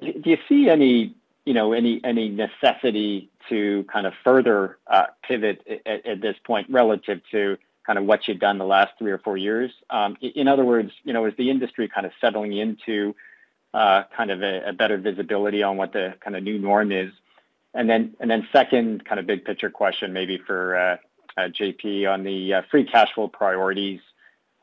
Do 0.00 0.20
you 0.24 0.38
see 0.48 0.68
any 0.68 1.14
you 1.44 1.52
know, 1.52 1.72
any 1.72 2.00
any 2.04 2.28
necessity 2.28 3.30
to 3.48 3.84
kind 3.92 4.06
of 4.06 4.14
further 4.24 4.78
uh, 4.86 5.06
pivot 5.22 5.60
at 5.84 6.20
this 6.20 6.36
point 6.44 6.66
relative 6.70 7.20
to 7.30 7.58
kind 7.86 7.98
of 7.98 8.06
what 8.06 8.26
you've 8.26 8.38
done 8.38 8.56
the 8.56 8.64
last 8.64 8.92
three 8.98 9.12
or 9.12 9.18
four 9.18 9.36
years? 9.36 9.70
Um, 9.90 10.16
in 10.22 10.48
other 10.48 10.64
words, 10.64 10.90
you 11.04 11.12
know, 11.12 11.26
is 11.26 11.34
the 11.36 11.50
industry 11.50 11.86
kind 11.86 12.06
of 12.06 12.12
settling 12.20 12.54
into 12.54 13.14
kind 13.72 14.30
of 14.30 14.42
a 14.42 14.72
better 14.72 14.96
visibility 14.96 15.62
on 15.62 15.76
what 15.76 15.92
the 15.92 16.14
kind 16.20 16.34
of 16.34 16.42
new 16.42 16.58
norm 16.58 16.92
is? 16.92 17.12
Second 18.52 19.04
kind 19.04 19.18
of 19.18 19.26
big 19.26 19.44
picture 19.44 19.70
question 19.70 20.12
maybe 20.12 20.38
for 20.38 20.76
uh, 20.76 20.96
uh, 21.36 21.48
JP 21.48 22.08
on 22.08 22.22
the 22.22 22.54
uh, 22.54 22.62
free 22.70 22.84
cash 22.84 23.08
flow 23.14 23.28
priorities. 23.28 24.00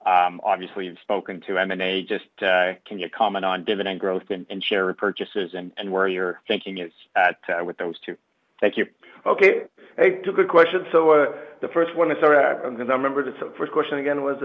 Um, 0.06 0.40
obviously, 0.44 0.86
you've 0.86 1.00
spoken 1.00 1.42
to 1.42 1.58
M&A. 1.58 2.04
Just 2.04 2.26
can 2.38 2.78
you 2.98 3.10
comment 3.10 3.46
on 3.46 3.66
dividend 3.66 4.00
growth 4.00 4.24
and 4.30 4.64
share 4.64 4.92
repurchases 4.92 5.54
and 5.54 5.92
where 5.92 6.08
your 6.08 6.42
thinking 6.48 6.78
is 6.78 6.92
at 7.16 7.38
with 7.66 7.78
those 7.78 8.00
two? 8.00 8.18
Thank 8.60 8.78
you. 8.78 8.88
Okay. 9.26 9.64
Hey, 9.98 10.22
two 10.24 10.32
good 10.32 10.48
questions. 10.48 10.88
So 10.92 11.36
the 11.62 11.68
first 11.68 11.96
one, 11.96 12.10
sorry, 12.20 12.38
I 12.44 12.64
don't 12.64 12.78
remember. 12.78 13.24
The 13.24 13.54
first 13.58 13.72
question 13.72 14.00
again 14.00 14.24
was? 14.24 14.42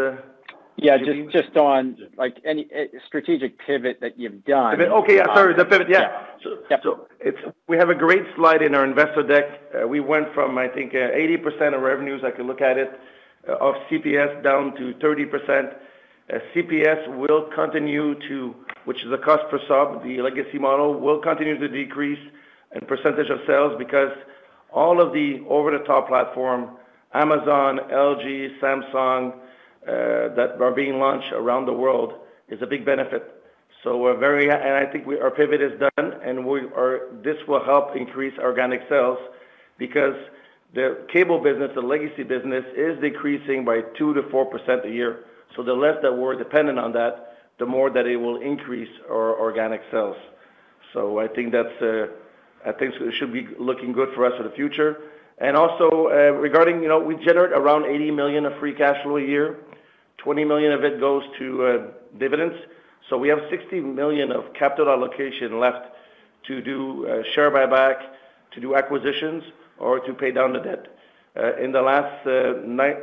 Yeah, 0.76 0.98
just 0.98 1.32
just 1.32 1.56
on 1.56 1.96
like 2.18 2.36
any 2.44 2.68
eh, 2.72 2.86
strategic 3.06 3.58
pivot 3.58 3.98
that 4.02 4.18
you've 4.18 4.44
done. 4.44 4.80
Okay. 4.80 5.16
Yeah, 5.16 5.34
sorry. 5.34 5.54
The 5.54 5.62
um, 5.62 5.68
pivot. 5.68 5.88
Yeah. 5.88 6.26
We 7.66 7.76
have 7.78 7.88
a 7.88 7.94
great 7.94 8.24
slide 8.36 8.62
in 8.62 8.74
our 8.74 8.84
investor 8.84 9.22
deck. 9.22 9.44
Uh, 9.74 9.88
we 9.88 10.00
went 10.00 10.32
from, 10.34 10.58
I 10.58 10.68
think, 10.68 10.94
uh, 10.94 10.98
80% 10.98 11.74
of 11.74 11.82
revenues, 11.82 12.22
I 12.24 12.30
could 12.30 12.46
look 12.46 12.60
at 12.60 12.76
it, 12.76 12.90
uh, 13.48 13.56
of 13.56 13.74
CPS 13.90 14.42
down 14.44 14.74
to 14.76 14.92
30%. 14.94 15.74
CPS 16.54 17.16
will 17.16 17.48
continue 17.54 18.14
to, 18.28 18.54
which 18.84 19.02
is 19.02 19.10
the 19.10 19.18
cost 19.18 19.44
per 19.50 19.60
sub, 19.68 20.02
the 20.02 20.20
legacy 20.20 20.58
model, 20.58 20.98
will 20.98 21.20
continue 21.20 21.56
to 21.58 21.68
decrease 21.68 22.18
in 22.74 22.80
percentage 22.86 23.30
of 23.30 23.38
sales 23.46 23.74
because 23.78 24.10
all 24.72 25.00
of 25.00 25.12
the 25.12 25.44
over-the-top 25.48 26.08
platform, 26.08 26.76
Amazon, 27.14 27.78
LG, 27.90 28.60
Samsung, 28.60 29.34
Uh, 29.86 30.34
that 30.34 30.60
are 30.60 30.72
being 30.72 30.98
launched 30.98 31.32
around 31.32 31.64
the 31.64 31.72
world 31.72 32.14
is 32.48 32.60
a 32.60 32.66
big 32.66 32.84
benefit. 32.84 33.36
So 33.84 33.96
we're 33.98 34.16
very, 34.16 34.50
and 34.50 34.74
I 34.74 34.84
think 34.84 35.06
our 35.06 35.30
pivot 35.30 35.62
is 35.62 35.78
done, 35.78 36.12
and 36.24 36.38
this 37.22 37.36
will 37.46 37.64
help 37.64 37.94
increase 37.94 38.36
organic 38.40 38.80
sales 38.88 39.18
because 39.78 40.16
the 40.74 41.06
cable 41.12 41.38
business, 41.38 41.70
the 41.76 41.82
legacy 41.82 42.24
business, 42.24 42.64
is 42.76 42.98
decreasing 43.00 43.64
by 43.64 43.82
2%-4% 43.96 44.86
a 44.86 44.90
year. 44.90 45.24
So 45.54 45.62
the 45.62 45.72
less 45.72 45.96
that 46.02 46.12
we're 46.12 46.34
dependent 46.34 46.80
on 46.80 46.92
that, 46.94 47.36
the 47.60 47.66
more 47.66 47.88
that 47.90 48.06
it 48.06 48.16
will 48.16 48.40
increase 48.40 48.90
our 49.08 49.38
organic 49.38 49.82
sales. 49.92 50.16
So 50.94 51.20
I 51.20 51.28
think 51.28 51.52
that's, 51.52 51.80
uh, 51.80 52.08
I 52.66 52.72
think 52.72 52.94
it 52.96 53.14
should 53.18 53.32
be 53.32 53.46
looking 53.56 53.92
good 53.92 54.08
for 54.16 54.26
us 54.26 54.32
for 54.36 54.42
the 54.42 54.54
future. 54.56 54.96
And 55.38 55.56
also, 55.56 56.08
uh, 56.08 56.32
regarding, 56.32 56.82
you 56.82 56.88
know, 56.88 56.98
we 56.98 57.14
generate 57.24 57.52
around 57.52 57.84
80 57.84 58.10
million 58.10 58.46
of 58.46 58.58
free 58.58 58.74
cash 58.74 59.00
flow 59.02 59.18
a 59.18 59.22
year. 59.22 59.58
20 60.18 60.44
million 60.44 60.72
of 60.72 60.84
it 60.84 61.00
goes 61.00 61.22
to 61.38 61.66
uh, 61.66 62.18
dividends. 62.18 62.56
So 63.08 63.16
we 63.16 63.28
have 63.28 63.38
60 63.50 63.80
million 63.80 64.32
of 64.32 64.52
capital 64.54 64.92
allocation 64.92 65.60
left 65.60 65.86
to 66.46 66.60
do 66.60 67.06
uh, 67.06 67.22
share 67.34 67.50
buyback, 67.50 67.96
to 68.52 68.60
do 68.60 68.74
acquisitions, 68.74 69.44
or 69.78 70.00
to 70.00 70.14
pay 70.14 70.32
down 70.32 70.52
the 70.52 70.60
debt. 70.60 70.86
Uh, 71.36 71.56
in 71.56 71.70
the 71.70 71.82
last 71.82 72.24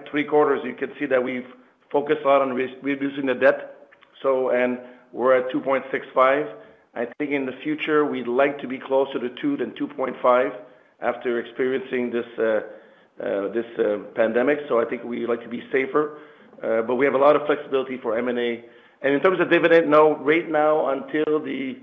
three 0.09 0.23
quarters, 0.23 0.61
you 0.63 0.73
can 0.73 0.91
see 0.99 1.05
that 1.05 1.23
we've 1.23 1.47
focused 1.91 2.21
a 2.25 2.27
lot 2.27 2.41
on 2.41 2.53
reducing 2.53 3.27
the 3.27 3.35
debt, 3.35 3.89
so 4.21 4.49
and 4.49 4.79
we're 5.11 5.37
at 5.37 5.53
2.65. 5.53 6.51
I 6.95 7.07
think 7.17 7.31
in 7.31 7.45
the 7.45 7.53
future, 7.63 8.05
we'd 8.05 8.27
like 8.27 8.59
to 8.59 8.67
be 8.67 8.79
closer 8.79 9.19
to 9.19 9.29
two 9.41 9.57
than 9.57 9.71
2.5 9.71 10.55
after 11.01 11.39
experiencing 11.39 12.09
this 12.09 12.25
this 13.53 13.65
pandemic. 14.15 14.59
So 14.67 14.81
I 14.81 14.85
think 14.85 15.03
we'd 15.03 15.29
like 15.29 15.43
to 15.43 15.49
be 15.49 15.63
safer. 15.71 16.17
Uh, 16.63 16.81
but 16.81 16.95
we 16.95 17.05
have 17.05 17.13
a 17.13 17.17
lot 17.17 17.35
of 17.35 17.45
flexibility 17.45 17.97
for 18.01 18.17
M&A. 18.17 18.63
In 19.05 19.19
terms 19.19 19.39
of 19.41 19.49
dividend, 19.49 19.91
no. 19.91 20.15
Right 20.17 20.49
now, 20.49 20.89
until 20.89 21.43
the 21.43 21.77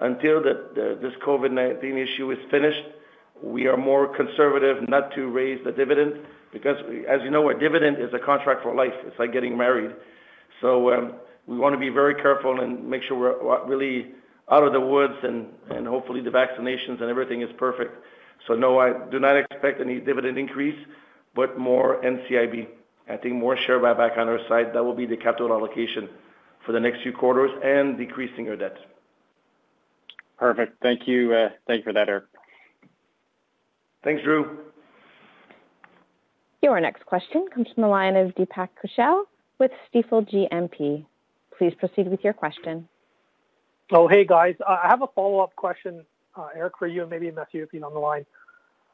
until 0.00 0.42
the 0.42 0.98
this 1.00 1.12
COVID-19 1.24 1.82
issue 1.96 2.32
is 2.32 2.38
finished, 2.50 2.82
we 3.42 3.66
are 3.66 3.76
more 3.76 4.14
conservative 4.16 4.88
not 4.88 5.14
to 5.14 5.28
raise 5.28 5.62
the 5.64 5.72
dividend. 5.72 6.14
because, 6.52 6.76
as 7.08 7.20
you 7.22 7.30
know, 7.30 7.48
a 7.50 7.54
dividend 7.58 7.98
is 7.98 8.12
a 8.14 8.18
contract 8.18 8.62
for 8.62 8.74
life. 8.74 8.94
It's 9.06 9.18
like 9.18 9.32
getting 9.32 9.56
married. 9.56 9.92
So 10.60 10.92
um, 10.92 11.14
we 11.46 11.56
want 11.58 11.74
to 11.74 11.78
be 11.78 11.90
very 11.90 12.14
careful 12.14 12.60
and 12.60 12.88
make 12.88 13.02
sure 13.04 13.16
we're 13.16 13.66
really 13.66 14.12
out 14.50 14.64
of 14.64 14.72
the 14.72 14.80
woods 14.80 15.14
and 15.22 15.86
hopefully 15.86 16.20
the 16.20 16.30
vaccinations 16.30 17.00
and 17.00 17.10
everything 17.10 17.42
is 17.42 17.50
perfect. 17.58 17.92
So 18.46 18.54
no, 18.54 18.78
I 18.78 18.92
do 19.10 19.18
not 19.18 19.36
expect 19.36 19.80
any 19.80 20.00
dividend 20.00 20.38
increase, 20.38 20.78
but 21.34 21.58
more 21.58 22.00
NCIB. 22.02 22.68
I 23.08 23.16
think 23.16 23.34
more 23.34 23.56
share 23.56 23.78
buyback 23.78 24.18
on 24.18 24.28
our 24.28 24.40
side. 24.48 24.72
That 24.74 24.84
will 24.84 24.94
be 24.94 25.06
the 25.06 25.16
capital 25.16 25.52
allocation 25.52 26.08
for 26.64 26.72
the 26.72 26.80
next 26.80 27.02
few 27.02 27.12
quarters 27.12 27.50
and 27.62 27.96
decreasing 27.96 28.48
our 28.48 28.56
debt. 28.56 28.76
Perfect. 30.38 30.82
Thank 30.82 31.06
you. 31.06 31.32
Uh, 31.32 31.50
thank 31.66 31.78
you 31.78 31.84
for 31.84 31.92
that, 31.92 32.08
Eric. 32.08 32.24
Thanks, 34.02 34.22
Drew. 34.22 34.58
Your 36.62 36.80
next 36.80 37.06
question 37.06 37.46
comes 37.54 37.68
from 37.72 37.82
the 37.82 37.88
line 37.88 38.16
of 38.16 38.34
Deepak 38.34 38.68
Kaushal 38.82 39.24
with 39.58 39.70
Stifel 39.92 40.28
GMP. 40.28 41.04
Please 41.56 41.72
proceed 41.78 42.08
with 42.08 42.22
your 42.24 42.32
question. 42.32 42.88
Oh, 43.92 44.08
hey, 44.08 44.24
guys. 44.24 44.56
Uh, 44.60 44.78
I 44.82 44.88
have 44.88 45.02
a 45.02 45.06
follow-up 45.14 45.54
question, 45.54 46.04
uh, 46.36 46.48
Eric, 46.56 46.74
for 46.78 46.86
you 46.86 47.02
and 47.02 47.10
maybe 47.10 47.30
Mathieu 47.30 47.62
if 47.62 47.70
he's 47.70 47.82
on 47.82 47.94
the 47.94 48.00
line. 48.00 48.26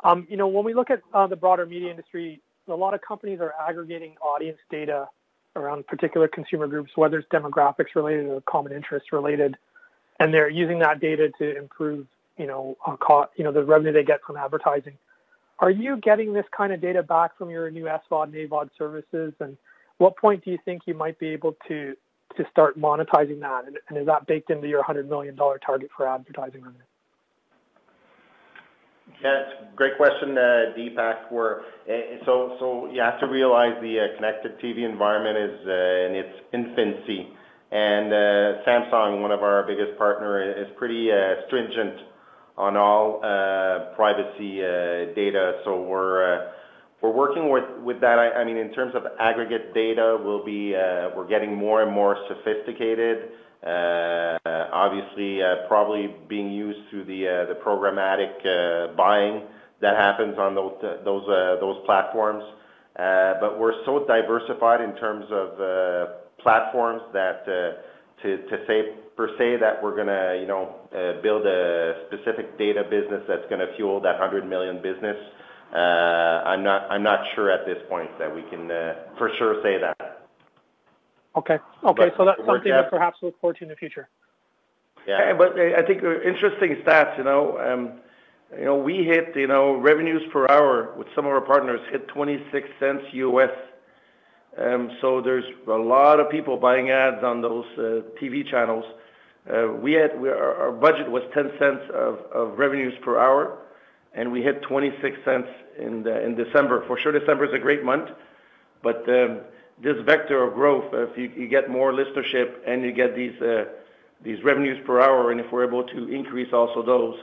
Um, 0.04 0.26
you 0.28 0.36
know, 0.36 0.48
when 0.48 0.64
we 0.64 0.74
look 0.74 0.90
at 0.90 1.00
the 1.30 1.36
broader 1.36 1.64
media 1.64 1.90
industry, 1.90 2.40
a 2.68 2.74
lot 2.74 2.94
of 2.94 3.00
companies 3.00 3.40
are 3.40 3.54
aggregating 3.68 4.16
audience 4.22 4.58
data 4.70 5.08
around 5.56 5.86
particular 5.86 6.28
consumer 6.28 6.66
groups, 6.66 6.92
whether 6.96 7.18
it's 7.18 7.28
demographics 7.28 7.94
related 7.94 8.26
or 8.26 8.40
common 8.42 8.72
interests 8.72 9.12
related, 9.12 9.56
and 10.20 10.32
they're 10.32 10.48
using 10.48 10.78
that 10.78 11.00
data 11.00 11.30
to 11.38 11.56
improve 11.56 12.06
you 12.38 12.46
know, 12.46 12.76
co- 13.00 13.28
you 13.36 13.44
know, 13.44 13.52
the 13.52 13.64
revenue 13.64 13.92
they 13.92 14.04
get 14.04 14.20
from 14.26 14.36
advertising. 14.36 14.96
Are 15.58 15.70
you 15.70 15.96
getting 15.96 16.32
this 16.32 16.46
kind 16.56 16.72
of 16.72 16.80
data 16.80 17.02
back 17.02 17.36
from 17.36 17.50
your 17.50 17.70
new 17.70 17.84
SVOD 17.84 18.24
and 18.24 18.34
AVOD 18.34 18.70
services? 18.76 19.32
And 19.38 19.56
what 19.98 20.16
point 20.16 20.44
do 20.44 20.50
you 20.50 20.58
think 20.64 20.82
you 20.86 20.94
might 20.94 21.18
be 21.18 21.28
able 21.28 21.56
to 21.68 21.94
to 22.36 22.44
start 22.50 22.78
monetizing 22.78 23.40
that? 23.40 23.64
And 23.88 23.98
is 23.98 24.06
that 24.06 24.26
baked 24.26 24.50
into 24.50 24.66
your 24.66 24.78
100 24.78 25.08
million 25.08 25.36
dollar 25.36 25.58
target 25.58 25.90
for 25.96 26.08
advertising 26.08 26.62
revenue? 26.62 26.82
Yeah, 29.22 29.38
it's 29.38 29.72
a 29.72 29.76
great 29.76 29.96
question, 29.96 30.36
uh, 30.36 30.74
Deepak. 30.76 31.30
Eh, 31.88 32.18
so 32.26 32.56
so 32.58 32.90
you 32.90 33.00
have 33.00 33.20
to 33.20 33.26
realize 33.26 33.74
the 33.80 34.00
uh, 34.00 34.16
connected 34.16 34.58
TV 34.58 34.82
environment 34.84 35.38
is 35.38 35.60
uh, 35.62 36.10
in 36.10 36.12
its 36.18 36.34
infancy. 36.52 37.28
And 37.70 38.12
Samsung, 38.66 39.22
one 39.22 39.30
of 39.30 39.42
our 39.44 39.62
biggest 39.62 39.96
partners, 39.96 40.56
is 40.58 40.76
pretty 40.76 41.08
stringent 41.46 42.00
on 42.58 42.76
all 42.76 43.20
privacy 43.96 44.58
data. 45.14 45.62
So 45.64 45.80
we're 45.82 46.18
uh 46.22 46.52
we're 47.00 47.14
working 47.14 47.48
with 47.50 48.00
that. 48.00 48.18
I 48.18 48.44
mean, 48.44 48.56
in 48.56 48.72
terms 48.74 48.94
of 48.94 49.04
aggregate 49.18 49.72
data, 49.72 50.18
we'll 50.22 50.44
be, 50.44 50.72
we're 51.16 51.26
getting 51.28 51.56
more 51.56 51.82
and 51.82 51.90
more 51.90 52.16
sophisticated, 52.28 53.30
Uh, 53.64 54.38
obviously 54.72 55.40
uh, 55.40 55.68
probably 55.68 56.14
being 56.28 56.50
used 56.50 56.80
through 56.90 57.04
the 57.04 57.28
uh, 57.28 57.46
the 57.46 57.58
programmatic 57.64 58.96
buying 58.96 59.42
that 59.80 59.96
happens 59.96 60.36
on 60.38 60.54
those 60.54 60.74
those 61.60 61.78
platforms. 61.86 62.42
But 62.96 63.60
we're 63.60 63.84
so 63.86 64.04
diversified 64.06 64.80
in 64.80 64.96
terms 64.96 65.26
of 65.30 66.08
platforms 66.42 67.02
that 67.12 67.46
to 67.46 68.36
to 68.48 68.56
say 68.66 68.98
per 69.16 69.28
se 69.38 69.58
that 69.60 69.80
we're 69.82 69.94
to 70.08 70.38
you 70.40 70.48
know, 70.48 70.74
build 71.22 71.46
a 71.46 72.06
specific 72.08 72.58
data 72.58 72.82
business 72.82 73.22
that's 73.28 73.46
to 73.60 73.72
fuel 73.76 74.00
that 74.00 74.18
100 74.18 74.48
million 74.48 74.82
business, 74.82 75.16
uh 75.72 76.50
I'm 76.50 76.64
not 76.64 76.90
I'm 76.90 77.04
not 77.04 77.20
sure 77.36 77.50
at 77.52 77.64
this 77.64 77.78
point 77.88 78.10
that 78.18 78.34
we 78.34 78.42
can 78.50 78.66
for 79.18 79.30
sure 79.38 79.62
say 79.62 79.78
that. 79.78 80.11
Okay. 81.37 81.59
Okay. 81.85 82.11
So 82.16 82.24
that's 82.24 82.45
something 82.45 82.70
that 82.70 82.91
perhaps 82.91 83.18
we 83.22 83.26
look 83.28 83.41
forward 83.41 83.57
to 83.59 83.64
in 83.64 83.70
the 83.70 83.76
future. 83.76 84.09
Yeah. 85.07 85.33
But 85.33 85.59
uh, 85.59 85.78
I 85.78 85.83
think 85.83 86.03
uh, 86.03 86.20
interesting 86.20 86.76
stats. 86.85 87.16
You 87.18 87.24
know, 87.24 87.59
um, 87.59 88.01
you 88.57 88.64
know, 88.64 88.76
we 88.76 89.05
hit 89.05 89.35
you 89.35 89.47
know, 89.47 89.76
revenues 89.76 90.22
per 90.33 90.47
hour 90.49 90.93
with 90.97 91.09
some 91.14 91.24
of 91.24 91.33
our 91.33 91.41
partners 91.41 91.80
hit 91.91 92.07
$0.26. 92.09 93.12
US. 93.12 93.51
Um, 94.59 94.91
so 95.01 95.22
there's 95.22 95.47
a 95.66 95.70
lot 95.70 96.20
of 96.20 96.30
people 96.30 96.59
buying 96.59 96.91
ads 96.91 97.24
on 97.24 97.41
those 97.41 97.64
uh, 97.78 98.03
TV 98.20 98.47
channels. 98.47 98.85
We 99.80 99.93
had 99.95 100.12
Our 100.12 100.70
budget 100.70 101.11
was 101.11 101.22
$0.10 101.35 101.91
of 101.91 102.18
of 102.30 102.59
revenues 102.59 102.95
per 103.03 103.18
hour, 103.18 103.59
and 104.14 104.30
we 104.30 104.43
hit 104.43 104.62
$0.26 104.62 105.49
in 105.78 106.35
December. 106.37 106.85
For 106.87 106.99
sure, 106.99 107.11
December 107.18 107.47
is 107.47 107.55
a 107.55 107.59
great 107.59 107.83
month. 107.83 108.11
But 108.83 109.09
um, 109.09 109.41
this 109.83 109.97
vector 110.07 110.43
of 110.43 110.55
growth, 110.55 110.85
if 110.93 111.16
you 111.37 111.49
get 111.49 111.68
more 111.70 111.93
listenership 111.93 112.55
and 112.66 112.83
you 112.83 112.93
get 112.93 113.11
uh, 113.11 113.64
these 114.22 114.43
revenues 114.45 114.78
per 114.87 115.01
hour, 115.01 115.33
and 115.33 115.41
if 115.41 115.51
we're 115.51 115.66
able 115.66 115.83
to 115.85 116.09
increase 116.09 116.53
also 116.53 116.83
those 116.83 117.16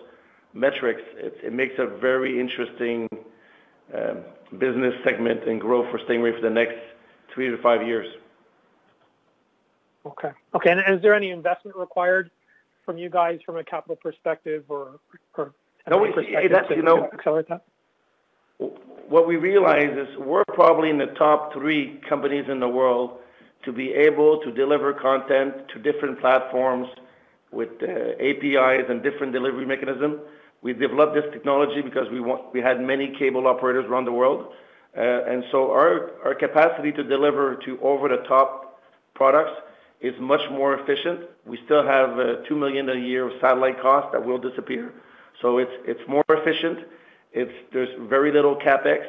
metrics, 0.54 1.02
it 1.16 1.54
makes 1.54 1.76
a 1.78 1.86
very 1.86 2.40
interesting 2.40 3.08
um, 3.94 4.18
business 4.58 4.94
segment 5.04 5.48
and 5.48 5.62
growth 5.62 5.90
for 5.92 6.00
Stingray 6.00 6.36
for 6.36 6.42
the 6.42 6.50
next 6.50 6.78
three 7.34 7.50
to 7.50 7.58
five 7.62 7.86
years. 7.88 8.08
Okay. 10.06 10.32
Okay. 10.56 10.72
And 10.72 10.82
is 10.96 11.02
there 11.02 11.14
any 11.14 11.30
investment 11.30 11.78
required 11.78 12.32
from 12.86 12.98
you 12.98 13.10
guys 13.10 13.40
from 13.46 13.58
a 13.58 13.64
capital 13.64 13.96
perspective 13.96 14.66
or 14.68 15.00
any 15.88 16.12
perspective 16.12 16.86
to 16.86 17.10
accelerate 17.14 17.48
that? 17.50 17.64
What 19.10 19.28
we 19.28 19.38
realize 19.38 19.90
is 19.98 20.08
we're 20.20 20.44
probably 20.54 20.92
in 20.92 21.00
the 21.00 21.08
top 21.18 21.52
three 21.52 22.00
companies 22.08 22.46
in 22.48 22.60
the 22.60 22.68
world 22.68 23.18
to 23.66 23.72
be 23.72 23.92
able 23.92 24.40
to 24.42 24.52
deliver 24.52 24.94
content 24.94 25.68
to 25.74 25.80
different 25.80 26.20
platforms 26.20 26.88
with 27.52 27.70
uh, 27.82 27.88
APIs 28.22 28.86
and 28.88 29.02
different 29.02 29.34
delivery 29.34 29.66
mechanisms. 29.66 30.20
We 30.62 30.74
developed 30.74 31.16
this 31.16 31.24
technology 31.34 31.82
because 31.82 32.06
we 32.54 32.62
had 32.62 32.82
many 32.82 33.16
cable 33.18 33.48
operators 33.48 33.86
around 33.86 34.06
the 34.06 34.12
world. 34.12 34.54
Uh, 34.96 35.02
and 35.02 35.44
so 35.52 35.72
our 35.72 36.12
our 36.24 36.36
capacity 36.36 36.92
to 36.92 37.04
deliver 37.04 37.56
to 37.66 37.80
over-the-top 37.82 38.80
products 39.16 39.60
is 40.02 40.14
much 40.20 40.42
more 40.52 40.80
efficient. 40.80 41.22
We 41.48 41.58
still 41.66 41.84
have 41.84 42.20
uh, 42.20 42.48
2 42.48 42.56
million 42.56 42.88
a 42.90 42.96
year 42.96 43.28
of 43.28 43.34
satellite 43.42 43.82
costs 43.82 44.12
that 44.14 44.24
will 44.24 44.38
disappear. 44.38 44.94
So 45.42 45.58
it's 45.58 45.72
it's 45.86 46.08
more 46.08 46.26
efficient. 46.30 46.80
There's 47.34 47.90
very 48.10 48.32
little 48.32 48.56
CapEx. 48.56 49.06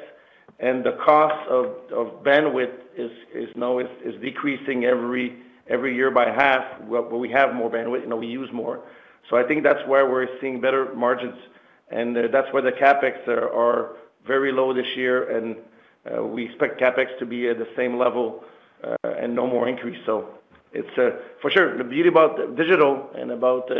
And 0.58 0.84
the 0.84 0.92
cost 1.04 1.48
of 1.48 2.22
bandwidth 2.22 2.76
is 2.96 3.10
now 3.56 3.78
is 3.78 3.88
is 4.04 4.20
decreasing 4.20 4.84
every 4.84 5.38
every 5.68 5.94
year 5.94 6.10
by 6.10 6.26
half. 6.26 6.64
Where 6.82 7.02
we 7.02 7.30
have 7.30 7.54
more 7.54 7.70
bandwidth. 7.70 8.02
And 8.04 8.18
we 8.18 8.26
use 8.26 8.50
more. 8.52 8.82
So 9.28 9.36
I 9.36 9.44
think 9.46 9.62
that's 9.62 9.80
why 9.86 10.02
we're 10.02 10.28
seeing 10.40 10.60
better 10.60 10.94
margins. 10.94 11.38
And 11.90 12.16
uh, 12.16 12.22
that's 12.32 12.48
why 12.52 12.60
the 12.60 12.72
CapEx 12.72 13.26
are 13.28 13.96
very 14.26 14.52
low 14.52 14.72
this 14.74 14.86
year. 14.96 15.36
And 15.36 15.56
uh, 16.06 16.24
we 16.24 16.44
expect 16.44 16.80
CapEx 16.80 17.18
to 17.18 17.26
be 17.26 17.48
at 17.48 17.58
the 17.58 17.68
same 17.76 17.98
level 17.98 18.44
uh, 18.82 18.96
and 19.02 19.34
no 19.34 19.46
more 19.46 19.68
increase. 19.68 19.98
So 20.06 20.28
it's 20.72 20.98
uh 20.98 21.10
for 21.40 21.50
sure, 21.50 21.76
the 21.76 21.84
beauty 21.84 22.08
about 22.08 22.56
digital 22.56 23.10
and 23.14 23.30
about 23.30 23.70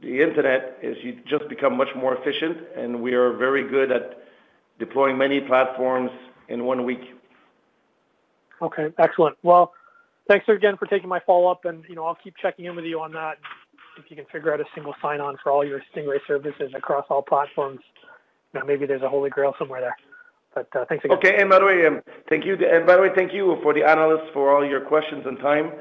the 0.00 0.22
internet 0.22 0.78
is 0.82 0.96
you 1.02 1.18
just 1.28 1.48
become 1.48 1.76
much 1.76 1.88
more 1.96 2.16
efficient. 2.16 2.58
And 2.76 3.02
we 3.02 3.14
are 3.14 3.32
very 3.36 3.68
good 3.68 3.90
at 3.90 4.22
deploying 4.78 5.18
many 5.18 5.40
platforms 5.40 6.10
in 6.48 6.64
one 6.64 6.84
week. 6.84 7.00
Okay. 8.62 8.92
Excellent. 8.98 9.36
Well, 9.42 9.72
thanks 10.28 10.48
again 10.48 10.76
for 10.76 10.86
taking 10.86 11.08
my 11.08 11.20
follow-up. 11.20 11.64
And 11.64 11.84
you 11.88 11.94
know 11.94 12.04
I'll 12.04 12.18
keep 12.22 12.34
checking 12.40 12.66
in 12.66 12.76
with 12.76 12.84
you 12.84 13.00
on 13.00 13.12
that. 13.12 13.38
If 13.98 14.04
you 14.08 14.16
can 14.16 14.26
figure 14.26 14.54
out 14.54 14.60
a 14.60 14.64
single 14.74 14.94
sign-on 15.02 15.38
for 15.42 15.50
all 15.50 15.64
your 15.64 15.82
Stingray 15.92 16.18
services 16.26 16.72
across 16.76 17.06
all 17.10 17.22
platforms, 17.22 17.80
you 18.54 18.60
know, 18.60 18.66
maybe 18.66 18.86
there's 18.86 19.02
a 19.02 19.08
holy 19.08 19.28
grail 19.28 19.54
somewhere 19.58 19.80
there. 19.80 19.96
But 20.54 20.88
thanks 20.88 21.04
again. 21.04 21.16
Okay. 21.18 21.36
And 21.40 21.50
by 21.50 21.58
the 21.58 21.64
way, 21.64 21.86
um, 21.86 22.00
thank 22.28 22.44
you. 22.44 22.54
And 22.54 22.86
by 22.86 22.94
the 22.94 23.02
way, 23.02 23.08
thank 23.16 23.32
you 23.32 23.58
for 23.62 23.74
the 23.74 23.82
analysts 23.82 24.30
for 24.32 24.54
all 24.54 24.64
your 24.64 24.80
questions 24.80 25.24
and 25.26 25.38
time. 25.38 25.72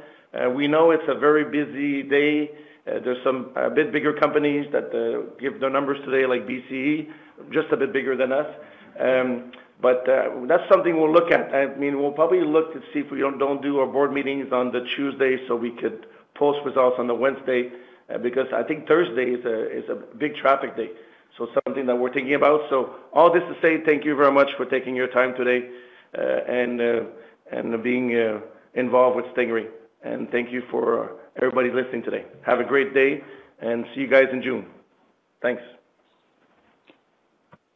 We 0.55 0.67
know 0.67 0.91
it's 0.91 1.07
a 1.07 1.17
very 1.17 1.45
busy 1.45 2.03
day. 2.03 2.51
Uh, 2.87 2.99
there's 3.03 3.21
some 3.23 3.51
a 3.55 3.69
bit 3.69 3.91
bigger 3.91 4.13
companies 4.13 4.65
that 4.71 4.87
uh, 4.95 5.29
give 5.39 5.59
their 5.59 5.69
numbers 5.69 5.97
today, 6.05 6.25
like 6.25 6.47
BCE, 6.47 7.07
just 7.51 7.67
a 7.71 7.77
bit 7.77 7.91
bigger 7.91 8.15
than 8.15 8.31
us. 8.31 8.47
Um, 8.99 9.51
but 9.81 10.07
uh, 10.09 10.45
that's 10.47 10.63
something 10.71 10.95
we'll 10.95 11.11
look 11.11 11.31
at. 11.31 11.53
I 11.53 11.75
mean, 11.75 11.99
we'll 11.99 12.13
probably 12.13 12.41
look 12.41 12.73
to 12.73 12.79
see 12.93 12.99
if 12.99 13.11
we 13.11 13.19
don't 13.19 13.61
do 13.61 13.79
our 13.79 13.85
board 13.85 14.13
meetings 14.13 14.51
on 14.51 14.71
the 14.71 14.87
Tuesday 14.95 15.37
so 15.47 15.55
we 15.55 15.71
could 15.71 16.07
post 16.35 16.59
results 16.65 16.95
on 16.97 17.07
the 17.07 17.13
Wednesday 17.13 17.69
because 18.23 18.47
I 18.53 18.63
think 18.63 18.87
Thursday 18.87 19.31
is 19.31 19.89
a 19.89 19.95
big 20.17 20.35
traffic 20.37 20.75
day. 20.77 20.89
So 21.37 21.47
something 21.65 21.85
that 21.85 21.95
we're 21.95 22.13
thinking 22.13 22.33
about. 22.33 22.61
So 22.69 22.95
all 23.13 23.31
this 23.31 23.43
to 23.43 23.55
say, 23.61 23.83
thank 23.85 24.05
you 24.05 24.15
very 24.15 24.31
much 24.31 24.47
for 24.55 24.65
taking 24.65 24.95
your 24.95 25.07
time 25.07 25.35
today 25.35 25.69
and 26.13 27.83
being 27.83 28.39
involved 28.73 29.17
with 29.17 29.25
Stingray. 29.35 29.67
And 30.03 30.29
thank 30.31 30.51
you 30.51 30.63
for 30.71 31.17
everybody 31.37 31.69
listening 31.71 32.03
today. 32.03 32.25
Have 32.45 32.59
a 32.59 32.63
great 32.63 32.93
day 32.93 33.23
and 33.59 33.85
see 33.93 34.01
you 34.01 34.07
guys 34.07 34.25
in 34.31 34.41
June. 34.41 34.65
Thanks. 35.41 35.61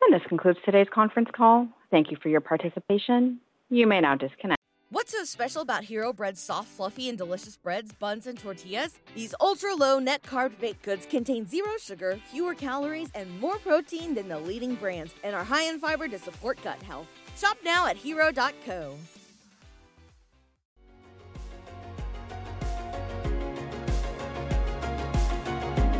And 0.02 0.14
this 0.14 0.28
concludes 0.28 0.60
today's 0.66 0.88
conference 0.94 1.30
call. 1.36 1.68
Thank 1.92 2.12
you 2.12 2.18
for 2.22 2.30
your 2.30 2.42
participation. 2.42 3.40
You 3.70 3.88
may 3.88 4.02
now 4.02 4.16
disconnect. 4.16 4.58
What's 4.90 5.14
so 5.14 5.24
special 5.24 5.62
about 5.62 5.86
Hero 5.86 6.12
Bread's 6.12 6.42
soft, 6.42 6.68
fluffy, 6.68 7.08
and 7.08 7.18
delicious 7.18 7.56
breads, 7.56 7.94
buns, 7.94 8.28
and 8.28 8.38
tortillas? 8.38 9.00
These 9.16 9.34
ultra 9.40 9.74
low 9.74 10.00
net 10.00 10.22
carb 10.22 10.60
baked 10.60 10.82
goods 10.82 11.06
contain 11.06 11.48
zero 11.48 11.78
sugar, 11.80 12.20
fewer 12.30 12.54
calories, 12.54 13.10
and 13.16 13.40
more 13.40 13.58
protein 13.60 14.14
than 14.14 14.28
the 14.28 14.38
leading 14.38 14.76
brands, 14.76 15.14
and 15.24 15.34
are 15.34 15.46
high 15.46 15.64
in 15.64 15.80
fiber 15.80 16.10
to 16.10 16.20
support 16.20 16.62
gut 16.62 16.82
health. 16.84 17.08
Shop 17.38 17.58
now 17.64 17.88
at 17.88 17.96
hero.co. 17.96 18.98